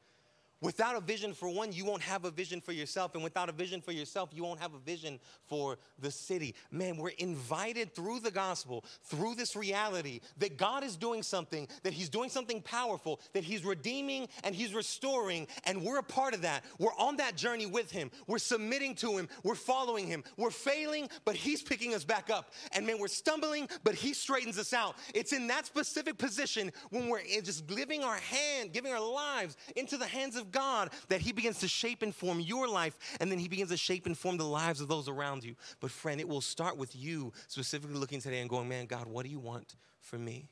Without 0.61 0.97
a 0.97 0.99
vision 0.99 1.33
for 1.33 1.47
one, 1.47 1.71
you 1.71 1.85
won't 1.85 2.01
have 2.01 2.25
a 2.25 2.31
vision 2.31 2.59
for 2.59 2.73
yourself. 2.73 3.15
And 3.15 3.23
without 3.23 3.47
a 3.47 3.53
vision 3.53 3.79
for 3.79 3.93
yourself, 3.93 4.29
you 4.33 4.43
won't 4.43 4.59
have 4.59 4.73
a 4.73 4.79
vision 4.79 5.19
for 5.47 5.77
the 5.99 6.11
city. 6.11 6.53
Man, 6.69 6.97
we're 6.97 7.09
invited 7.09 7.95
through 7.95 8.19
the 8.19 8.31
gospel, 8.31 8.83
through 9.03 9.35
this 9.35 9.55
reality, 9.55 10.19
that 10.37 10.57
God 10.57 10.83
is 10.83 10.97
doing 10.97 11.23
something, 11.23 11.67
that 11.83 11.93
He's 11.93 12.09
doing 12.09 12.29
something 12.29 12.61
powerful, 12.61 13.21
that 13.33 13.45
He's 13.45 13.63
redeeming 13.63 14.27
and 14.43 14.53
He's 14.53 14.73
restoring. 14.73 15.47
And 15.63 15.81
we're 15.81 15.99
a 15.99 16.03
part 16.03 16.33
of 16.33 16.41
that. 16.41 16.65
We're 16.77 16.95
on 16.97 17.17
that 17.17 17.37
journey 17.37 17.65
with 17.65 17.89
Him. 17.89 18.11
We're 18.27 18.37
submitting 18.37 18.95
to 18.95 19.17
Him. 19.17 19.29
We're 19.43 19.55
following 19.55 20.07
Him. 20.07 20.25
We're 20.35 20.51
failing, 20.51 21.09
but 21.23 21.35
He's 21.35 21.61
picking 21.61 21.95
us 21.95 22.03
back 22.03 22.29
up. 22.29 22.51
And 22.73 22.85
man, 22.85 22.99
we're 22.99 23.07
stumbling, 23.07 23.69
but 23.85 23.95
He 23.95 24.13
straightens 24.13 24.59
us 24.59 24.73
out. 24.73 24.97
It's 25.13 25.31
in 25.31 25.47
that 25.47 25.65
specific 25.67 26.17
position 26.17 26.73
when 26.89 27.07
we're 27.07 27.21
just 27.43 27.65
giving 27.65 28.03
our 28.03 28.17
hand, 28.17 28.73
giving 28.73 28.91
our 28.91 28.99
lives 28.99 29.55
into 29.77 29.95
the 29.95 30.05
hands 30.05 30.35
of 30.35 30.48
God 30.51 30.89
that 31.07 31.21
He 31.21 31.31
begins 31.31 31.59
to 31.59 31.67
shape 31.67 32.01
and 32.01 32.13
form 32.13 32.39
your 32.39 32.67
life, 32.67 32.97
and 33.19 33.31
then 33.31 33.39
He 33.39 33.47
begins 33.47 33.69
to 33.69 33.77
shape 33.77 34.05
and 34.05 34.17
form 34.17 34.37
the 34.37 34.45
lives 34.45 34.81
of 34.81 34.87
those 34.87 35.07
around 35.07 35.43
you. 35.43 35.55
But, 35.79 35.91
friend, 35.91 36.19
it 36.19 36.27
will 36.27 36.41
start 36.41 36.77
with 36.77 36.95
you 36.95 37.33
specifically 37.47 37.95
looking 37.95 38.21
today 38.21 38.39
and 38.39 38.49
going, 38.49 38.67
Man, 38.67 38.85
God, 38.85 39.07
what 39.07 39.25
do 39.25 39.31
you 39.31 39.39
want 39.39 39.75
for 40.01 40.17
me? 40.17 40.49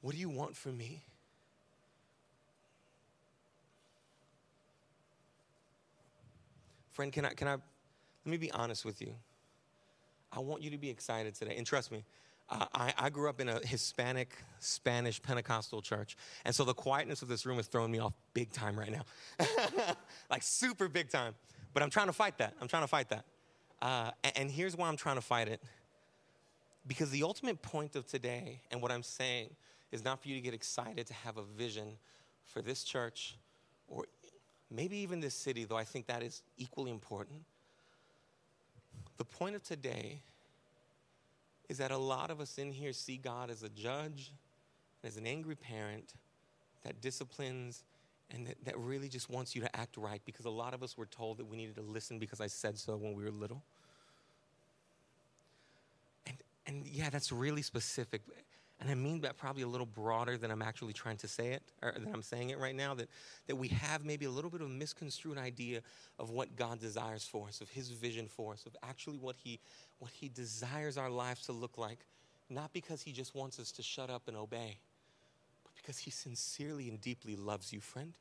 What 0.00 0.14
do 0.14 0.20
you 0.20 0.28
want 0.28 0.56
for 0.56 0.68
me? 0.68 1.02
Friend, 6.92 7.12
can 7.12 7.26
I, 7.26 7.30
can 7.30 7.46
I, 7.46 7.52
let 7.52 7.60
me 8.24 8.38
be 8.38 8.50
honest 8.52 8.84
with 8.84 9.02
you. 9.02 9.14
I 10.32 10.40
want 10.40 10.62
you 10.62 10.70
to 10.70 10.78
be 10.78 10.88
excited 10.88 11.34
today. 11.34 11.54
And 11.56 11.66
trust 11.66 11.92
me, 11.92 12.04
uh, 12.48 12.66
I, 12.74 12.94
I, 12.96 13.10
grew 13.10 13.28
up 13.28 13.40
in 13.40 13.48
a 13.48 13.58
Hispanic, 13.66 14.30
Spanish 14.60 15.20
Pentecostal 15.20 15.82
church. 15.82 16.16
And 16.44 16.54
so 16.54 16.64
the 16.64 16.74
quietness 16.74 17.22
of 17.22 17.28
this 17.28 17.44
room 17.44 17.58
is 17.58 17.66
throwing 17.66 17.90
me 17.90 17.98
off 17.98 18.12
big 18.34 18.52
time 18.52 18.78
right 18.78 18.92
now. 18.92 19.02
like 20.30 20.42
super 20.42 20.88
big 20.88 21.10
time. 21.10 21.34
But 21.74 21.82
I'm 21.82 21.90
trying 21.90 22.06
to 22.06 22.12
fight 22.12 22.38
that. 22.38 22.54
I'm 22.60 22.68
trying 22.68 22.84
to 22.84 22.88
fight 22.88 23.08
that. 23.08 23.24
Uh, 23.82 24.12
and, 24.22 24.32
and 24.36 24.50
here's 24.50 24.76
why 24.76 24.88
I'm 24.88 24.96
trying 24.96 25.16
to 25.16 25.22
fight 25.22 25.48
it. 25.48 25.60
Because 26.86 27.10
the 27.10 27.24
ultimate 27.24 27.62
point 27.62 27.96
of 27.96 28.06
today 28.06 28.60
and 28.70 28.80
what 28.80 28.92
I'm 28.92 29.02
saying 29.02 29.50
is 29.90 30.04
not 30.04 30.22
for 30.22 30.28
you 30.28 30.36
to 30.36 30.40
get 30.40 30.54
excited 30.54 31.06
to 31.08 31.14
have 31.14 31.38
a 31.38 31.42
vision 31.42 31.98
for 32.44 32.62
this 32.62 32.84
church 32.84 33.36
or 33.88 34.04
maybe 34.70 34.98
even 34.98 35.20
this 35.20 35.34
city, 35.34 35.64
though 35.64 35.76
I 35.76 35.84
think 35.84 36.06
that 36.06 36.22
is 36.22 36.42
equally 36.58 36.92
important. 36.92 37.40
The 39.16 39.24
point 39.24 39.56
of 39.56 39.62
today 39.64 40.20
is 41.68 41.78
that 41.78 41.90
a 41.90 41.98
lot 41.98 42.30
of 42.30 42.40
us 42.40 42.58
in 42.58 42.72
here 42.72 42.92
see 42.92 43.16
God 43.16 43.50
as 43.50 43.62
a 43.62 43.68
judge, 43.68 44.32
as 45.04 45.16
an 45.16 45.26
angry 45.26 45.56
parent 45.56 46.14
that 46.84 47.00
disciplines 47.00 47.84
and 48.30 48.46
that, 48.46 48.56
that 48.64 48.78
really 48.78 49.08
just 49.08 49.30
wants 49.30 49.54
you 49.54 49.62
to 49.62 49.76
act 49.76 49.96
right 49.96 50.20
because 50.24 50.44
a 50.46 50.50
lot 50.50 50.74
of 50.74 50.82
us 50.82 50.96
were 50.96 51.06
told 51.06 51.38
that 51.38 51.44
we 51.44 51.56
needed 51.56 51.76
to 51.76 51.82
listen 51.82 52.18
because 52.18 52.40
I 52.40 52.48
said 52.48 52.78
so 52.78 52.96
when 52.96 53.14
we 53.14 53.24
were 53.24 53.30
little. 53.30 53.62
And, 56.26 56.36
and 56.66 56.86
yeah, 56.86 57.10
that's 57.10 57.30
really 57.30 57.62
specific. 57.62 58.22
And 58.80 58.90
I 58.90 58.94
mean 58.94 59.22
that 59.22 59.38
probably 59.38 59.62
a 59.62 59.66
little 59.66 59.86
broader 59.86 60.36
than 60.36 60.50
I'm 60.50 60.60
actually 60.60 60.92
trying 60.92 61.16
to 61.18 61.28
say 61.28 61.52
it, 61.52 61.62
or 61.82 61.92
than 61.92 62.12
I'm 62.12 62.22
saying 62.22 62.50
it 62.50 62.58
right 62.58 62.74
now, 62.74 62.94
that, 62.94 63.08
that 63.46 63.56
we 63.56 63.68
have 63.68 64.04
maybe 64.04 64.26
a 64.26 64.30
little 64.30 64.50
bit 64.50 64.60
of 64.60 64.66
a 64.66 64.70
misconstrued 64.70 65.38
idea 65.38 65.80
of 66.18 66.30
what 66.30 66.56
God 66.56 66.78
desires 66.78 67.24
for 67.24 67.48
us, 67.48 67.62
of 67.62 67.70
His 67.70 67.88
vision 67.88 68.28
for 68.28 68.52
us, 68.52 68.66
of 68.66 68.76
actually 68.82 69.16
what 69.16 69.36
He, 69.36 69.60
what 69.98 70.10
he 70.10 70.28
desires 70.28 70.98
our 70.98 71.08
lives 71.08 71.46
to 71.46 71.52
look 71.52 71.78
like, 71.78 72.00
not 72.50 72.72
because 72.74 73.00
He 73.00 73.12
just 73.12 73.34
wants 73.34 73.58
us 73.58 73.72
to 73.72 73.82
shut 73.82 74.10
up 74.10 74.28
and 74.28 74.36
obey, 74.36 74.78
but 75.64 75.72
because 75.74 75.96
He 75.96 76.10
sincerely 76.10 76.90
and 76.90 77.00
deeply 77.00 77.34
loves 77.34 77.72
you, 77.72 77.80
friend. 77.80 78.12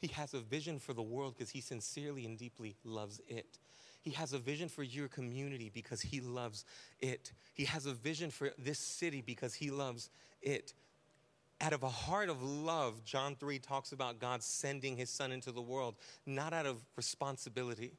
He 0.00 0.08
has 0.08 0.34
a 0.34 0.40
vision 0.40 0.80
for 0.80 0.94
the 0.94 1.02
world 1.02 1.34
because 1.38 1.50
He 1.50 1.60
sincerely 1.60 2.24
and 2.26 2.36
deeply 2.36 2.74
loves 2.84 3.20
it. 3.28 3.58
He 4.04 4.10
has 4.10 4.34
a 4.34 4.38
vision 4.38 4.68
for 4.68 4.82
your 4.82 5.08
community 5.08 5.70
because 5.72 6.02
He 6.02 6.20
loves 6.20 6.66
it. 7.00 7.32
He 7.54 7.64
has 7.64 7.86
a 7.86 7.94
vision 7.94 8.30
for 8.30 8.50
this 8.58 8.78
city 8.78 9.22
because 9.22 9.54
He 9.54 9.70
loves 9.70 10.10
it. 10.42 10.74
Out 11.58 11.72
of 11.72 11.82
a 11.82 11.88
heart 11.88 12.28
of 12.28 12.42
love, 12.42 13.02
John 13.02 13.34
3 13.34 13.58
talks 13.60 13.92
about 13.92 14.18
God 14.18 14.42
sending 14.42 14.98
His 14.98 15.08
Son 15.08 15.32
into 15.32 15.52
the 15.52 15.62
world, 15.62 15.94
not 16.26 16.52
out 16.52 16.66
of 16.66 16.82
responsibility. 16.96 17.92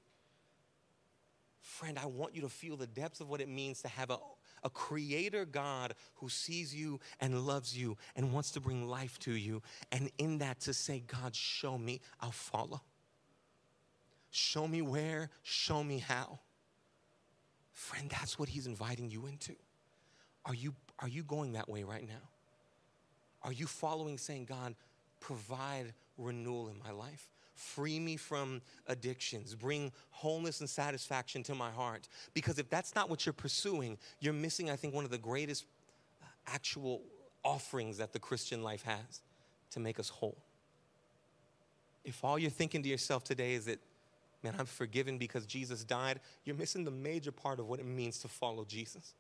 Friend, 1.60 1.98
I 1.98 2.06
want 2.06 2.36
you 2.36 2.42
to 2.42 2.50
feel 2.50 2.78
the 2.78 2.86
depths 2.86 3.20
of 3.20 3.28
what 3.28 3.42
it 3.42 3.50
means 3.50 3.82
to 3.82 3.88
have 3.88 4.12
a, 4.12 4.20
a 4.62 4.70
creator 4.70 5.44
God 5.44 5.96
who 6.18 6.30
sees 6.30 6.76
you 6.76 7.00
and 7.20 7.48
loves 7.48 7.76
you 7.76 7.98
and 8.16 8.32
wants 8.32 8.52
to 8.52 8.60
bring 8.60 8.88
life 8.88 9.18
to 9.22 9.32
you. 9.32 9.64
And 9.92 10.12
in 10.20 10.38
that, 10.38 10.60
to 10.62 10.74
say, 10.76 11.00
God, 11.08 11.36
show 11.36 11.80
me, 11.80 12.02
I'll 12.22 12.30
follow. 12.30 12.82
Show 14.36 14.68
me 14.68 14.82
where, 14.82 15.30
show 15.44 15.82
me 15.82 16.00
how. 16.00 16.40
Friend, 17.72 18.10
that's 18.10 18.38
what 18.38 18.50
he's 18.50 18.68
inviting 18.68 19.10
you 19.10 19.28
into. 19.28 19.56
Are 20.46 20.54
you, 20.54 20.76
are 21.00 21.08
you 21.08 21.24
going 21.24 21.54
that 21.54 21.70
way 21.70 21.84
right 21.84 22.06
now? 22.06 22.28
Are 23.44 23.54
you 23.54 23.66
following, 23.66 24.18
saying, 24.18 24.44
God, 24.44 24.76
provide 25.22 25.94
renewal 26.18 26.68
in 26.68 26.78
my 26.84 26.92
life? 26.92 27.30
Free 27.54 27.98
me 27.98 28.18
from 28.18 28.62
addictions. 28.88 29.56
Bring 29.56 29.94
wholeness 30.10 30.60
and 30.60 30.70
satisfaction 30.70 31.42
to 31.44 31.56
my 31.56 31.72
heart. 31.72 32.10
Because 32.34 32.60
if 32.60 32.70
that's 32.70 32.94
not 32.94 33.10
what 33.10 33.26
you're 33.26 33.32
pursuing, 33.32 33.98
you're 34.20 34.34
missing, 34.34 34.70
I 34.70 34.76
think, 34.76 34.94
one 34.94 35.06
of 35.06 35.12
the 35.12 35.18
greatest 35.18 35.64
uh, 36.22 36.26
actual 36.48 37.04
offerings 37.42 38.00
that 38.00 38.12
the 38.12 38.20
Christian 38.20 38.64
life 38.64 38.84
has 38.84 39.22
to 39.72 39.80
make 39.80 39.98
us 39.98 40.10
whole. 40.10 40.36
If 42.04 42.22
all 42.26 42.38
you're 42.38 42.52
thinking 42.52 42.84
to 42.84 42.90
yourself 42.90 43.24
today 43.24 43.54
is 43.54 43.64
that 43.66 43.80
man, 44.46 44.56
I'm 44.60 44.68
forgiven 44.68 45.18
because 45.18 45.46
Jesus 45.46 45.84
died, 45.84 46.20
you're 46.46 46.56
missing 46.56 46.86
the 46.86 46.92
major 46.92 47.32
part 47.32 47.60
of 47.60 47.68
what 47.68 47.80
it 47.80 47.86
means 47.86 48.20
to 48.20 48.28
follow 48.28 48.64
Jesus. 48.64 49.16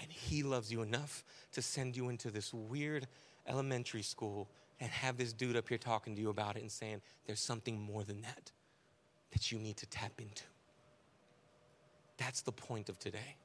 And 0.00 0.10
He 0.10 0.42
loves 0.42 0.72
you 0.72 0.82
enough 0.82 1.24
to 1.52 1.62
send 1.62 1.96
you 1.96 2.08
into 2.08 2.30
this 2.30 2.52
weird 2.52 3.06
elementary 3.46 4.02
school 4.02 4.48
and 4.80 4.90
have 4.90 5.16
this 5.16 5.32
dude 5.32 5.56
up 5.56 5.68
here 5.68 5.78
talking 5.78 6.16
to 6.16 6.20
you 6.20 6.30
about 6.30 6.56
it 6.56 6.62
and 6.62 6.70
saying, 6.70 7.00
there's 7.26 7.40
something 7.40 7.80
more 7.80 8.02
than 8.02 8.20
that 8.22 8.50
that 9.30 9.52
you 9.52 9.58
need 9.58 9.76
to 9.76 9.86
tap 9.86 10.12
into. 10.18 10.42
That's 12.18 12.42
the 12.42 12.52
point 12.52 12.88
of 12.88 12.98
today. 12.98 13.36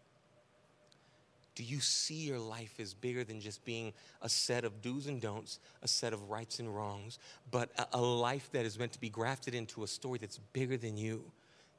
Do 1.62 1.68
you 1.68 1.80
see 1.80 2.16
your 2.16 2.40
life 2.40 2.80
as 2.80 2.96
bigger 2.96 3.24
than 3.24 3.40
just 3.40 3.64
being 3.64 3.94
a 4.24 4.28
set 4.28 4.66
of 4.66 4.82
do's 4.82 5.06
and 5.06 5.22
don'ts, 5.22 5.60
a 5.84 5.88
set 5.88 6.12
of 6.12 6.32
rights 6.32 6.58
and 6.58 6.76
wrongs, 6.76 7.20
but 7.52 7.70
a, 7.78 8.00
a, 8.00 8.02
life 8.02 8.50
that 8.54 8.66
is 8.66 8.80
meant 8.80 8.94
to 8.94 9.00
be 9.00 9.10
grafted 9.10 9.54
into 9.54 9.84
a 9.84 9.88
story 9.88 10.18
that's 10.18 10.40
bigger 10.54 10.76
than 10.76 10.98
you, 10.98 11.24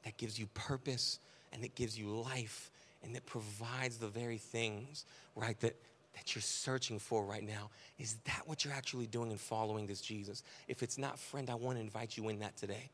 that 0.05 0.15
gives 0.15 0.39
you 0.39 0.47
purpose 0.53 1.19
and 1.51 1.61
that 1.65 1.75
gives 1.75 1.99
you 1.99 2.07
life 2.07 2.71
and 3.03 3.13
that 3.13 3.25
provides 3.25 3.97
the 3.97 4.07
very 4.07 4.37
things, 4.37 5.03
right, 5.35 5.59
that, 5.59 5.75
that 6.15 6.33
you're 6.33 6.41
searching 6.41 6.97
for 6.97 7.25
right 7.25 7.43
now? 7.43 7.69
Is 7.99 8.15
that 8.23 8.43
what 8.45 8.63
you're 8.63 8.73
actually 8.73 9.07
doing 9.07 9.31
in 9.31 9.37
following 9.37 9.85
this 9.85 9.99
Jesus? 9.99 10.43
If 10.69 10.81
it's 10.81 10.97
not, 10.97 11.19
friend, 11.19 11.49
I 11.49 11.55
want 11.55 11.77
to 11.77 11.83
invite 11.83 12.15
you 12.15 12.29
in 12.29 12.39
that 12.39 12.55
today 12.55 12.89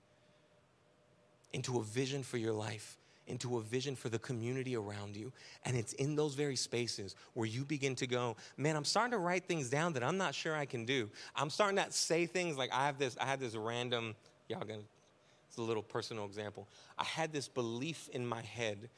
into 1.54 1.78
a 1.78 1.84
vision 1.84 2.24
for 2.24 2.38
your 2.38 2.54
life 2.54 2.98
into 3.30 3.58
a 3.58 3.62
vision 3.62 3.96
for 3.96 4.10
the 4.10 4.20
community 4.20 4.76
around 4.76 5.16
you. 5.16 5.32
And 5.66 5.78
it's 5.78 5.94
in 5.94 6.16
those 6.16 6.36
very 6.36 6.56
spaces 6.56 7.16
where 7.34 7.46
you 7.46 7.64
begin 7.64 7.96
to 7.96 8.08
go, 8.08 8.36
man, 8.58 8.76
I'm 8.76 8.86
starting 8.86 9.12
to 9.12 9.18
write 9.18 9.46
things 9.46 9.70
down 9.70 9.94
that 9.94 10.04
I'm 10.04 10.18
not 10.18 10.36
sure 10.36 10.56
I 10.56 10.66
can 10.66 10.86
do. 10.86 11.10
I'm 11.36 11.50
starting 11.50 11.78
to 11.78 11.92
say 11.92 12.26
things 12.26 12.58
like 12.58 12.72
I 12.74 12.86
have 12.86 12.98
this, 12.98 13.18
I 13.20 13.26
had 13.26 13.40
this 13.40 13.56
random, 13.56 14.16
y'all 14.48 14.60
gonna, 14.62 14.80
it's 15.48 15.58
a 15.58 15.62
little 15.62 15.84
personal 15.84 16.26
example. 16.26 16.68
I 16.98 17.04
had 17.04 17.32
this 17.32 17.48
belief 17.48 18.10
in 18.14 18.26
my 18.26 18.42
head, 18.42 18.90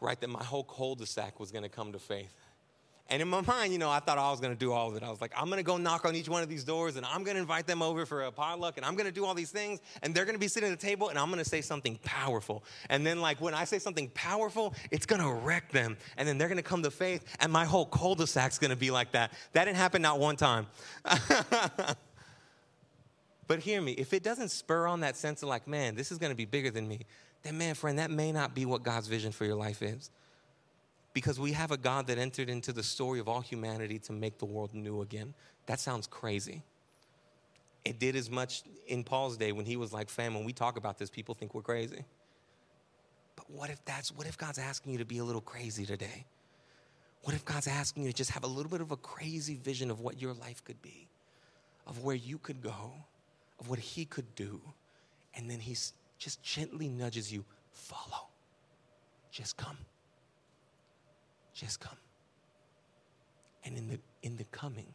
right, 0.00 0.20
that 0.20 0.30
my 0.30 0.42
whole 0.42 0.64
cul-de-sac 0.64 1.38
was 1.38 1.50
gonna 1.50 1.68
come 1.68 1.92
to 1.92 1.98
faith. 1.98 2.34
And 3.10 3.20
in 3.20 3.28
my 3.28 3.42
mind, 3.42 3.70
you 3.70 3.78
know, 3.78 3.90
I 3.90 4.00
thought 4.00 4.16
I 4.16 4.30
was 4.30 4.40
going 4.40 4.54
to 4.54 4.58
do 4.58 4.72
all 4.72 4.88
of 4.88 4.96
it. 4.96 5.02
I 5.02 5.10
was 5.10 5.20
like, 5.20 5.32
I'm 5.36 5.46
going 5.46 5.58
to 5.58 5.62
go 5.62 5.76
knock 5.76 6.06
on 6.06 6.16
each 6.16 6.28
one 6.28 6.42
of 6.42 6.48
these 6.48 6.64
doors 6.64 6.96
and 6.96 7.04
I'm 7.04 7.22
going 7.22 7.34
to 7.34 7.40
invite 7.40 7.66
them 7.66 7.82
over 7.82 8.06
for 8.06 8.22
a 8.22 8.32
potluck 8.32 8.78
and 8.78 8.86
I'm 8.86 8.94
going 8.94 9.04
to 9.06 9.12
do 9.12 9.26
all 9.26 9.34
these 9.34 9.50
things 9.50 9.80
and 10.02 10.14
they're 10.14 10.24
going 10.24 10.36
to 10.36 10.40
be 10.40 10.48
sitting 10.48 10.72
at 10.72 10.80
the 10.80 10.86
table 10.86 11.10
and 11.10 11.18
I'm 11.18 11.30
going 11.30 11.42
to 11.42 11.48
say 11.48 11.60
something 11.60 11.98
powerful. 12.02 12.64
And 12.88 13.06
then, 13.06 13.20
like, 13.20 13.42
when 13.42 13.52
I 13.52 13.64
say 13.64 13.78
something 13.78 14.08
powerful, 14.14 14.74
it's 14.90 15.04
going 15.04 15.20
to 15.20 15.30
wreck 15.30 15.70
them. 15.70 15.98
And 16.16 16.26
then 16.26 16.38
they're 16.38 16.48
going 16.48 16.56
to 16.56 16.62
come 16.62 16.82
to 16.82 16.90
faith 16.90 17.24
and 17.40 17.52
my 17.52 17.66
whole 17.66 17.84
cul 17.84 18.14
de 18.14 18.26
sac's 18.26 18.58
going 18.58 18.70
to 18.70 18.76
be 18.76 18.90
like 18.90 19.12
that. 19.12 19.32
That 19.52 19.66
didn't 19.66 19.76
happen 19.76 20.00
not 20.00 20.18
one 20.18 20.36
time. 20.36 20.66
but 23.46 23.58
hear 23.60 23.82
me, 23.82 23.92
if 23.92 24.14
it 24.14 24.22
doesn't 24.22 24.48
spur 24.48 24.86
on 24.86 25.00
that 25.00 25.16
sense 25.16 25.42
of, 25.42 25.50
like, 25.50 25.68
man, 25.68 25.94
this 25.94 26.10
is 26.10 26.16
going 26.16 26.32
to 26.32 26.36
be 26.36 26.46
bigger 26.46 26.70
than 26.70 26.88
me, 26.88 27.00
then, 27.42 27.58
man, 27.58 27.74
friend, 27.74 27.98
that 27.98 28.10
may 28.10 28.32
not 28.32 28.54
be 28.54 28.64
what 28.64 28.82
God's 28.82 29.08
vision 29.08 29.30
for 29.30 29.44
your 29.44 29.56
life 29.56 29.82
is 29.82 30.10
because 31.14 31.38
we 31.40 31.52
have 31.52 31.70
a 31.70 31.76
God 31.76 32.08
that 32.08 32.18
entered 32.18 32.50
into 32.50 32.72
the 32.72 32.82
story 32.82 33.20
of 33.20 33.28
all 33.28 33.40
humanity 33.40 33.98
to 34.00 34.12
make 34.12 34.38
the 34.38 34.44
world 34.44 34.74
new 34.74 35.00
again. 35.00 35.32
That 35.66 35.80
sounds 35.80 36.06
crazy. 36.06 36.62
It 37.84 37.98
did 37.98 38.16
as 38.16 38.28
much 38.28 38.62
in 38.88 39.04
Paul's 39.04 39.36
day 39.36 39.52
when 39.52 39.64
he 39.64 39.76
was 39.76 39.92
like, 39.92 40.10
fam, 40.10 40.34
when 40.34 40.44
we 40.44 40.52
talk 40.52 40.76
about 40.76 40.98
this, 40.98 41.08
people 41.08 41.34
think 41.34 41.54
we're 41.54 41.62
crazy. 41.62 42.04
But 43.36 43.48
what 43.48 43.70
if 43.70 43.82
that's, 43.84 44.10
what 44.10 44.26
if 44.26 44.36
God's 44.36 44.58
asking 44.58 44.92
you 44.92 44.98
to 44.98 45.04
be 45.04 45.18
a 45.18 45.24
little 45.24 45.40
crazy 45.40 45.86
today? 45.86 46.26
What 47.22 47.34
if 47.34 47.44
God's 47.44 47.68
asking 47.68 48.02
you 48.02 48.10
to 48.10 48.16
just 48.16 48.32
have 48.32 48.44
a 48.44 48.48
little 48.48 48.70
bit 48.70 48.80
of 48.80 48.90
a 48.90 48.96
crazy 48.96 49.56
vision 49.56 49.90
of 49.90 50.00
what 50.00 50.20
your 50.20 50.34
life 50.34 50.64
could 50.64 50.80
be, 50.82 51.08
of 51.86 52.02
where 52.02 52.16
you 52.16 52.38
could 52.38 52.60
go, 52.60 52.92
of 53.60 53.70
what 53.70 53.78
He 53.78 54.04
could 54.04 54.34
do? 54.34 54.60
And 55.34 55.48
then 55.48 55.60
He 55.60 55.76
just 56.18 56.42
gently 56.42 56.88
nudges 56.88 57.32
you, 57.32 57.44
follow. 57.70 58.28
Just 59.30 59.56
come. 59.56 59.76
Just 61.54 61.80
come. 61.80 61.96
And 63.64 63.78
in 63.78 63.88
the, 63.88 63.98
in 64.22 64.36
the 64.36 64.44
coming, 64.44 64.92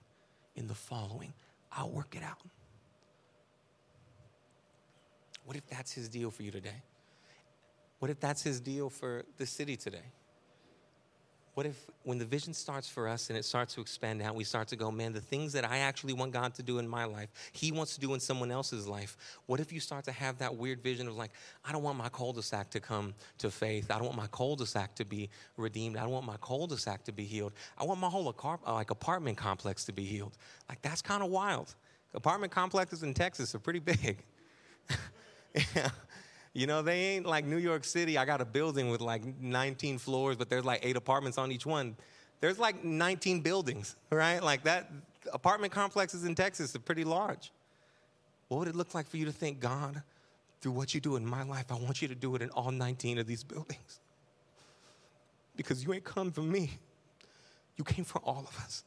in 0.55 0.67
the 0.67 0.75
following, 0.75 1.33
I'll 1.71 1.89
work 1.89 2.15
it 2.15 2.23
out. 2.23 2.41
What 5.45 5.57
if 5.57 5.65
that's 5.67 5.91
his 5.91 6.09
deal 6.09 6.29
for 6.29 6.43
you 6.43 6.51
today? 6.51 6.83
What 7.99 8.11
if 8.11 8.19
that's 8.19 8.43
his 8.43 8.59
deal 8.59 8.89
for 8.89 9.25
the 9.37 9.45
city 9.45 9.75
today? 9.75 10.11
What 11.59 11.65
if, 11.65 11.91
when 12.03 12.17
the 12.17 12.23
vision 12.23 12.53
starts 12.53 12.87
for 12.87 13.05
us 13.05 13.27
and 13.27 13.37
it 13.37 13.43
starts 13.43 13.73
to 13.73 13.81
expand 13.81 14.21
out, 14.21 14.33
we 14.33 14.45
start 14.45 14.69
to 14.69 14.77
go, 14.77 14.91
man, 14.91 15.11
the 15.11 15.19
things 15.19 15.51
that 15.51 15.69
I 15.69 15.79
actually 15.79 16.13
want 16.13 16.31
God 16.31 16.55
to 16.55 16.63
do 16.63 16.79
in 16.79 16.87
my 16.87 17.03
life, 17.03 17.27
He 17.51 17.73
wants 17.73 17.95
to 17.95 17.99
do 17.99 18.13
in 18.13 18.21
someone 18.21 18.49
else's 18.49 18.87
life. 18.87 19.17
What 19.45 19.59
if 19.59 19.73
you 19.73 19.81
start 19.81 20.05
to 20.05 20.13
have 20.13 20.37
that 20.37 20.55
weird 20.55 20.81
vision 20.81 21.05
of 21.09 21.17
like, 21.17 21.31
I 21.65 21.73
don't 21.73 21.83
want 21.83 21.97
my 21.97 22.07
cul 22.07 22.31
de 22.31 22.41
sac 22.41 22.69
to 22.69 22.79
come 22.79 23.13
to 23.39 23.51
faith. 23.51 23.91
I 23.91 23.95
don't 23.95 24.05
want 24.05 24.15
my 24.15 24.27
cul 24.27 24.55
de 24.55 24.65
sac 24.65 24.95
to 24.95 25.03
be 25.03 25.29
redeemed. 25.57 25.97
I 25.97 26.03
don't 26.03 26.11
want 26.11 26.25
my 26.25 26.37
cul 26.37 26.65
de 26.65 26.77
sac 26.77 27.03
to 27.03 27.11
be 27.11 27.25
healed. 27.25 27.51
I 27.77 27.83
want 27.83 27.99
my 27.99 28.07
whole 28.07 28.33
uh, 28.41 28.73
like 28.73 28.91
apartment 28.91 29.35
complex 29.35 29.83
to 29.83 29.91
be 29.91 30.05
healed. 30.05 30.37
Like, 30.69 30.81
that's 30.81 31.01
kind 31.01 31.21
of 31.21 31.29
wild. 31.29 31.75
Apartment 32.13 32.53
complexes 32.53 33.03
in 33.03 33.13
Texas 33.13 33.53
are 33.53 33.59
pretty 33.59 33.79
big. 33.79 34.23
yeah. 35.75 35.89
You 36.59 36.67
know, 36.67 36.81
they 36.81 36.99
ain't 37.15 37.25
like 37.25 37.45
New 37.45 37.55
York 37.55 37.85
City. 37.85 38.17
I 38.17 38.25
got 38.25 38.41
a 38.41 38.45
building 38.45 38.89
with 38.89 38.99
like 38.99 39.23
19 39.39 39.97
floors, 39.97 40.35
but 40.35 40.49
there's 40.49 40.65
like 40.65 40.81
eight 40.83 40.97
apartments 40.97 41.37
on 41.37 41.53
each 41.53 41.65
one. 41.65 41.95
There's 42.41 42.59
like 42.59 42.83
19 42.83 43.39
buildings, 43.39 43.95
right? 44.11 44.43
Like 44.43 44.63
that 44.63 44.91
apartment 45.31 45.71
complexes 45.71 46.25
in 46.25 46.35
Texas 46.35 46.75
are 46.75 46.79
pretty 46.79 47.05
large. 47.05 47.53
What 48.49 48.57
would 48.57 48.67
it 48.67 48.75
look 48.75 48.93
like 48.93 49.07
for 49.07 49.15
you 49.15 49.23
to 49.23 49.31
think, 49.31 49.61
God, 49.61 50.03
through 50.59 50.73
what 50.73 50.93
you 50.93 50.99
do 50.99 51.15
in 51.15 51.25
my 51.25 51.43
life, 51.43 51.67
I 51.71 51.75
want 51.75 52.01
you 52.01 52.09
to 52.09 52.15
do 52.15 52.35
it 52.35 52.41
in 52.41 52.49
all 52.49 52.71
19 52.71 53.19
of 53.19 53.25
these 53.25 53.45
buildings? 53.45 54.01
Because 55.55 55.81
you 55.81 55.93
ain't 55.93 56.03
come 56.03 56.29
for 56.29 56.41
me, 56.41 56.71
you 57.77 57.85
came 57.85 58.03
for 58.03 58.19
all 58.25 58.45
of 58.45 58.57
us. 58.65 58.83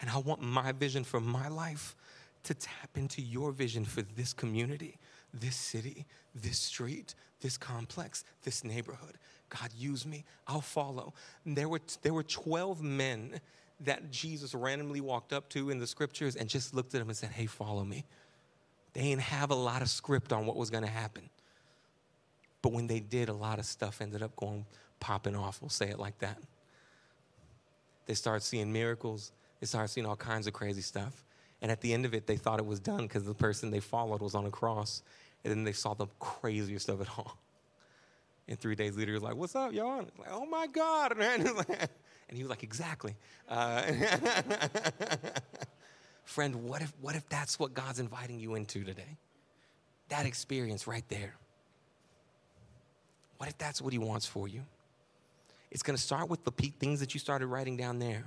And 0.00 0.08
I 0.08 0.18
want 0.18 0.42
my 0.42 0.70
vision 0.70 1.02
for 1.02 1.18
my 1.18 1.48
life 1.48 1.96
to 2.44 2.54
tap 2.54 2.90
into 2.94 3.20
your 3.20 3.50
vision 3.50 3.84
for 3.84 4.02
this 4.02 4.32
community 4.32 4.96
this 5.40 5.56
city, 5.56 6.06
this 6.34 6.58
street, 6.58 7.14
this 7.40 7.56
complex, 7.56 8.24
this 8.42 8.64
neighborhood. 8.64 9.18
God, 9.50 9.70
use 9.76 10.06
me. 10.06 10.24
I'll 10.46 10.60
follow. 10.60 11.14
And 11.44 11.56
there 11.56 11.68
were, 11.68 11.80
there 12.02 12.14
were 12.14 12.22
12 12.22 12.82
men 12.82 13.40
that 13.80 14.10
Jesus 14.10 14.54
randomly 14.54 15.00
walked 15.00 15.32
up 15.32 15.48
to 15.50 15.70
in 15.70 15.78
the 15.78 15.86
scriptures 15.86 16.36
and 16.36 16.48
just 16.48 16.74
looked 16.74 16.94
at 16.94 17.00
them 17.00 17.08
and 17.08 17.16
said, 17.16 17.30
Hey, 17.30 17.46
follow 17.46 17.84
me. 17.84 18.04
They 18.94 19.02
didn't 19.02 19.22
have 19.22 19.50
a 19.50 19.56
lot 19.56 19.82
of 19.82 19.88
script 19.88 20.32
on 20.32 20.46
what 20.46 20.56
was 20.56 20.70
going 20.70 20.84
to 20.84 20.90
happen. 20.90 21.28
But 22.62 22.72
when 22.72 22.86
they 22.86 23.00
did, 23.00 23.28
a 23.28 23.32
lot 23.34 23.58
of 23.58 23.66
stuff 23.66 24.00
ended 24.00 24.22
up 24.22 24.34
going 24.36 24.64
popping 25.00 25.36
off. 25.36 25.60
We'll 25.60 25.68
say 25.68 25.90
it 25.90 25.98
like 25.98 26.18
that. 26.20 26.38
They 28.06 28.14
started 28.14 28.42
seeing 28.42 28.72
miracles, 28.72 29.32
they 29.60 29.66
started 29.66 29.88
seeing 29.88 30.06
all 30.06 30.16
kinds 30.16 30.46
of 30.46 30.52
crazy 30.52 30.80
stuff. 30.80 31.24
And 31.60 31.70
at 31.70 31.80
the 31.80 31.92
end 31.94 32.04
of 32.04 32.14
it, 32.14 32.26
they 32.26 32.36
thought 32.36 32.58
it 32.58 32.66
was 32.66 32.80
done 32.80 33.02
because 33.02 33.24
the 33.24 33.34
person 33.34 33.70
they 33.70 33.80
followed 33.80 34.20
was 34.20 34.34
on 34.34 34.44
a 34.44 34.50
cross. 34.50 35.02
And 35.44 35.52
then 35.52 35.64
they 35.64 35.72
saw 35.72 35.94
the 35.94 36.06
craziest 36.18 36.88
of 36.88 37.00
it 37.00 37.08
all. 37.16 37.38
And 38.46 38.60
three 38.60 38.74
days 38.74 38.94
later, 38.94 39.12
he 39.12 39.14
was 39.14 39.22
like, 39.22 39.36
What's 39.36 39.56
up, 39.56 39.72
y'all? 39.72 40.00
And 40.00 40.10
like, 40.18 40.28
oh 40.30 40.44
my 40.44 40.66
God. 40.66 41.16
And 42.26 42.36
he 42.36 42.42
was 42.42 42.50
like, 42.50 42.62
Exactly. 42.62 43.16
Uh, 43.48 43.82
friend, 46.24 46.56
what 46.56 46.82
if, 46.82 46.92
what 47.00 47.16
if 47.16 47.26
that's 47.30 47.58
what 47.58 47.72
God's 47.72 48.00
inviting 48.00 48.38
you 48.38 48.54
into 48.54 48.84
today? 48.84 49.16
That 50.10 50.26
experience 50.26 50.86
right 50.86 51.08
there. 51.08 51.36
What 53.38 53.48
if 53.48 53.56
that's 53.56 53.80
what 53.80 53.92
he 53.92 53.98
wants 53.98 54.26
for 54.26 54.46
you? 54.46 54.62
It's 55.70 55.82
going 55.82 55.96
to 55.96 56.02
start 56.02 56.28
with 56.28 56.44
the 56.44 56.52
things 56.78 57.00
that 57.00 57.14
you 57.14 57.20
started 57.20 57.46
writing 57.46 57.76
down 57.76 57.98
there. 57.98 58.24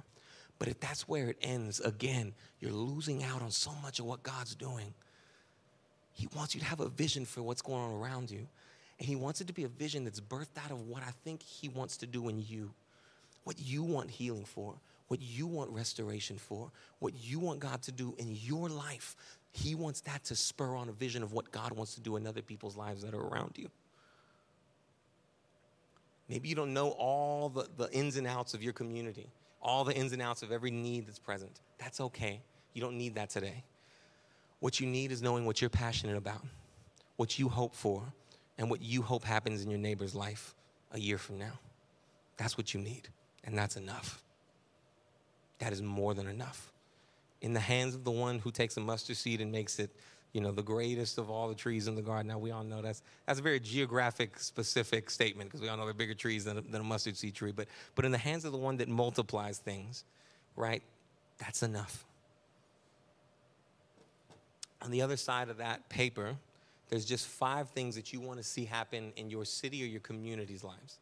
But 0.59 0.67
if 0.67 0.79
that's 0.79 1.07
where 1.07 1.29
it 1.29 1.37
ends, 1.41 1.79
again, 1.79 2.33
you're 2.59 2.71
losing 2.71 3.23
out 3.23 3.41
on 3.41 3.51
so 3.51 3.71
much 3.81 3.99
of 3.99 4.05
what 4.05 4.23
God's 4.23 4.55
doing. 4.55 4.93
He 6.17 6.27
wants 6.35 6.55
you 6.55 6.61
to 6.61 6.65
have 6.65 6.79
a 6.79 6.89
vision 6.89 7.25
for 7.25 7.43
what's 7.43 7.61
going 7.61 7.79
on 7.79 7.91
around 7.91 8.31
you. 8.31 8.47
And 8.97 9.07
He 9.07 9.15
wants 9.15 9.39
it 9.39 9.45
to 9.47 9.53
be 9.53 9.65
a 9.65 9.67
vision 9.67 10.03
that's 10.03 10.19
birthed 10.19 10.57
out 10.65 10.71
of 10.71 10.87
what 10.87 11.03
I 11.03 11.11
think 11.23 11.43
He 11.43 11.69
wants 11.69 11.97
to 11.97 12.07
do 12.07 12.27
in 12.27 12.43
you. 12.43 12.71
What 13.43 13.59
you 13.59 13.83
want 13.83 14.09
healing 14.09 14.43
for, 14.43 14.73
what 15.09 15.21
you 15.21 15.45
want 15.45 15.69
restoration 15.69 16.39
for, 16.39 16.71
what 16.97 17.13
you 17.15 17.37
want 17.37 17.59
God 17.59 17.83
to 17.83 17.91
do 17.91 18.15
in 18.17 18.35
your 18.35 18.67
life. 18.67 19.15
He 19.51 19.75
wants 19.75 20.01
that 20.01 20.23
to 20.25 20.35
spur 20.35 20.75
on 20.75 20.89
a 20.89 20.91
vision 20.91 21.21
of 21.21 21.33
what 21.33 21.51
God 21.51 21.71
wants 21.73 21.93
to 21.93 22.01
do 22.01 22.15
in 22.15 22.25
other 22.25 22.41
people's 22.41 22.75
lives 22.75 23.03
that 23.03 23.13
are 23.13 23.21
around 23.21 23.51
you. 23.55 23.69
Maybe 26.27 26.49
you 26.49 26.55
don't 26.55 26.73
know 26.73 26.89
all 26.89 27.49
the, 27.49 27.67
the 27.77 27.93
ins 27.93 28.17
and 28.17 28.25
outs 28.25 28.55
of 28.55 28.63
your 28.63 28.73
community, 28.73 29.29
all 29.61 29.83
the 29.83 29.93
ins 29.93 30.13
and 30.13 30.21
outs 30.21 30.41
of 30.41 30.51
every 30.51 30.71
need 30.71 31.05
that's 31.05 31.19
present. 31.19 31.61
That's 31.77 32.01
okay. 32.01 32.41
You 32.73 32.81
don't 32.81 32.97
need 32.97 33.13
that 33.15 33.29
today. 33.29 33.63
What 34.59 34.79
you 34.79 34.87
need 34.87 35.11
is 35.11 35.21
knowing 35.21 35.45
what 35.45 35.61
you're 35.61 35.69
passionate 35.69 36.17
about, 36.17 36.41
what 37.15 37.37
you 37.37 37.49
hope 37.49 37.75
for, 37.75 38.03
and 38.57 38.69
what 38.69 38.81
you 38.81 39.01
hope 39.01 39.23
happens 39.23 39.61
in 39.61 39.69
your 39.69 39.79
neighbor's 39.79 40.15
life 40.15 40.55
a 40.91 40.99
year 40.99 41.17
from 41.17 41.37
now. 41.37 41.59
That's 42.37 42.57
what 42.57 42.73
you 42.73 42.79
need, 42.79 43.09
and 43.43 43.57
that's 43.57 43.77
enough. 43.77 44.21
That 45.59 45.73
is 45.73 45.81
more 45.81 46.13
than 46.13 46.27
enough. 46.27 46.71
In 47.41 47.53
the 47.53 47.59
hands 47.59 47.93
of 47.93 48.03
the 48.03 48.11
one 48.11 48.39
who 48.39 48.51
takes 48.51 48.77
a 48.77 48.79
mustard 48.79 49.17
seed 49.17 49.41
and 49.41 49.51
makes 49.51 49.77
it, 49.77 49.91
you 50.33 50.41
know, 50.41 50.51
the 50.51 50.63
greatest 50.63 51.19
of 51.19 51.29
all 51.29 51.47
the 51.47 51.55
trees 51.55 51.87
in 51.87 51.95
the 51.95 52.01
garden. 52.01 52.27
Now 52.27 52.39
we 52.39 52.51
all 52.51 52.63
know 52.63 52.81
that's 52.81 53.01
that's 53.25 53.39
a 53.39 53.43
very 53.43 53.59
geographic 53.59 54.39
specific 54.39 55.09
statement 55.09 55.49
because 55.49 55.61
we 55.61 55.69
all 55.69 55.77
know 55.77 55.83
there 55.83 55.91
are 55.91 55.93
bigger 55.93 56.13
trees 56.15 56.45
than 56.45 56.57
a, 56.57 56.61
than 56.61 56.81
a 56.81 56.83
mustard 56.83 57.15
seed 57.15 57.35
tree. 57.35 57.51
But 57.51 57.67
but 57.95 58.05
in 58.05 58.11
the 58.11 58.17
hands 58.17 58.43
of 58.43 58.51
the 58.51 58.57
one 58.57 58.77
that 58.77 58.89
multiplies 58.89 59.59
things, 59.59 60.03
right? 60.55 60.81
That's 61.37 61.61
enough 61.61 62.06
on 64.81 64.91
the 64.91 65.01
other 65.01 65.17
side 65.17 65.49
of 65.49 65.57
that 65.57 65.89
paper, 65.89 66.35
there's 66.89 67.05
just 67.05 67.27
five 67.27 67.69
things 67.69 67.95
that 67.95 68.13
you 68.13 68.19
want 68.19 68.37
to 68.37 68.43
see 68.43 68.65
happen 68.65 69.11
in 69.15 69.29
your 69.29 69.45
city 69.45 69.83
or 69.83 69.87
your 69.87 69.99
community's 69.99 70.63
lives. 70.63 70.99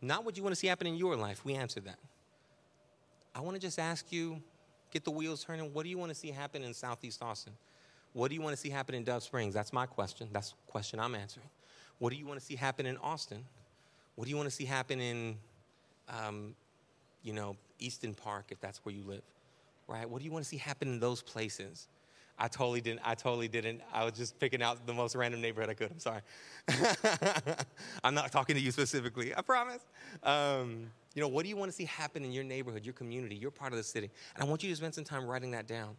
Not 0.00 0.24
what 0.24 0.36
you 0.36 0.42
want 0.42 0.54
to 0.54 0.56
see 0.58 0.68
happen 0.68 0.86
in 0.86 0.94
your 0.94 1.16
life. 1.16 1.44
We 1.44 1.54
answered 1.54 1.84
that. 1.86 1.98
I 3.34 3.40
want 3.40 3.54
to 3.56 3.60
just 3.60 3.78
ask 3.78 4.12
you, 4.12 4.40
get 4.92 5.04
the 5.04 5.10
wheels 5.10 5.44
turning. 5.44 5.72
What 5.72 5.82
do 5.82 5.88
you 5.88 5.98
want 5.98 6.10
to 6.10 6.14
see 6.14 6.30
happen 6.30 6.62
in 6.62 6.72
Southeast 6.72 7.22
Austin? 7.22 7.52
What 8.12 8.28
do 8.28 8.34
you 8.34 8.40
want 8.40 8.54
to 8.54 8.60
see 8.60 8.70
happen 8.70 8.94
in 8.94 9.04
Dove 9.04 9.22
Springs? 9.22 9.54
That's 9.54 9.72
my 9.72 9.86
question. 9.86 10.28
That's 10.32 10.50
the 10.50 10.56
question 10.66 11.00
I'm 11.00 11.14
answering. 11.14 11.48
What 11.98 12.10
do 12.10 12.16
you 12.16 12.26
want 12.26 12.38
to 12.38 12.44
see 12.44 12.54
happen 12.54 12.86
in 12.86 12.96
Austin? 12.98 13.44
What 14.14 14.24
do 14.24 14.30
you 14.30 14.36
want 14.36 14.48
to 14.48 14.54
see 14.54 14.64
happen 14.64 15.00
in, 15.00 15.36
um, 16.08 16.54
you 17.22 17.32
know, 17.32 17.56
Easton 17.78 18.14
Park, 18.14 18.46
if 18.50 18.60
that's 18.60 18.84
where 18.84 18.94
you 18.94 19.02
live, 19.04 19.22
right? 19.86 20.08
What 20.08 20.20
do 20.20 20.24
you 20.24 20.32
want 20.32 20.44
to 20.44 20.48
see 20.48 20.56
happen 20.56 20.88
in 20.88 21.00
those 21.00 21.22
places? 21.22 21.88
I 22.38 22.48
totally 22.48 22.80
didn't. 22.80 23.00
I 23.04 23.14
totally 23.14 23.48
didn't. 23.48 23.80
I 23.92 24.04
was 24.04 24.14
just 24.14 24.38
picking 24.38 24.62
out 24.62 24.86
the 24.86 24.92
most 24.92 25.16
random 25.16 25.40
neighborhood 25.40 25.70
I 25.70 25.74
could. 25.74 25.90
I'm 25.90 25.98
sorry. 25.98 26.20
I'm 28.04 28.14
not 28.14 28.30
talking 28.30 28.54
to 28.54 28.60
you 28.60 28.70
specifically. 28.70 29.34
I 29.34 29.42
promise. 29.42 29.84
Um, 30.22 30.90
you 31.14 31.22
know, 31.22 31.28
what 31.28 31.42
do 31.42 31.48
you 31.48 31.56
want 31.56 31.70
to 31.70 31.76
see 31.76 31.84
happen 31.84 32.24
in 32.24 32.32
your 32.32 32.44
neighborhood, 32.44 32.84
your 32.84 32.94
community, 32.94 33.34
your 33.34 33.50
part 33.50 33.72
of 33.72 33.78
the 33.78 33.82
city? 33.82 34.10
And 34.34 34.44
I 34.44 34.46
want 34.46 34.62
you 34.62 34.70
to 34.70 34.76
spend 34.76 34.94
some 34.94 35.04
time 35.04 35.26
writing 35.26 35.50
that 35.52 35.66
down. 35.66 35.96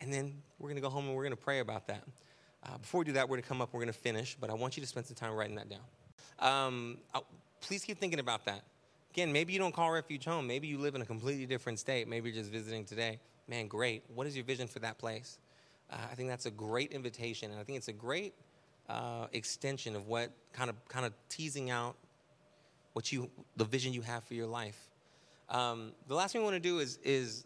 And 0.00 0.12
then 0.12 0.34
we're 0.58 0.68
going 0.68 0.76
to 0.76 0.82
go 0.82 0.90
home 0.90 1.06
and 1.06 1.14
we're 1.14 1.22
going 1.22 1.36
to 1.36 1.42
pray 1.42 1.60
about 1.60 1.86
that. 1.86 2.02
Uh, 2.64 2.78
before 2.78 3.00
we 3.00 3.04
do 3.04 3.12
that, 3.12 3.28
we're 3.28 3.36
going 3.36 3.42
to 3.42 3.48
come 3.48 3.60
up. 3.60 3.70
We're 3.72 3.80
going 3.80 3.92
to 3.92 3.98
finish. 3.98 4.36
But 4.38 4.50
I 4.50 4.54
want 4.54 4.76
you 4.76 4.82
to 4.82 4.86
spend 4.86 5.06
some 5.06 5.16
time 5.16 5.32
writing 5.32 5.56
that 5.56 5.68
down. 5.68 5.80
Um, 6.38 6.98
please 7.60 7.84
keep 7.84 7.98
thinking 7.98 8.18
about 8.18 8.44
that 8.44 8.62
Again, 9.12 9.30
maybe 9.30 9.52
you 9.52 9.58
don't 9.58 9.74
call 9.74 9.90
refuge 9.90 10.24
home. 10.24 10.46
Maybe 10.46 10.68
you 10.68 10.78
live 10.78 10.94
in 10.94 11.02
a 11.02 11.04
completely 11.04 11.44
different 11.44 11.78
state. 11.78 12.08
Maybe 12.08 12.30
you're 12.30 12.38
just 12.40 12.50
visiting 12.50 12.86
today. 12.86 13.18
Man, 13.46 13.66
great. 13.66 14.04
What 14.14 14.26
is 14.26 14.34
your 14.34 14.44
vision 14.46 14.66
for 14.66 14.78
that 14.78 14.96
place? 14.96 15.38
Uh, 15.92 15.96
I 16.10 16.14
think 16.14 16.28
that's 16.28 16.46
a 16.46 16.50
great 16.50 16.92
invitation, 16.92 17.50
and 17.50 17.60
I 17.60 17.64
think 17.64 17.76
it's 17.76 17.88
a 17.88 17.92
great 17.92 18.34
uh, 18.88 19.26
extension 19.32 19.94
of 19.94 20.06
what 20.06 20.30
kind 20.52 20.70
of 20.70 20.76
kind 20.88 21.04
of 21.04 21.12
teasing 21.28 21.70
out 21.70 21.96
what 22.94 23.12
you 23.12 23.30
the 23.56 23.64
vision 23.64 23.92
you 23.92 24.02
have 24.02 24.24
for 24.24 24.34
your 24.34 24.46
life. 24.46 24.78
Um, 25.50 25.92
the 26.08 26.14
last 26.14 26.32
thing 26.32 26.40
I 26.40 26.44
want 26.44 26.56
to 26.56 26.60
do 26.60 26.78
is 26.78 26.98
is 27.04 27.44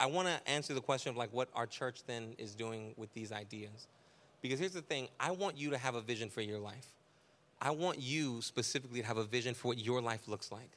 I 0.00 0.06
want 0.06 0.28
to 0.28 0.50
answer 0.50 0.74
the 0.74 0.80
question 0.80 1.10
of 1.10 1.16
like 1.16 1.32
what 1.32 1.48
our 1.54 1.66
church 1.66 2.00
then 2.06 2.34
is 2.38 2.54
doing 2.54 2.94
with 2.96 3.12
these 3.12 3.30
ideas, 3.30 3.88
because 4.40 4.58
here's 4.58 4.72
the 4.72 4.82
thing: 4.82 5.08
I 5.20 5.32
want 5.32 5.58
you 5.58 5.70
to 5.70 5.78
have 5.78 5.94
a 5.94 6.00
vision 6.00 6.30
for 6.30 6.40
your 6.40 6.58
life. 6.58 6.86
I 7.60 7.70
want 7.70 7.98
you 7.98 8.42
specifically 8.42 9.00
to 9.00 9.06
have 9.06 9.16
a 9.16 9.24
vision 9.24 9.54
for 9.54 9.68
what 9.68 9.78
your 9.78 10.00
life 10.00 10.28
looks 10.28 10.52
like. 10.52 10.70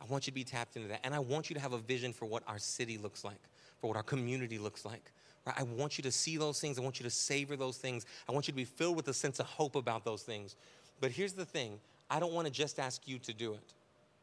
I 0.00 0.04
want 0.06 0.26
you 0.26 0.30
to 0.30 0.34
be 0.34 0.44
tapped 0.44 0.76
into 0.76 0.88
that. 0.88 1.00
And 1.04 1.14
I 1.14 1.18
want 1.18 1.50
you 1.50 1.54
to 1.54 1.60
have 1.60 1.72
a 1.72 1.78
vision 1.78 2.12
for 2.12 2.26
what 2.26 2.42
our 2.46 2.58
city 2.58 2.98
looks 2.98 3.24
like, 3.24 3.40
for 3.80 3.88
what 3.88 3.96
our 3.96 4.02
community 4.02 4.58
looks 4.58 4.84
like. 4.84 5.12
Right? 5.46 5.56
I 5.58 5.62
want 5.62 5.98
you 5.98 6.02
to 6.02 6.12
see 6.12 6.36
those 6.36 6.60
things. 6.60 6.78
I 6.78 6.82
want 6.82 7.00
you 7.00 7.04
to 7.04 7.10
savor 7.10 7.56
those 7.56 7.78
things. 7.78 8.06
I 8.28 8.32
want 8.32 8.46
you 8.46 8.52
to 8.52 8.56
be 8.56 8.64
filled 8.64 8.96
with 8.96 9.08
a 9.08 9.14
sense 9.14 9.40
of 9.40 9.46
hope 9.46 9.74
about 9.74 10.04
those 10.04 10.22
things. 10.22 10.56
But 11.00 11.10
here's 11.10 11.32
the 11.32 11.44
thing 11.44 11.78
I 12.10 12.20
don't 12.20 12.32
want 12.32 12.46
to 12.46 12.52
just 12.52 12.78
ask 12.78 13.06
you 13.06 13.18
to 13.20 13.32
do 13.32 13.54
it, 13.54 13.74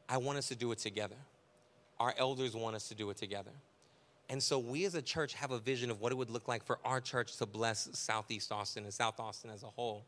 I 0.09 0.18
want 0.18 0.38
us 0.38 0.47
to 0.49 0.55
do 0.55 0.72
it 0.72 0.80
together. 0.80 1.15
Our 1.99 2.13
elders 2.18 2.55
want 2.55 2.76
us 2.76 2.88
to 2.89 2.95
do 2.95 3.09
it 3.09 3.18
together. 3.18 3.51
And 4.30 4.43
so 4.43 4.59
we 4.59 4.86
as 4.86 4.93
a 4.93 5.01
church 5.01 5.34
have 5.36 5.51
a 5.51 5.57
vision 5.57 5.89
of 5.89 6.01
what 6.01 6.11
it 6.11 6.15
would 6.15 6.30
look 6.30 6.47
like 6.47 6.65
for 6.65 6.80
our 6.84 6.99
church 6.99 7.38
to 7.38 7.45
bless 7.45 7.89
Southeast 7.93 8.51
Austin 8.51 8.84
and 8.84 8.93
South 8.93 9.20
Austin 9.20 9.49
as 9.49 9.63
a 9.63 9.68
whole. 9.68 10.03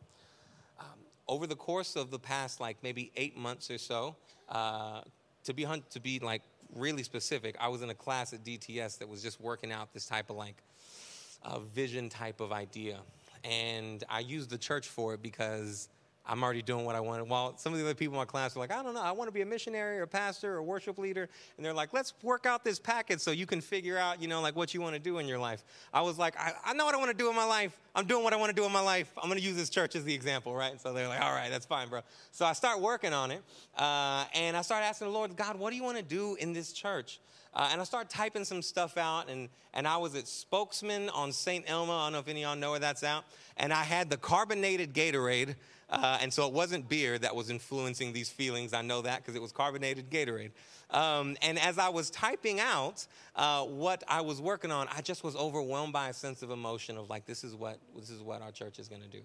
Um, 0.80 0.86
over 1.28 1.48
the 1.48 1.56
course 1.56 1.96
of 1.96 2.12
the 2.12 2.20
past, 2.20 2.60
like 2.60 2.78
maybe 2.84 3.12
eight 3.16 3.38
months 3.38 3.72
or 3.72 3.78
so, 3.78 4.16
uh, 4.50 5.02
to 5.46 5.54
be 5.54 5.66
to 5.90 6.00
be 6.00 6.20
like 6.20 6.42
really 6.76 7.04
specific, 7.04 7.56
I 7.60 7.70
was 7.70 7.82
in 7.82 7.90
a 7.90 7.96
class 7.96 8.34
at 8.34 8.44
DTS 8.44 8.98
that 9.00 9.08
was 9.08 9.24
just 9.24 9.40
working 9.40 9.72
out 9.72 9.94
this 9.94 10.06
type 10.06 10.30
of 10.30 10.36
like 10.36 10.56
uh, 11.44 11.60
vision 11.60 12.10
type 12.10 12.42
of 12.42 12.52
idea, 12.52 13.00
and 13.44 14.04
I 14.10 14.20
used 14.20 14.50
the 14.50 14.58
church 14.58 14.88
for 14.88 15.14
it 15.14 15.22
because 15.22 15.90
I'm 16.30 16.44
already 16.44 16.62
doing 16.62 16.86
what 16.86 16.96
I 16.96 17.00
want. 17.00 17.28
While 17.28 17.58
some 17.58 17.74
of 17.74 17.80
the 17.80 17.86
other 17.86 17.96
people 17.96 18.14
in 18.14 18.20
my 18.20 18.26
class 18.26 18.56
are 18.56 18.60
like, 18.60 18.72
I 18.72 18.84
don't 18.84 18.94
know, 18.94 19.02
I 19.02 19.12
want 19.12 19.30
to 19.30 19.32
be 19.32 19.42
a 19.42 19.46
missionary 19.46 19.98
or 19.98 20.04
a 20.04 20.08
pastor 20.08 20.54
or 20.54 20.58
a 20.58 20.64
worship 20.64 21.00
leader. 21.00 21.28
And 21.58 21.66
they're 21.66 21.74
like, 21.74 21.92
let's 21.92 22.14
work 22.22 22.46
out 22.46 22.64
this 22.64 22.78
package 22.78 23.20
so 23.20 23.32
you 23.32 23.48
can 23.48 23.62
figure 23.62 23.98
out, 23.98 24.22
you 24.22 24.28
know, 24.28 24.40
like 24.40 24.56
what 24.56 24.72
you 24.72 24.80
want 24.80 24.94
to 24.94 25.00
do 25.00 25.18
in 25.18 25.28
your 25.28 25.40
life. 25.40 25.64
I 25.92 26.02
was 26.02 26.20
like, 26.20 26.40
I, 26.40 26.54
I 26.64 26.74
know 26.74 26.86
what 26.86 26.94
I 26.94 27.00
want 27.00 27.10
to 27.10 27.18
do 27.18 27.32
in 27.32 27.36
my 27.36 27.46
life. 27.46 27.76
I'm 27.96 28.06
doing 28.06 28.24
what 28.24 28.34
I 28.34 28.36
want 28.36 28.52
to 28.52 28.56
do 28.56 28.64
in 28.64 28.72
my 28.72 28.80
life. 28.82 29.12
I'm 29.18 29.28
going 29.28 29.40
to 29.40 29.46
use 29.46 29.56
this 29.56 29.72
church 29.72 29.96
as 29.96 30.04
the 30.04 30.14
example, 30.14 30.54
right? 30.54 30.72
And 30.72 30.80
so 30.80 30.94
they're 30.94 31.08
like, 31.08 31.22
all 31.22 31.34
right, 31.34 31.50
that's 31.50 31.66
fine, 31.66 31.90
bro. 31.90 32.02
So 32.32 32.46
I 32.46 32.54
start 32.54 32.80
working 32.80 33.12
on 33.12 33.32
it. 33.32 33.42
Uh, 33.76 34.26
and 34.36 34.56
I 34.56 34.62
start 34.62 34.84
asking 34.84 35.08
the 35.08 35.14
Lord, 35.14 35.36
God, 35.36 35.58
what 35.58 35.72
do 35.72 35.78
you 35.78 35.84
want 35.84 35.98
to 35.98 36.04
do 36.04 36.36
in 36.36 36.54
this 36.54 36.74
church? 36.74 37.20
Uh, 37.54 37.70
and 37.72 37.82
I 37.82 37.84
started 37.84 38.10
typing 38.10 38.46
some 38.46 38.62
stuff 38.62 38.98
out, 38.98 39.30
and, 39.30 39.50
and 39.74 39.88
I 39.88 39.98
was 39.98 40.16
at 40.16 40.28
Spokesman 40.28 41.10
on 41.10 41.32
St. 41.32 41.66
Elmo. 41.68 41.94
I 41.94 42.06
don't 42.06 42.14
know 42.14 42.20
if 42.20 42.28
any 42.28 42.44
of 42.44 42.50
y'all 42.50 42.60
know 42.60 42.72
where 42.72 42.80
that's 42.80 43.04
out. 43.04 43.26
And 43.58 43.74
I 43.74 43.84
had 43.84 44.10
the 44.10 44.18
carbonated 44.18 44.94
Gatorade 44.94 45.56
uh, 45.90 46.20
and 46.22 46.32
so 46.32 46.46
it 46.48 46.54
wasn't 46.54 46.88
beer 46.88 47.18
that 47.18 47.36
was 47.36 47.50
influencing 47.50 48.14
these 48.14 48.30
feelings. 48.30 48.74
I 48.74 48.82
know 48.82 49.02
that 49.02 49.18
because 49.18 49.36
it 49.36 49.42
was 49.42 49.52
carbonated 49.52 50.12
Gatorade. 50.12 50.52
Um, 50.92 51.36
and 51.42 51.58
as 51.60 51.78
I 51.78 51.90
was 51.90 52.10
typing 52.10 52.60
out 52.60 53.06
uh, 53.36 53.64
what 53.64 54.04
I 54.08 54.22
was 54.22 54.40
working 54.40 54.72
on, 54.72 54.88
I 54.96 55.02
just 55.02 55.24
was 55.24 55.36
overwhelmed 55.36 55.94
by 55.94 56.10
a 56.10 56.14
sense 56.14 56.42
of 56.44 56.52
emotion 56.52 56.98
of 56.98 57.10
like, 57.10 57.26
this 57.26 57.44
is 57.44 57.56
what, 57.56 57.80
this 57.96 58.10
is 58.10 58.22
what 58.22 58.42
our 58.42 58.52
church 58.52 58.80
is 58.80 58.88
going 58.88 59.02
to 59.02 59.08
do. 59.08 59.22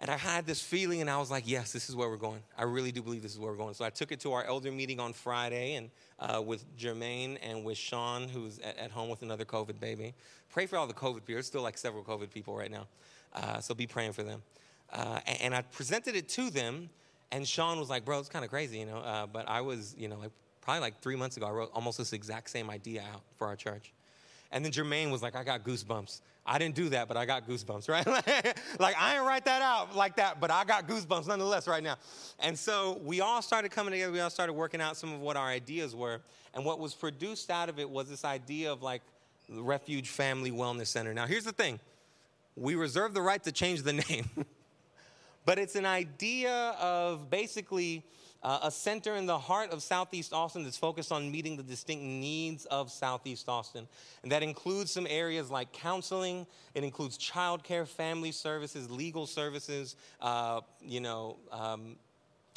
And 0.00 0.10
I 0.10 0.16
had 0.16 0.44
this 0.44 0.60
feeling, 0.60 1.00
and 1.00 1.08
I 1.08 1.18
was 1.18 1.30
like, 1.30 1.44
yes, 1.46 1.72
this 1.72 1.88
is 1.88 1.94
where 1.94 2.08
we're 2.08 2.16
going. 2.16 2.42
I 2.58 2.64
really 2.64 2.90
do 2.90 3.00
believe 3.00 3.22
this 3.22 3.32
is 3.32 3.38
where 3.38 3.52
we're 3.52 3.58
going. 3.58 3.74
So 3.74 3.84
I 3.84 3.90
took 3.90 4.10
it 4.10 4.20
to 4.20 4.32
our 4.32 4.44
elder 4.44 4.72
meeting 4.72 4.98
on 4.98 5.12
Friday 5.12 5.76
and 5.76 5.90
uh, 6.18 6.42
with 6.42 6.64
Jermaine 6.76 7.38
and 7.42 7.64
with 7.64 7.78
Sean, 7.78 8.28
who's 8.28 8.58
at, 8.58 8.76
at, 8.76 8.90
home 8.90 9.08
with 9.08 9.22
another 9.22 9.44
COVID 9.44 9.78
baby. 9.78 10.14
Pray 10.52 10.66
for 10.66 10.76
all 10.76 10.86
the 10.86 10.94
COVID 10.94 11.24
people. 11.24 11.34
There's 11.34 11.46
still 11.46 11.62
like 11.62 11.78
several 11.78 12.02
COVID 12.02 12.30
people 12.30 12.56
right 12.56 12.70
now. 12.70 12.86
Uh, 13.32 13.60
so 13.60 13.74
be 13.74 13.86
praying 13.86 14.12
for 14.12 14.24
them. 14.24 14.42
Uh, 14.92 15.20
and 15.40 15.54
I 15.54 15.62
presented 15.62 16.16
it 16.16 16.28
to 16.30 16.50
them, 16.50 16.88
and 17.32 17.46
Sean 17.46 17.80
was 17.80 17.90
like, 17.90 18.04
"Bro, 18.04 18.20
it's 18.20 18.28
kind 18.28 18.44
of 18.44 18.50
crazy, 18.50 18.78
you 18.78 18.86
know." 18.86 18.98
Uh, 18.98 19.26
but 19.26 19.48
I 19.48 19.60
was, 19.60 19.94
you 19.98 20.08
know, 20.08 20.18
like 20.18 20.30
probably 20.60 20.80
like 20.80 21.00
three 21.00 21.16
months 21.16 21.36
ago, 21.36 21.46
I 21.46 21.50
wrote 21.50 21.70
almost 21.72 21.98
this 21.98 22.12
exact 22.12 22.50
same 22.50 22.70
idea 22.70 23.02
out 23.12 23.22
for 23.36 23.46
our 23.46 23.56
church. 23.56 23.92
And 24.54 24.64
then 24.64 24.72
Jermaine 24.72 25.10
was 25.10 25.20
like, 25.20 25.34
"I 25.36 25.44
got 25.44 25.64
goosebumps." 25.64 26.20
I 26.46 26.58
didn't 26.58 26.76
do 26.76 26.90
that, 26.90 27.08
but 27.08 27.16
I 27.16 27.26
got 27.26 27.46
goosebumps, 27.48 27.88
right? 27.88 28.06
like 28.78 28.94
I 28.98 29.14
didn't 29.14 29.26
write 29.26 29.44
that 29.46 29.62
out 29.62 29.96
like 29.96 30.16
that, 30.16 30.40
but 30.40 30.50
I 30.50 30.64
got 30.64 30.86
goosebumps 30.86 31.26
nonetheless 31.26 31.66
right 31.66 31.82
now. 31.82 31.96
And 32.38 32.58
so 32.58 33.00
we 33.04 33.20
all 33.20 33.42
started 33.42 33.70
coming 33.72 33.92
together. 33.92 34.12
We 34.12 34.20
all 34.20 34.30
started 34.30 34.52
working 34.52 34.80
out 34.80 34.96
some 34.96 35.12
of 35.12 35.20
what 35.20 35.36
our 35.36 35.48
ideas 35.48 35.94
were, 35.94 36.20
and 36.54 36.64
what 36.64 36.78
was 36.78 36.94
produced 36.94 37.50
out 37.50 37.68
of 37.68 37.78
it 37.78 37.90
was 37.90 38.08
this 38.08 38.24
idea 38.24 38.72
of 38.72 38.82
like 38.82 39.02
Refuge 39.50 40.08
Family 40.08 40.52
Wellness 40.52 40.86
Center. 40.86 41.12
Now, 41.12 41.26
here's 41.26 41.44
the 41.44 41.52
thing: 41.52 41.80
we 42.56 42.76
reserve 42.76 43.12
the 43.12 43.22
right 43.22 43.42
to 43.42 43.52
change 43.52 43.82
the 43.82 43.92
name. 44.08 44.30
But 45.46 45.58
it's 45.58 45.74
an 45.74 45.84
idea 45.84 46.70
of 46.80 47.28
basically 47.28 48.02
uh, 48.44 48.60
a 48.62 48.70
center 48.70 49.16
in 49.16 49.24
the 49.24 49.38
heart 49.38 49.70
of 49.70 49.82
Southeast 49.82 50.34
Austin 50.34 50.64
that's 50.64 50.76
focused 50.76 51.10
on 51.10 51.32
meeting 51.32 51.56
the 51.56 51.62
distinct 51.62 52.04
needs 52.04 52.66
of 52.66 52.92
Southeast 52.92 53.48
Austin. 53.48 53.88
And 54.22 54.30
that 54.30 54.42
includes 54.42 54.90
some 54.90 55.06
areas 55.08 55.50
like 55.50 55.72
counseling, 55.72 56.46
it 56.74 56.84
includes 56.84 57.16
childcare, 57.16 57.88
family 57.88 58.32
services, 58.32 58.90
legal 58.90 59.26
services, 59.26 59.96
uh, 60.20 60.60
you 60.82 61.00
know, 61.00 61.38
um, 61.50 61.96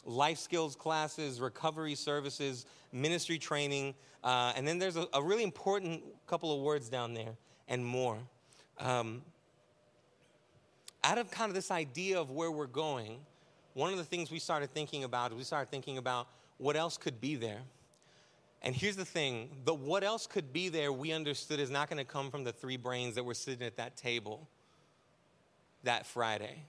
life 0.04 0.38
skills 0.38 0.76
classes, 0.76 1.40
recovery 1.40 1.96
services, 1.96 2.66
ministry 2.92 3.38
training. 3.38 3.96
Uh, 4.24 4.52
and 4.58 4.68
then 4.68 4.80
there's 4.80 4.98
a, 4.98 5.08
a, 5.14 5.24
really 5.24 5.44
important 5.44 6.04
couple 6.26 6.54
of 6.54 6.62
words 6.62 6.90
down 6.90 7.14
there 7.14 7.36
and 7.70 7.86
more. 7.86 8.18
Um, 8.80 9.22
out 11.04 11.18
of 11.18 11.32
kind 11.32 11.50
of 11.50 11.56
this 11.56 11.72
idea 11.72 12.20
of 12.20 12.32
where 12.32 12.52
we're 12.52 12.68
going, 12.68 13.20
one 13.78 13.92
of 13.92 14.00
the 14.00 14.04
things 14.04 14.32
we 14.32 14.40
started 14.40 14.74
thinking 14.74 15.04
about 15.04 15.32
is 15.32 15.38
we 15.38 15.44
started 15.44 15.70
thinking 15.70 16.00
about 16.00 16.28
what 16.58 16.76
else 16.76 16.98
could 16.98 17.22
be 17.22 17.36
there. 17.36 17.62
And 18.64 18.76
here's 18.76 18.96
the 18.96 19.06
thing 19.06 19.52
the 19.66 19.74
what 19.74 20.04
else 20.04 20.26
could 20.26 20.52
be 20.52 20.68
there, 20.70 20.92
we 20.92 21.12
understood 21.12 21.60
is 21.60 21.70
not 21.70 21.88
going 21.88 22.04
to 22.04 22.12
come 22.12 22.32
from 22.32 22.44
the 22.44 22.52
three 22.52 22.78
brains 22.78 23.14
that 23.16 23.24
were 23.24 23.36
sitting 23.36 23.66
at 23.68 23.78
that 23.78 23.96
table 23.96 24.48
that 25.84 26.08
Friday. 26.08 26.64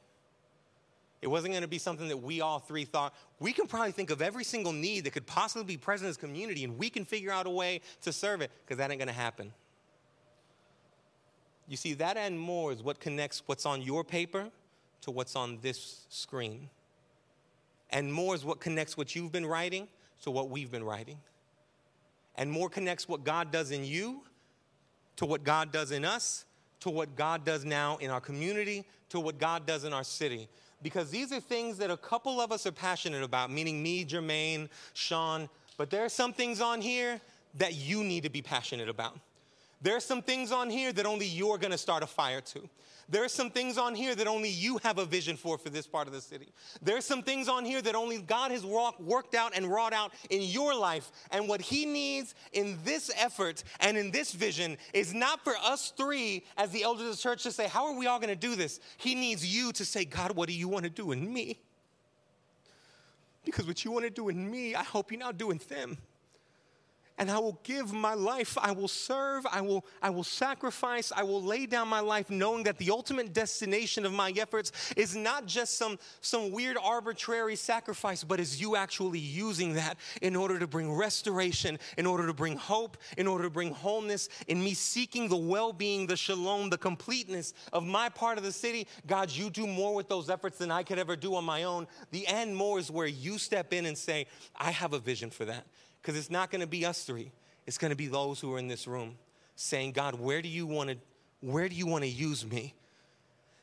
It 1.22 1.28
wasn't 1.28 1.54
going 1.54 1.62
to 1.62 1.68
be 1.68 1.78
something 1.78 2.08
that 2.08 2.18
we 2.18 2.42
all 2.42 2.58
three 2.58 2.84
thought. 2.84 3.14
We 3.40 3.54
can 3.54 3.66
probably 3.66 3.92
think 3.92 4.10
of 4.10 4.20
every 4.20 4.44
single 4.44 4.74
need 4.74 5.04
that 5.04 5.12
could 5.12 5.26
possibly 5.26 5.64
be 5.64 5.78
present 5.78 6.04
in 6.04 6.10
this 6.10 6.18
community, 6.18 6.62
and 6.62 6.76
we 6.76 6.90
can 6.90 7.06
figure 7.06 7.32
out 7.32 7.46
a 7.46 7.50
way 7.50 7.80
to 8.02 8.12
serve 8.12 8.42
it, 8.42 8.50
because 8.64 8.76
that 8.76 8.90
ain't 8.90 9.00
going 9.00 9.08
to 9.08 9.14
happen. 9.14 9.54
You 11.66 11.78
see, 11.78 11.94
that 11.94 12.18
and 12.18 12.38
more 12.38 12.70
is 12.70 12.82
what 12.82 13.00
connects 13.00 13.42
what's 13.46 13.64
on 13.64 13.80
your 13.80 14.04
paper 14.04 14.50
to 15.00 15.10
what's 15.10 15.34
on 15.34 15.58
this 15.62 16.04
screen. 16.10 16.68
And 17.90 18.12
more 18.12 18.34
is 18.34 18.44
what 18.44 18.60
connects 18.60 18.96
what 18.96 19.14
you've 19.14 19.32
been 19.32 19.46
writing 19.46 19.88
to 20.22 20.30
what 20.30 20.50
we've 20.50 20.70
been 20.70 20.84
writing. 20.84 21.18
And 22.36 22.50
more 22.50 22.68
connects 22.68 23.08
what 23.08 23.24
God 23.24 23.50
does 23.50 23.70
in 23.70 23.84
you 23.84 24.22
to 25.18 25.26
what 25.26 25.42
God 25.42 25.72
does 25.72 25.90
in 25.90 26.04
us, 26.04 26.44
to 26.78 26.90
what 26.90 27.16
God 27.16 27.44
does 27.44 27.64
now 27.64 27.96
in 27.96 28.08
our 28.08 28.20
community, 28.20 28.84
to 29.08 29.18
what 29.18 29.36
God 29.38 29.66
does 29.66 29.82
in 29.82 29.92
our 29.92 30.04
city. 30.04 30.48
Because 30.80 31.10
these 31.10 31.32
are 31.32 31.40
things 31.40 31.76
that 31.78 31.90
a 31.90 31.96
couple 31.96 32.40
of 32.40 32.52
us 32.52 32.66
are 32.66 32.72
passionate 32.72 33.24
about, 33.24 33.50
meaning 33.50 33.82
me, 33.82 34.04
Jermaine, 34.04 34.68
Sean, 34.94 35.48
but 35.76 35.90
there 35.90 36.04
are 36.04 36.08
some 36.08 36.32
things 36.32 36.60
on 36.60 36.80
here 36.80 37.20
that 37.56 37.74
you 37.74 38.04
need 38.04 38.22
to 38.22 38.30
be 38.30 38.40
passionate 38.40 38.88
about. 38.88 39.18
There's 39.80 40.04
some 40.04 40.22
things 40.22 40.50
on 40.50 40.70
here 40.70 40.92
that 40.92 41.06
only 41.06 41.26
you're 41.26 41.58
gonna 41.58 41.78
start 41.78 42.02
a 42.02 42.06
fire 42.06 42.40
to. 42.40 42.68
There's 43.10 43.32
some 43.32 43.50
things 43.50 43.78
on 43.78 43.94
here 43.94 44.14
that 44.14 44.26
only 44.26 44.50
you 44.50 44.78
have 44.82 44.98
a 44.98 45.04
vision 45.06 45.36
for 45.36 45.56
for 45.56 45.70
this 45.70 45.86
part 45.86 46.08
of 46.08 46.12
the 46.12 46.20
city. 46.20 46.48
There's 46.82 47.06
some 47.06 47.22
things 47.22 47.48
on 47.48 47.64
here 47.64 47.80
that 47.80 47.94
only 47.94 48.18
God 48.18 48.50
has 48.50 48.66
worked 48.66 49.34
out 49.34 49.52
and 49.56 49.66
wrought 49.66 49.94
out 49.94 50.12
in 50.28 50.42
your 50.42 50.74
life. 50.74 51.10
And 51.30 51.48
what 51.48 51.62
He 51.62 51.86
needs 51.86 52.34
in 52.52 52.78
this 52.84 53.10
effort 53.16 53.64
and 53.80 53.96
in 53.96 54.10
this 54.10 54.32
vision 54.32 54.76
is 54.92 55.14
not 55.14 55.42
for 55.42 55.56
us 55.56 55.90
three 55.96 56.44
as 56.58 56.70
the 56.70 56.82
elders 56.82 57.08
of 57.08 57.16
the 57.16 57.22
church 57.22 57.44
to 57.44 57.52
say, 57.52 57.66
How 57.66 57.86
are 57.86 57.96
we 57.96 58.06
all 58.06 58.20
gonna 58.20 58.36
do 58.36 58.54
this? 58.54 58.78
He 58.98 59.14
needs 59.14 59.46
you 59.46 59.72
to 59.72 59.84
say, 59.86 60.04
God, 60.04 60.32
what 60.32 60.48
do 60.48 60.54
you 60.54 60.68
wanna 60.68 60.90
do 60.90 61.12
in 61.12 61.32
me? 61.32 61.58
Because 63.42 63.66
what 63.66 63.86
you 63.86 63.90
wanna 63.90 64.10
do 64.10 64.28
in 64.28 64.50
me, 64.50 64.74
I 64.74 64.82
hope 64.82 65.10
you 65.10 65.16
now 65.16 65.32
do 65.32 65.50
in 65.50 65.60
them. 65.68 65.96
And 67.18 67.30
I 67.30 67.38
will 67.38 67.58
give 67.64 67.92
my 67.92 68.14
life. 68.14 68.56
I 68.60 68.72
will 68.72 68.88
serve. 68.88 69.44
I 69.50 69.60
will, 69.60 69.84
I 70.00 70.10
will 70.10 70.24
sacrifice. 70.24 71.12
I 71.14 71.24
will 71.24 71.42
lay 71.42 71.66
down 71.66 71.88
my 71.88 72.00
life 72.00 72.30
knowing 72.30 72.62
that 72.64 72.78
the 72.78 72.90
ultimate 72.90 73.32
destination 73.32 74.06
of 74.06 74.12
my 74.12 74.32
efforts 74.36 74.72
is 74.96 75.16
not 75.16 75.46
just 75.46 75.76
some, 75.76 75.98
some 76.20 76.52
weird 76.52 76.76
arbitrary 76.82 77.56
sacrifice, 77.56 78.22
but 78.22 78.38
is 78.38 78.60
you 78.60 78.76
actually 78.76 79.18
using 79.18 79.74
that 79.74 79.98
in 80.22 80.36
order 80.36 80.58
to 80.58 80.66
bring 80.66 80.92
restoration, 80.92 81.78
in 81.96 82.06
order 82.06 82.26
to 82.26 82.34
bring 82.34 82.56
hope, 82.56 82.96
in 83.16 83.26
order 83.26 83.44
to 83.44 83.50
bring 83.50 83.72
wholeness, 83.72 84.28
in 84.46 84.62
me 84.62 84.74
seeking 84.74 85.28
the 85.28 85.36
well 85.36 85.72
being, 85.72 86.06
the 86.06 86.16
shalom, 86.16 86.70
the 86.70 86.78
completeness 86.78 87.52
of 87.72 87.84
my 87.84 88.08
part 88.08 88.38
of 88.38 88.44
the 88.44 88.52
city. 88.52 88.86
God, 89.06 89.30
you 89.30 89.50
do 89.50 89.66
more 89.66 89.94
with 89.94 90.08
those 90.08 90.30
efforts 90.30 90.58
than 90.58 90.70
I 90.70 90.84
could 90.84 90.98
ever 90.98 91.16
do 91.16 91.34
on 91.34 91.44
my 91.44 91.64
own. 91.64 91.88
The 92.12 92.26
end 92.28 92.54
more 92.54 92.78
is 92.78 92.90
where 92.90 93.06
you 93.06 93.38
step 93.38 93.72
in 93.72 93.86
and 93.86 93.98
say, 93.98 94.26
I 94.56 94.70
have 94.70 94.92
a 94.92 94.98
vision 94.98 95.30
for 95.30 95.44
that. 95.46 95.66
Because 96.08 96.18
it's 96.18 96.30
not 96.30 96.50
going 96.50 96.62
to 96.62 96.66
be 96.66 96.86
us 96.86 97.04
three. 97.04 97.30
It's 97.66 97.76
going 97.76 97.90
to 97.90 97.96
be 97.96 98.06
those 98.06 98.40
who 98.40 98.54
are 98.54 98.58
in 98.58 98.66
this 98.66 98.88
room 98.88 99.18
saying, 99.56 99.92
God, 99.92 100.18
where 100.18 100.40
do 100.40 100.48
you 100.48 100.66
want 100.66 100.88
to 100.88 100.96
where 101.42 101.68
do 101.68 101.74
you 101.74 101.86
want 101.86 102.02
to 102.02 102.08
use 102.08 102.46
me? 102.46 102.72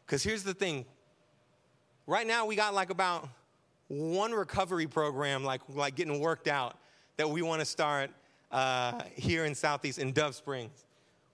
Because 0.05 0.21
here's 0.21 0.43
the 0.43 0.53
thing. 0.53 0.85
Right 2.05 2.27
now 2.27 2.45
we 2.45 2.55
got 2.55 2.75
like 2.75 2.91
about 2.91 3.27
one 3.87 4.31
recovery 4.31 4.85
program 4.85 5.43
like, 5.43 5.61
like 5.69 5.95
getting 5.95 6.19
worked 6.19 6.47
out 6.47 6.77
that 7.17 7.27
we 7.27 7.41
want 7.41 7.61
to 7.61 7.65
start 7.65 8.11
uh, 8.51 9.01
here 9.15 9.45
in 9.45 9.55
Southeast 9.55 9.97
in 9.97 10.11
Dove 10.11 10.35
Springs. 10.35 10.85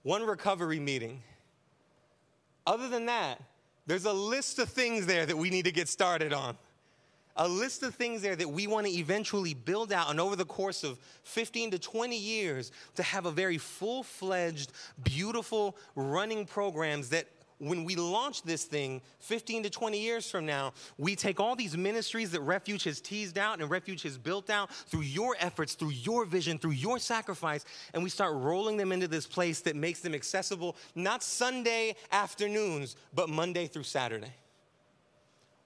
One 0.04 0.26
recovery 0.26 0.80
meeting. 0.80 1.22
Other 2.66 2.88
than 2.88 3.08
that, 3.08 3.42
there's 3.86 4.06
a 4.06 4.14
list 4.14 4.60
of 4.60 4.70
things 4.70 5.08
there 5.08 5.26
that 5.26 5.38
we 5.38 5.50
need 5.50 5.66
to 5.66 5.74
get 5.74 5.90
started 5.90 6.32
on 6.32 6.56
a 7.36 7.48
list 7.48 7.84
of 7.84 7.96
things 7.96 8.22
there 8.22 8.36
that 8.36 8.50
we 8.50 8.68
want 8.68 8.86
to 8.88 8.92
eventually 8.94 9.54
build 9.54 9.92
out 9.92 10.10
and 10.10 10.20
over 10.20 10.36
the 10.36 10.46
course 10.46 10.84
of 10.84 11.00
15 11.24 11.72
to 11.72 11.80
20 11.80 12.18
years 12.18 12.72
to 12.96 13.04
have 13.04 13.26
a 13.26 13.32
very 13.32 13.58
full-fledged 13.58 14.72
beautiful 15.04 15.78
running 15.96 16.46
programs 16.46 17.10
that 17.10 17.28
when 17.62 17.84
we 17.84 17.96
launch 17.96 18.42
this 18.42 18.66
thing 18.66 19.02
15 19.20 19.64
to 19.64 19.70
20 19.70 20.00
years 20.00 20.30
from 20.30 20.48
now, 20.48 20.74
we 20.98 21.16
take 21.16 21.40
all 21.40 21.56
these 21.56 21.78
ministries 21.78 22.32
that 22.32 22.42
Refuge 22.42 22.84
has 22.86 23.00
teased 23.00 23.38
out 23.38 23.62
and 23.62 23.70
Refuge 23.70 24.02
has 24.02 24.18
built 24.18 24.50
out 24.50 24.74
through 24.74 25.02
your 25.02 25.36
efforts, 25.40 25.76
through 25.76 25.92
your 25.92 26.26
vision, 26.26 26.58
through 26.58 26.72
your 26.72 26.98
sacrifice, 26.98 27.64
and 27.94 28.02
we 28.02 28.10
start 28.10 28.34
rolling 28.34 28.78
them 28.78 28.92
into 28.92 29.08
this 29.08 29.28
place 29.28 29.62
that 29.62 29.76
makes 29.76 30.00
them 30.00 30.16
accessible 30.16 30.76
not 30.96 31.22
Sunday 31.22 31.96
afternoons, 32.12 32.96
but 33.14 33.30
Monday 33.30 33.68
through 33.68 33.84
Saturday. 33.84 34.34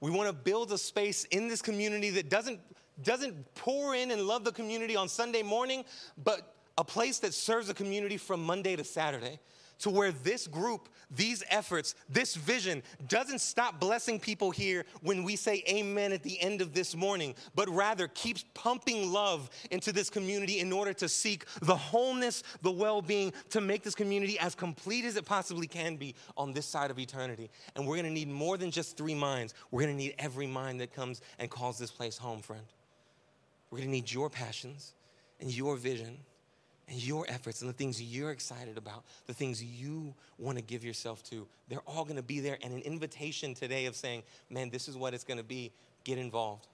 We 0.01 0.11
want 0.11 0.29
to 0.29 0.33
build 0.33 0.71
a 0.71 0.77
space 0.77 1.23
in 1.25 1.47
this 1.47 1.61
community 1.61 2.09
that 2.11 2.29
doesn't, 2.29 2.59
doesn't 3.03 3.55
pour 3.55 3.95
in 3.95 4.11
and 4.11 4.23
love 4.23 4.43
the 4.43 4.51
community 4.51 4.95
on 4.95 5.07
Sunday 5.07 5.41
morning, 5.41 5.85
but 6.23 6.55
a 6.77 6.83
place 6.83 7.19
that 7.19 7.33
serves 7.33 7.67
the 7.67 7.73
community 7.73 8.17
from 8.17 8.43
Monday 8.43 8.75
to 8.75 8.83
Saturday 8.83 9.39
to 9.79 9.89
where 9.89 10.11
this 10.11 10.47
group, 10.47 10.89
these 11.11 11.43
efforts, 11.49 11.95
this 12.09 12.35
vision 12.35 12.81
doesn't 13.07 13.39
stop 13.39 13.79
blessing 13.79 14.19
people 14.19 14.51
here 14.51 14.85
when 15.01 15.23
we 15.23 15.35
say 15.35 15.63
amen 15.69 16.11
at 16.11 16.23
the 16.23 16.39
end 16.41 16.61
of 16.61 16.73
this 16.73 16.95
morning, 16.95 17.35
but 17.55 17.69
rather 17.69 18.07
keeps 18.09 18.45
pumping 18.53 19.11
love 19.11 19.49
into 19.71 19.91
this 19.91 20.09
community 20.09 20.59
in 20.59 20.71
order 20.71 20.93
to 20.93 21.07
seek 21.07 21.45
the 21.61 21.75
wholeness, 21.75 22.43
the 22.61 22.71
well 22.71 23.01
being, 23.01 23.33
to 23.49 23.61
make 23.61 23.83
this 23.83 23.95
community 23.95 24.37
as 24.39 24.55
complete 24.55 25.05
as 25.05 25.15
it 25.15 25.25
possibly 25.25 25.67
can 25.67 25.95
be 25.95 26.15
on 26.37 26.53
this 26.53 26.65
side 26.65 26.91
of 26.91 26.99
eternity. 26.99 27.49
And 27.75 27.87
we're 27.87 27.97
gonna 27.97 28.09
need 28.09 28.29
more 28.29 28.57
than 28.57 28.71
just 28.71 28.97
three 28.97 29.15
minds, 29.15 29.53
we're 29.71 29.81
gonna 29.81 29.93
need 29.93 30.15
every 30.19 30.47
mind 30.47 30.79
that 30.81 30.93
comes 30.93 31.21
and 31.39 31.49
calls 31.49 31.77
this 31.77 31.91
place 31.91 32.17
home, 32.17 32.41
friend. 32.41 32.65
We're 33.69 33.79
gonna 33.79 33.91
need 33.91 34.11
your 34.11 34.29
passions 34.29 34.93
and 35.39 35.51
your 35.51 35.75
vision 35.75 36.17
and 36.87 37.03
your 37.03 37.25
efforts 37.27 37.61
and 37.61 37.69
the 37.69 37.73
things 37.73 38.01
you're 38.01 38.31
excited 38.31 38.77
about, 38.77 39.03
the 39.25 39.33
things 39.33 39.63
you 39.63 40.13
want 40.37 40.57
to 40.57 40.63
give 40.63 40.83
yourself 40.83 41.23
to, 41.23 41.47
they're 41.67 41.83
all 41.87 42.03
going 42.03 42.15
to 42.15 42.23
be 42.23 42.39
there. 42.39 42.57
And 42.63 42.73
an 42.73 42.81
invitation 42.81 43.53
today 43.53 43.85
of 43.85 43.95
saying, 43.95 44.23
man, 44.49 44.69
this 44.69 44.87
is 44.87 44.95
what 44.95 45.13
it's 45.13 45.23
going 45.23 45.37
to 45.37 45.43
be. 45.43 45.71
Get 46.03 46.17
involved. 46.17 46.67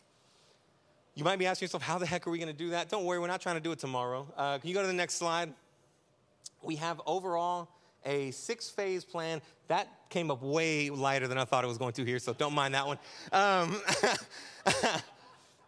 You 1.15 1.23
might 1.23 1.39
be 1.39 1.45
asking 1.45 1.65
yourself, 1.65 1.83
how 1.83 1.97
the 1.97 2.05
heck 2.05 2.27
are 2.27 2.31
we 2.31 2.37
going 2.37 2.51
to 2.51 2.57
do 2.57 2.71
that? 2.71 2.89
Don't 2.89 3.05
worry, 3.05 3.19
we're 3.19 3.27
not 3.27 3.41
trying 3.41 3.55
to 3.55 3.61
do 3.61 3.71
it 3.71 3.79
tomorrow. 3.79 4.27
Uh, 4.35 4.57
can 4.57 4.67
you 4.67 4.73
go 4.73 4.81
to 4.81 4.87
the 4.87 4.93
next 4.93 5.15
slide? 5.15 5.53
We 6.63 6.75
have 6.77 7.01
overall 7.05 7.69
a 8.05 8.31
six 8.31 8.69
phase 8.69 9.05
plan. 9.05 9.41
That 9.67 9.87
came 10.09 10.31
up 10.31 10.41
way 10.41 10.89
lighter 10.89 11.27
than 11.27 11.37
I 11.37 11.45
thought 11.45 11.63
it 11.63 11.67
was 11.67 11.77
going 11.77 11.93
to 11.93 12.03
here, 12.03 12.19
so 12.19 12.33
don't 12.33 12.53
mind 12.53 12.73
that 12.73 12.87
one. 12.87 12.97
Um, 13.31 13.81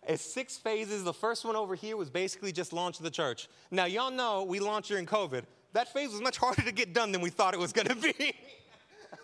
It's 0.08 0.24
six 0.24 0.58
phases. 0.58 1.04
The 1.04 1.14
first 1.14 1.45
one 1.45 1.56
over 1.56 1.76
here 1.76 1.97
was 1.97 2.10
basically 2.10 2.51
just 2.51 2.74
launch 2.74 2.99
the 2.99 3.12
church. 3.12 3.47
Now, 3.72 3.86
y'all 3.86 4.12
know 4.12 4.43
we 4.43 4.60
launched 4.60 4.89
during 4.89 5.06
COVID. 5.06 5.43
That 5.74 5.91
phase 5.91 6.12
was 6.12 6.22
much 6.22 6.38
harder 6.38 6.62
to 6.62 6.72
get 6.72 6.93
done 6.93 7.12
than 7.12 7.22
we 7.22 7.30
thought 7.30 7.54
it 7.54 7.60
was 7.60 7.74
going 7.74 7.88
to 7.88 7.95
be. 7.95 8.34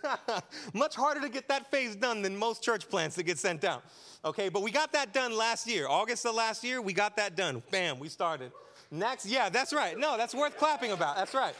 much 0.73 0.95
harder 0.95 1.21
to 1.21 1.29
get 1.29 1.47
that 1.47 1.69
phase 1.69 1.95
done 1.95 2.21
than 2.21 2.35
most 2.37 2.63
church 2.63 2.89
plants 2.89 3.15
that 3.15 3.23
get 3.23 3.37
sent 3.37 3.63
out. 3.63 3.83
Okay, 4.25 4.49
but 4.49 4.61
we 4.61 4.71
got 4.71 4.91
that 4.93 5.13
done 5.13 5.35
last 5.35 5.67
year. 5.67 5.87
August 5.87 6.25
of 6.25 6.35
last 6.35 6.63
year, 6.63 6.81
we 6.81 6.93
got 6.93 7.15
that 7.17 7.35
done. 7.35 7.61
Bam, 7.71 7.99
we 7.99 8.09
started. 8.09 8.51
Next, 8.91 9.25
yeah, 9.25 9.49
that's 9.49 9.73
right. 9.73 9.97
No, 9.97 10.17
that's 10.17 10.33
worth 10.33 10.57
clapping 10.57 10.91
about. 10.91 11.15
That's 11.15 11.33
right. 11.33 11.53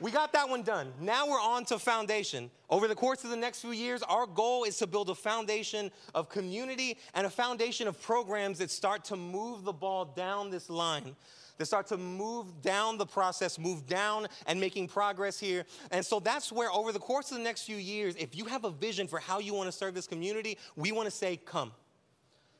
We 0.00 0.10
got 0.10 0.32
that 0.32 0.48
one 0.48 0.62
done. 0.62 0.92
Now 1.00 1.28
we're 1.28 1.40
on 1.40 1.64
to 1.66 1.78
foundation. 1.78 2.50
Over 2.68 2.88
the 2.88 2.94
course 2.94 3.24
of 3.24 3.30
the 3.30 3.36
next 3.36 3.60
few 3.60 3.70
years, 3.70 4.02
our 4.02 4.26
goal 4.26 4.64
is 4.64 4.76
to 4.78 4.86
build 4.86 5.10
a 5.10 5.14
foundation 5.14 5.90
of 6.14 6.28
community 6.28 6.98
and 7.14 7.26
a 7.26 7.30
foundation 7.30 7.88
of 7.88 8.00
programs 8.02 8.58
that 8.58 8.70
start 8.70 9.04
to 9.06 9.16
move 9.16 9.64
the 9.64 9.72
ball 9.72 10.04
down 10.04 10.50
this 10.50 10.68
line 10.68 11.14
that 11.58 11.66
start 11.66 11.86
to 11.86 11.96
move 11.96 12.62
down 12.62 12.98
the 12.98 13.06
process, 13.06 13.58
move 13.58 13.86
down 13.86 14.26
and 14.46 14.58
making 14.58 14.88
progress 14.88 15.38
here. 15.38 15.64
And 15.90 16.04
so 16.04 16.20
that's 16.20 16.50
where, 16.50 16.70
over 16.72 16.92
the 16.92 16.98
course 16.98 17.30
of 17.30 17.38
the 17.38 17.44
next 17.44 17.62
few 17.62 17.76
years, 17.76 18.16
if 18.16 18.36
you 18.36 18.46
have 18.46 18.64
a 18.64 18.70
vision 18.70 19.06
for 19.06 19.18
how 19.18 19.38
you 19.38 19.54
want 19.54 19.68
to 19.68 19.72
serve 19.72 19.94
this 19.94 20.06
community, 20.06 20.58
we 20.76 20.92
want 20.92 21.06
to 21.06 21.10
say, 21.10 21.36
come. 21.36 21.72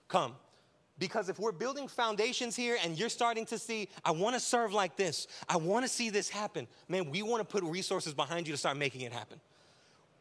Come. 0.09 0.35
Because 0.99 1.29
if 1.29 1.39
we're 1.41 1.53
building 1.53 1.89
foundations 1.89 2.55
here 2.55 2.77
and 2.85 2.99
you're 2.99 3.09
starting 3.09 3.45
to 3.47 3.59
see, 3.59 3.89
I 4.05 4.13
want 4.13 4.35
to 4.35 4.41
serve 4.41 4.73
like 4.73 4.97
this, 4.97 5.27
I 5.49 5.57
want 5.57 5.85
to 5.85 5.89
see 5.89 6.09
this 6.09 6.29
happen, 6.29 6.69
man, 6.89 7.11
we 7.11 7.23
want 7.23 7.41
to 7.41 7.45
put 7.45 7.65
resources 7.65 8.15
behind 8.15 8.47
you 8.47 8.53
to 8.53 8.59
start 8.59 8.77
making 8.77 9.01
it 9.01 9.13
happen. 9.13 9.41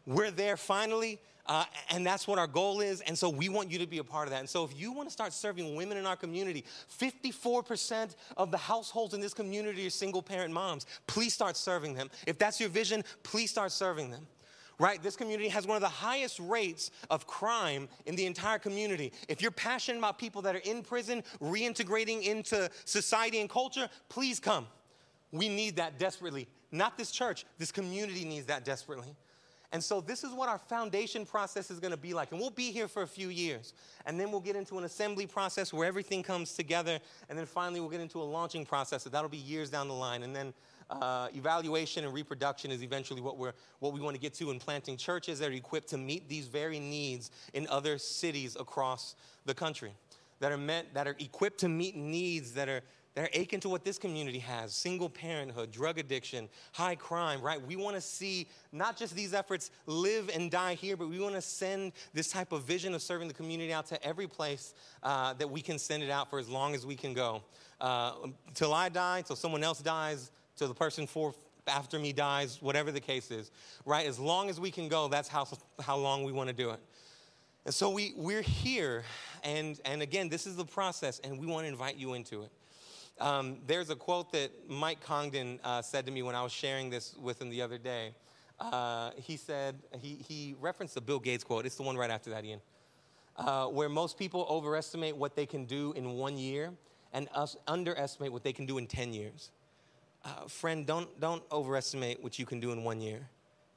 We're 0.05 0.31
there 0.31 0.57
finally, 0.57 1.19
uh, 1.45 1.65
and 1.89 2.05
that's 2.05 2.27
what 2.27 2.39
our 2.39 2.47
goal 2.47 2.81
is. 2.81 3.01
And 3.01 3.17
so 3.17 3.29
we 3.29 3.49
want 3.49 3.69
you 3.69 3.79
to 3.79 3.87
be 3.87 3.99
a 3.99 4.03
part 4.03 4.27
of 4.27 4.31
that. 4.31 4.39
And 4.39 4.49
so 4.49 4.63
if 4.63 4.77
you 4.77 4.91
want 4.91 5.07
to 5.07 5.13
start 5.13 5.31
serving 5.31 5.75
women 5.75 5.97
in 5.97 6.05
our 6.05 6.15
community, 6.15 6.65
54% 6.99 8.15
of 8.35 8.49
the 8.49 8.57
households 8.57 9.13
in 9.13 9.21
this 9.21 9.33
community 9.33 9.85
are 9.85 9.91
single 9.91 10.21
parent 10.21 10.53
moms. 10.53 10.85
Please 11.05 11.33
start 11.33 11.55
serving 11.55 11.93
them. 11.93 12.09
If 12.25 12.39
that's 12.39 12.59
your 12.59 12.69
vision, 12.69 13.03
please 13.21 13.51
start 13.51 13.71
serving 13.71 14.09
them 14.09 14.25
right? 14.79 15.01
This 15.01 15.15
community 15.15 15.49
has 15.49 15.67
one 15.67 15.75
of 15.75 15.81
the 15.81 15.89
highest 15.89 16.39
rates 16.39 16.91
of 17.09 17.27
crime 17.27 17.87
in 18.05 18.15
the 18.15 18.25
entire 18.25 18.59
community. 18.59 19.13
If 19.27 19.41
you're 19.41 19.51
passionate 19.51 19.99
about 19.99 20.17
people 20.17 20.41
that 20.43 20.55
are 20.55 20.59
in 20.59 20.81
prison, 20.81 21.23
reintegrating 21.41 22.23
into 22.23 22.69
society 22.85 23.39
and 23.39 23.49
culture, 23.49 23.89
please 24.09 24.39
come. 24.39 24.67
We 25.31 25.49
need 25.49 25.77
that 25.77 25.97
desperately. 25.97 26.47
Not 26.71 26.97
this 26.97 27.11
church, 27.11 27.45
this 27.57 27.71
community 27.71 28.25
needs 28.25 28.47
that 28.47 28.65
desperately. 28.65 29.15
And 29.73 29.83
so, 29.83 30.01
this 30.01 30.23
is 30.23 30.31
what 30.33 30.49
our 30.49 30.59
foundation 30.59 31.25
process 31.25 31.71
is 31.71 31.79
going 31.79 31.91
to 31.91 31.97
be 31.97 32.13
like. 32.13 32.31
And 32.31 32.39
we'll 32.39 32.51
be 32.51 32.71
here 32.71 32.87
for 32.87 33.01
a 33.01 33.07
few 33.07 33.29
years. 33.29 33.73
And 34.05 34.19
then 34.19 34.29
we'll 34.29 34.39
get 34.39 34.55
into 34.55 34.77
an 34.77 34.83
assembly 34.83 35.25
process 35.25 35.73
where 35.73 35.87
everything 35.87 36.21
comes 36.21 36.53
together. 36.53 36.99
And 37.27 37.37
then 37.37 37.47
finally, 37.47 37.79
we'll 37.79 37.89
get 37.89 37.99
into 37.99 38.21
a 38.21 38.23
launching 38.23 38.67
process. 38.67 39.01
So 39.01 39.09
that'll 39.09 39.29
be 39.29 39.37
years 39.37 39.71
down 39.71 39.87
the 39.87 39.95
line. 39.95 40.21
And 40.21 40.35
then 40.35 40.53
uh, 40.89 41.27
evaluation 41.33 42.03
and 42.05 42.13
reproduction 42.13 42.71
is 42.71 42.83
eventually 42.83 43.21
what, 43.21 43.37
we're, 43.37 43.53
what 43.79 43.93
we 43.93 43.99
want 43.99 44.15
to 44.15 44.21
get 44.21 44.33
to 44.35 44.51
in 44.51 44.59
planting 44.59 44.97
churches 44.97 45.39
that 45.39 45.49
are 45.49 45.53
equipped 45.53 45.89
to 45.89 45.97
meet 45.97 46.27
these 46.29 46.47
very 46.47 46.79
needs 46.79 47.31
in 47.53 47.67
other 47.67 47.97
cities 47.97 48.55
across 48.59 49.15
the 49.45 49.53
country, 49.53 49.91
that 50.39 50.51
are 50.51 50.57
meant, 50.57 50.93
that 50.93 51.07
are 51.07 51.15
equipped 51.19 51.59
to 51.59 51.69
meet 51.69 51.95
needs 51.95 52.51
that 52.53 52.67
are, 52.67 52.81
that 53.15 53.25
are 53.25 53.39
akin 53.39 53.59
to 53.59 53.69
what 53.69 53.83
this 53.83 53.97
community 53.97 54.39
has 54.39 54.73
single 54.73 55.09
parenthood, 55.09 55.71
drug 55.71 55.99
addiction, 55.99 56.49
high 56.71 56.95
crime, 56.95 57.41
right? 57.41 57.65
We 57.65 57.75
want 57.75 57.95
to 57.95 58.01
see 58.01 58.47
not 58.71 58.97
just 58.97 59.15
these 59.15 59.33
efforts 59.33 59.71
live 59.85 60.29
and 60.33 60.49
die 60.49 60.73
here, 60.73 60.97
but 60.97 61.09
we 61.09 61.19
want 61.19 61.35
to 61.35 61.41
send 61.41 61.93
this 62.13 62.29
type 62.29 62.51
of 62.51 62.63
vision 62.63 62.93
of 62.93 63.01
serving 63.01 63.27
the 63.27 63.33
community 63.33 63.71
out 63.71 63.85
to 63.87 64.03
every 64.05 64.27
place 64.27 64.73
uh, 65.03 65.33
that 65.33 65.49
we 65.49 65.61
can 65.61 65.77
send 65.77 66.03
it 66.03 66.09
out 66.09 66.29
for 66.29 66.39
as 66.39 66.49
long 66.49 66.75
as 66.75 66.85
we 66.85 66.95
can 66.95 67.13
go. 67.13 67.43
Uh, 67.79 68.13
till 68.53 68.73
I 68.73 68.89
die, 68.89 69.21
till 69.21 69.35
someone 69.35 69.63
else 69.63 69.81
dies, 69.81 70.31
till 70.55 70.67
the 70.67 70.73
person 70.73 71.07
for, 71.07 71.33
after 71.67 71.99
me 71.99 72.13
dies, 72.13 72.61
whatever 72.61 72.91
the 72.91 72.99
case 72.99 73.31
is, 73.31 73.51
right? 73.85 74.05
As 74.05 74.19
long 74.19 74.49
as 74.49 74.59
we 74.59 74.71
can 74.71 74.87
go, 74.87 75.07
that's 75.07 75.27
how, 75.27 75.47
how 75.81 75.97
long 75.97 76.23
we 76.23 76.31
want 76.31 76.49
to 76.49 76.55
do 76.55 76.71
it. 76.71 76.79
And 77.65 77.73
so 77.73 77.89
we, 77.89 78.13
we're 78.17 78.41
here, 78.41 79.03
and, 79.43 79.79
and 79.85 80.01
again, 80.01 80.27
this 80.27 80.45
is 80.45 80.55
the 80.55 80.65
process, 80.65 81.19
and 81.23 81.39
we 81.39 81.47
want 81.47 81.63
to 81.63 81.69
invite 81.69 81.95
you 81.95 82.13
into 82.13 82.43
it. 82.43 82.51
Um, 83.19 83.59
there's 83.67 83.89
a 83.89 83.95
quote 83.95 84.31
that 84.33 84.51
Mike 84.67 84.99
Congdon 85.01 85.59
uh, 85.63 85.81
said 85.81 86.05
to 86.07 86.11
me 86.11 86.23
when 86.23 86.35
I 86.35 86.43
was 86.43 86.51
sharing 86.51 86.89
this 86.89 87.15
with 87.15 87.41
him 87.41 87.49
the 87.49 87.61
other 87.61 87.77
day. 87.77 88.13
Uh, 88.59 89.11
he 89.15 89.37
said, 89.37 89.75
he, 89.99 90.15
he 90.27 90.55
referenced 90.59 90.95
the 90.95 91.01
Bill 91.01 91.19
Gates 91.19 91.43
quote. 91.43 91.65
It's 91.65 91.75
the 91.75 91.83
one 91.83 91.97
right 91.97 92.09
after 92.09 92.29
that, 92.31 92.43
Ian. 92.43 92.59
Uh, 93.35 93.65
where 93.65 93.89
most 93.89 94.17
people 94.17 94.45
overestimate 94.49 95.15
what 95.15 95.35
they 95.35 95.45
can 95.45 95.65
do 95.65 95.91
in 95.93 96.11
one 96.11 96.37
year 96.37 96.71
and 97.13 97.27
us 97.33 97.55
underestimate 97.67 98.31
what 98.31 98.43
they 98.43 98.53
can 98.53 98.65
do 98.65 98.77
in 98.77 98.87
10 98.87 99.13
years. 99.13 99.51
Uh, 100.25 100.47
friend, 100.47 100.85
don't, 100.85 101.19
don't 101.19 101.43
overestimate 101.51 102.23
what 102.23 102.39
you 102.39 102.45
can 102.45 102.59
do 102.59 102.71
in 102.71 102.83
one 102.83 103.01
year. 103.01 103.27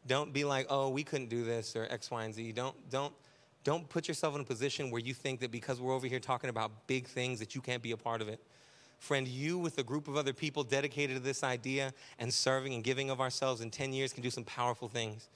Don't 0.06 0.32
be 0.32 0.44
like, 0.44 0.66
oh, 0.70 0.88
we 0.88 1.02
couldn't 1.02 1.28
do 1.28 1.44
this 1.44 1.74
or 1.74 1.86
X, 1.90 2.10
Y, 2.10 2.24
and 2.24 2.34
Z. 2.34 2.52
Don't, 2.52 2.74
don't, 2.90 3.12
don't 3.64 3.88
put 3.88 4.06
yourself 4.06 4.34
in 4.36 4.40
a 4.40 4.44
position 4.44 4.90
where 4.90 5.00
you 5.00 5.12
think 5.12 5.40
that 5.40 5.50
because 5.50 5.80
we're 5.80 5.92
over 5.92 6.06
here 6.06 6.20
talking 6.20 6.50
about 6.50 6.86
big 6.86 7.06
things 7.06 7.40
that 7.40 7.54
you 7.54 7.60
can't 7.60 7.82
be 7.82 7.90
a 7.90 7.96
part 7.96 8.22
of 8.22 8.28
it. 8.28 8.40
Friend, 8.98 9.26
you 9.26 9.58
with 9.58 9.78
a 9.78 9.82
group 9.82 10.08
of 10.08 10.16
other 10.16 10.32
people 10.32 10.62
dedicated 10.62 11.16
to 11.16 11.22
this 11.22 11.42
idea 11.42 11.92
and 12.18 12.32
serving 12.32 12.74
and 12.74 12.84
giving 12.84 13.10
of 13.10 13.20
ourselves 13.20 13.60
in 13.60 13.70
10 13.70 13.92
years 13.92 14.12
can 14.12 14.22
do 14.22 14.30
some 14.30 14.44
powerful 14.44 14.88
things. 14.88 15.28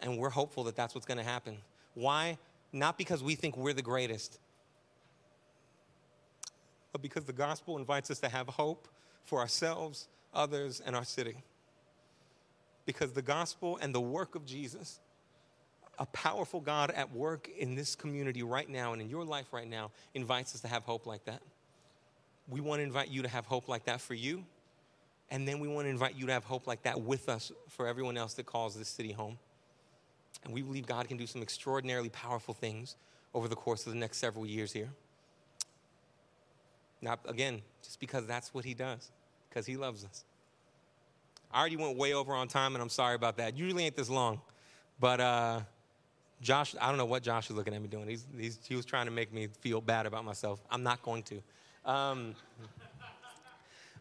And 0.00 0.18
we're 0.18 0.30
hopeful 0.30 0.64
that 0.64 0.76
that's 0.76 0.94
what's 0.94 1.06
going 1.06 1.18
to 1.18 1.24
happen. 1.24 1.58
Why? 1.94 2.38
Not 2.72 2.96
because 2.96 3.22
we 3.22 3.34
think 3.34 3.56
we're 3.56 3.72
the 3.72 3.82
greatest, 3.82 4.38
but 6.92 7.02
because 7.02 7.24
the 7.24 7.32
gospel 7.32 7.76
invites 7.76 8.10
us 8.10 8.20
to 8.20 8.28
have 8.28 8.48
hope 8.48 8.88
for 9.24 9.40
ourselves, 9.40 10.08
others, 10.34 10.82
and 10.84 10.94
our 10.94 11.04
city. 11.04 11.36
Because 12.86 13.12
the 13.12 13.22
gospel 13.22 13.78
and 13.80 13.94
the 13.94 14.00
work 14.00 14.34
of 14.34 14.44
Jesus, 14.44 15.00
a 15.98 16.06
powerful 16.06 16.60
God 16.60 16.90
at 16.90 17.12
work 17.12 17.48
in 17.58 17.74
this 17.74 17.94
community 17.94 18.42
right 18.42 18.68
now 18.68 18.92
and 18.92 19.00
in 19.00 19.08
your 19.08 19.24
life 19.24 19.52
right 19.52 19.68
now, 19.68 19.90
invites 20.12 20.54
us 20.54 20.60
to 20.62 20.68
have 20.68 20.82
hope 20.82 21.06
like 21.06 21.24
that. 21.24 21.40
We 22.48 22.60
want 22.60 22.80
to 22.80 22.82
invite 22.82 23.08
you 23.08 23.22
to 23.22 23.28
have 23.28 23.46
hope 23.46 23.68
like 23.68 23.84
that 23.84 24.00
for 24.00 24.14
you. 24.14 24.44
And 25.30 25.48
then 25.48 25.58
we 25.58 25.68
want 25.68 25.86
to 25.86 25.90
invite 25.90 26.14
you 26.16 26.26
to 26.26 26.32
have 26.32 26.44
hope 26.44 26.66
like 26.66 26.82
that 26.82 27.00
with 27.00 27.28
us 27.28 27.50
for 27.68 27.88
everyone 27.88 28.18
else 28.18 28.34
that 28.34 28.44
calls 28.44 28.76
this 28.76 28.88
city 28.88 29.12
home. 29.12 29.38
And 30.44 30.52
we 30.52 30.60
believe 30.60 30.86
God 30.86 31.08
can 31.08 31.16
do 31.16 31.26
some 31.26 31.40
extraordinarily 31.40 32.10
powerful 32.10 32.52
things 32.52 32.96
over 33.32 33.48
the 33.48 33.56
course 33.56 33.86
of 33.86 33.92
the 33.92 33.98
next 33.98 34.18
several 34.18 34.44
years 34.44 34.72
here. 34.72 34.90
Not, 37.00 37.20
again, 37.26 37.62
just 37.82 37.98
because 37.98 38.26
that's 38.26 38.52
what 38.52 38.64
he 38.64 38.74
does, 38.74 39.10
because 39.54 39.66
he 39.66 39.76
loves 39.76 40.04
us. 40.04 40.24
I 41.52 41.60
already 41.60 41.76
went 41.76 41.96
way 41.96 42.12
over 42.12 42.34
on 42.34 42.48
time, 42.48 42.74
and 42.74 42.82
I'm 42.82 42.88
sorry 42.88 43.14
about 43.14 43.36
that. 43.36 43.56
Usually 43.56 43.84
ain't 43.84 43.94
this 43.94 44.10
long. 44.10 44.40
But 44.98 45.20
uh, 45.20 45.60
Josh, 46.40 46.74
I 46.80 46.88
don't 46.88 46.98
know 46.98 47.04
what 47.04 47.22
Josh 47.22 47.48
is 47.48 47.56
looking 47.56 47.72
at 47.72 47.80
me 47.80 47.86
doing. 47.86 48.08
He's, 48.08 48.26
he's, 48.36 48.58
he 48.66 48.74
was 48.74 48.84
trying 48.84 49.06
to 49.06 49.12
make 49.12 49.32
me 49.32 49.46
feel 49.60 49.80
bad 49.80 50.06
about 50.06 50.24
myself. 50.24 50.60
I'm 50.70 50.82
not 50.82 51.02
going 51.02 51.22
to. 51.24 51.40
Um, 51.84 52.34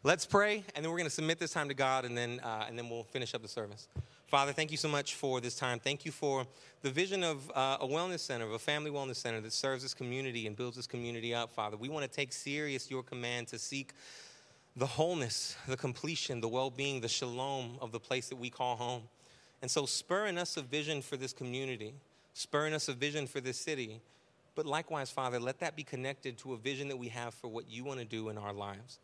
let's 0.03 0.25
pray, 0.25 0.63
and 0.75 0.83
then 0.83 0.91
we're 0.91 0.97
going 0.97 1.09
to 1.09 1.13
submit 1.13 1.37
this 1.37 1.51
time 1.51 1.67
to 1.67 1.75
God, 1.75 2.05
and 2.05 2.17
then, 2.17 2.39
uh, 2.39 2.65
and 2.67 2.77
then 2.77 2.89
we'll 2.89 3.03
finish 3.03 3.35
up 3.35 3.43
the 3.43 3.47
service. 3.47 3.87
Father, 4.25 4.51
thank 4.51 4.71
you 4.71 4.77
so 4.77 4.87
much 4.87 5.13
for 5.13 5.39
this 5.39 5.53
time. 5.53 5.77
Thank 5.77 6.05
you 6.05 6.11
for 6.11 6.47
the 6.81 6.89
vision 6.89 7.23
of 7.23 7.51
uh, 7.53 7.77
a 7.79 7.87
wellness 7.87 8.21
center, 8.21 8.45
of 8.45 8.53
a 8.53 8.59
family 8.59 8.89
wellness 8.89 9.17
center 9.17 9.39
that 9.41 9.53
serves 9.53 9.83
this 9.83 9.93
community 9.93 10.47
and 10.47 10.55
builds 10.55 10.75
this 10.75 10.87
community 10.87 11.35
up, 11.35 11.51
Father. 11.51 11.77
We 11.77 11.89
want 11.89 12.03
to 12.03 12.11
take 12.11 12.33
serious 12.33 12.89
your 12.89 13.03
command 13.03 13.49
to 13.49 13.59
seek 13.59 13.93
the 14.75 14.85
wholeness, 14.85 15.55
the 15.67 15.77
completion, 15.77 16.41
the 16.41 16.47
well 16.47 16.69
being, 16.69 17.01
the 17.01 17.07
shalom 17.07 17.77
of 17.81 17.91
the 17.91 17.99
place 17.99 18.29
that 18.29 18.37
we 18.37 18.49
call 18.49 18.75
home. 18.75 19.03
And 19.61 19.69
so, 19.69 19.85
spur 19.85 20.25
in 20.25 20.37
us 20.37 20.57
a 20.57 20.61
vision 20.61 21.01
for 21.01 21.15
this 21.15 21.33
community, 21.33 21.93
spur 22.33 22.67
in 22.67 22.73
us 22.73 22.87
a 22.89 22.93
vision 22.93 23.27
for 23.27 23.39
this 23.39 23.57
city. 23.57 24.01
But 24.55 24.65
likewise, 24.65 25.09
Father, 25.09 25.39
let 25.39 25.59
that 25.61 25.75
be 25.75 25.83
connected 25.83 26.37
to 26.39 26.53
a 26.53 26.57
vision 26.57 26.87
that 26.89 26.97
we 26.97 27.07
have 27.07 27.33
for 27.33 27.47
what 27.47 27.69
you 27.69 27.83
want 27.83 27.99
to 27.99 28.05
do 28.05 28.29
in 28.29 28.37
our 28.37 28.53
lives, 28.53 28.99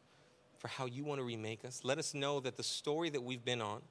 for 0.57 0.67
how 0.67 0.85
you 0.85 1.03
want 1.03 1.19
to 1.19 1.25
remake 1.25 1.65
us. 1.65 1.81
Let 1.83 1.97
us 1.97 2.13
know 2.13 2.39
that 2.41 2.55
the 2.55 2.63
story 2.63 3.09
that 3.09 3.21
we've 3.21 3.43
been 3.43 3.61
on, 3.61 3.81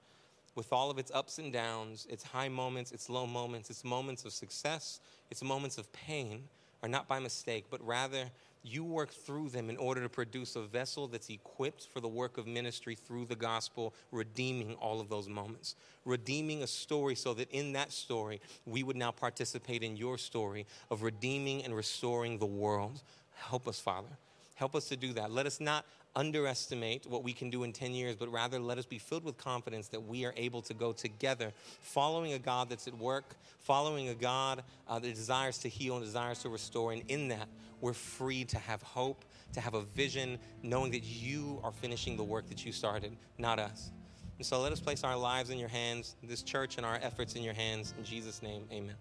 with 0.54 0.72
all 0.72 0.90
of 0.90 0.98
its 0.98 1.10
ups 1.12 1.38
and 1.38 1.52
downs, 1.52 2.06
its 2.10 2.22
high 2.22 2.48
moments, 2.48 2.92
its 2.92 3.08
low 3.08 3.26
moments, 3.26 3.70
its 3.70 3.84
moments 3.84 4.24
of 4.24 4.32
success, 4.32 5.00
its 5.30 5.42
moments 5.42 5.78
of 5.78 5.92
pain, 5.92 6.44
are 6.82 6.88
not 6.88 7.08
by 7.08 7.18
mistake, 7.18 7.66
but 7.70 7.84
rather 7.84 8.30
you 8.62 8.84
work 8.84 9.10
through 9.10 9.50
them 9.50 9.70
in 9.70 9.76
order 9.76 10.02
to 10.02 10.08
produce 10.08 10.56
a 10.56 10.62
vessel 10.62 11.06
that's 11.06 11.30
equipped 11.30 11.86
for 11.92 12.00
the 12.00 12.08
work 12.08 12.38
of 12.38 12.46
ministry 12.46 12.94
through 12.94 13.26
the 13.26 13.36
gospel, 13.36 13.94
redeeming 14.10 14.74
all 14.74 15.00
of 15.00 15.08
those 15.08 15.28
moments, 15.28 15.76
redeeming 16.04 16.62
a 16.62 16.66
story 16.66 17.14
so 17.14 17.34
that 17.34 17.50
in 17.50 17.72
that 17.72 17.92
story, 17.92 18.40
we 18.66 18.82
would 18.82 18.96
now 18.96 19.10
participate 19.10 19.82
in 19.82 19.96
your 19.96 20.18
story 20.18 20.66
of 20.90 21.02
redeeming 21.02 21.64
and 21.64 21.74
restoring 21.74 22.38
the 22.38 22.46
world. 22.46 23.02
Help 23.34 23.68
us, 23.68 23.78
Father. 23.80 24.18
Help 24.54 24.74
us 24.74 24.88
to 24.88 24.96
do 24.96 25.12
that. 25.12 25.30
Let 25.30 25.46
us 25.46 25.60
not 25.60 25.84
underestimate 26.16 27.06
what 27.06 27.22
we 27.22 27.32
can 27.32 27.50
do 27.50 27.64
in 27.64 27.72
10 27.72 27.92
years, 27.92 28.16
but 28.16 28.30
rather 28.30 28.58
let 28.58 28.78
us 28.78 28.86
be 28.86 28.98
filled 28.98 29.24
with 29.24 29.36
confidence 29.36 29.88
that 29.88 30.00
we 30.00 30.24
are 30.24 30.34
able 30.36 30.62
to 30.62 30.74
go 30.74 30.92
together, 30.92 31.52
following 31.80 32.32
a 32.32 32.38
God 32.38 32.68
that's 32.68 32.88
at 32.88 32.96
work, 32.98 33.36
following 33.60 34.08
a 34.08 34.14
God 34.14 34.62
uh, 34.88 34.98
that 34.98 35.14
desires 35.14 35.58
to 35.58 35.68
heal 35.68 35.96
and 35.96 36.04
desires 36.04 36.40
to 36.40 36.48
restore. 36.48 36.92
And 36.92 37.02
in 37.08 37.28
that, 37.28 37.48
we're 37.80 37.92
free 37.92 38.44
to 38.46 38.58
have 38.58 38.82
hope, 38.82 39.24
to 39.52 39.60
have 39.60 39.74
a 39.74 39.82
vision, 39.82 40.38
knowing 40.62 40.90
that 40.92 41.04
you 41.04 41.60
are 41.62 41.72
finishing 41.72 42.16
the 42.16 42.24
work 42.24 42.48
that 42.48 42.64
you 42.64 42.72
started, 42.72 43.16
not 43.38 43.58
us. 43.58 43.92
And 44.38 44.46
so 44.46 44.60
let 44.60 44.72
us 44.72 44.80
place 44.80 45.02
our 45.04 45.16
lives 45.16 45.50
in 45.50 45.58
your 45.58 45.68
hands, 45.68 46.14
this 46.22 46.42
church 46.42 46.76
and 46.76 46.86
our 46.86 46.98
efforts 47.02 47.34
in 47.34 47.42
your 47.42 47.54
hands. 47.54 47.92
In 47.98 48.04
Jesus' 48.04 48.42
name, 48.42 48.64
amen. 48.72 48.94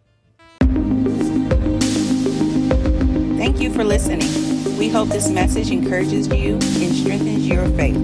Thank 3.38 3.61
you 3.61 3.71
for 3.71 3.83
listening. 3.83 4.77
We 4.79 4.89
hope 4.89 5.09
this 5.09 5.29
message 5.29 5.69
encourages 5.69 6.27
you 6.27 6.53
and 6.53 6.95
strengthens 6.95 7.47
your 7.47 7.69
faith. 7.69 7.95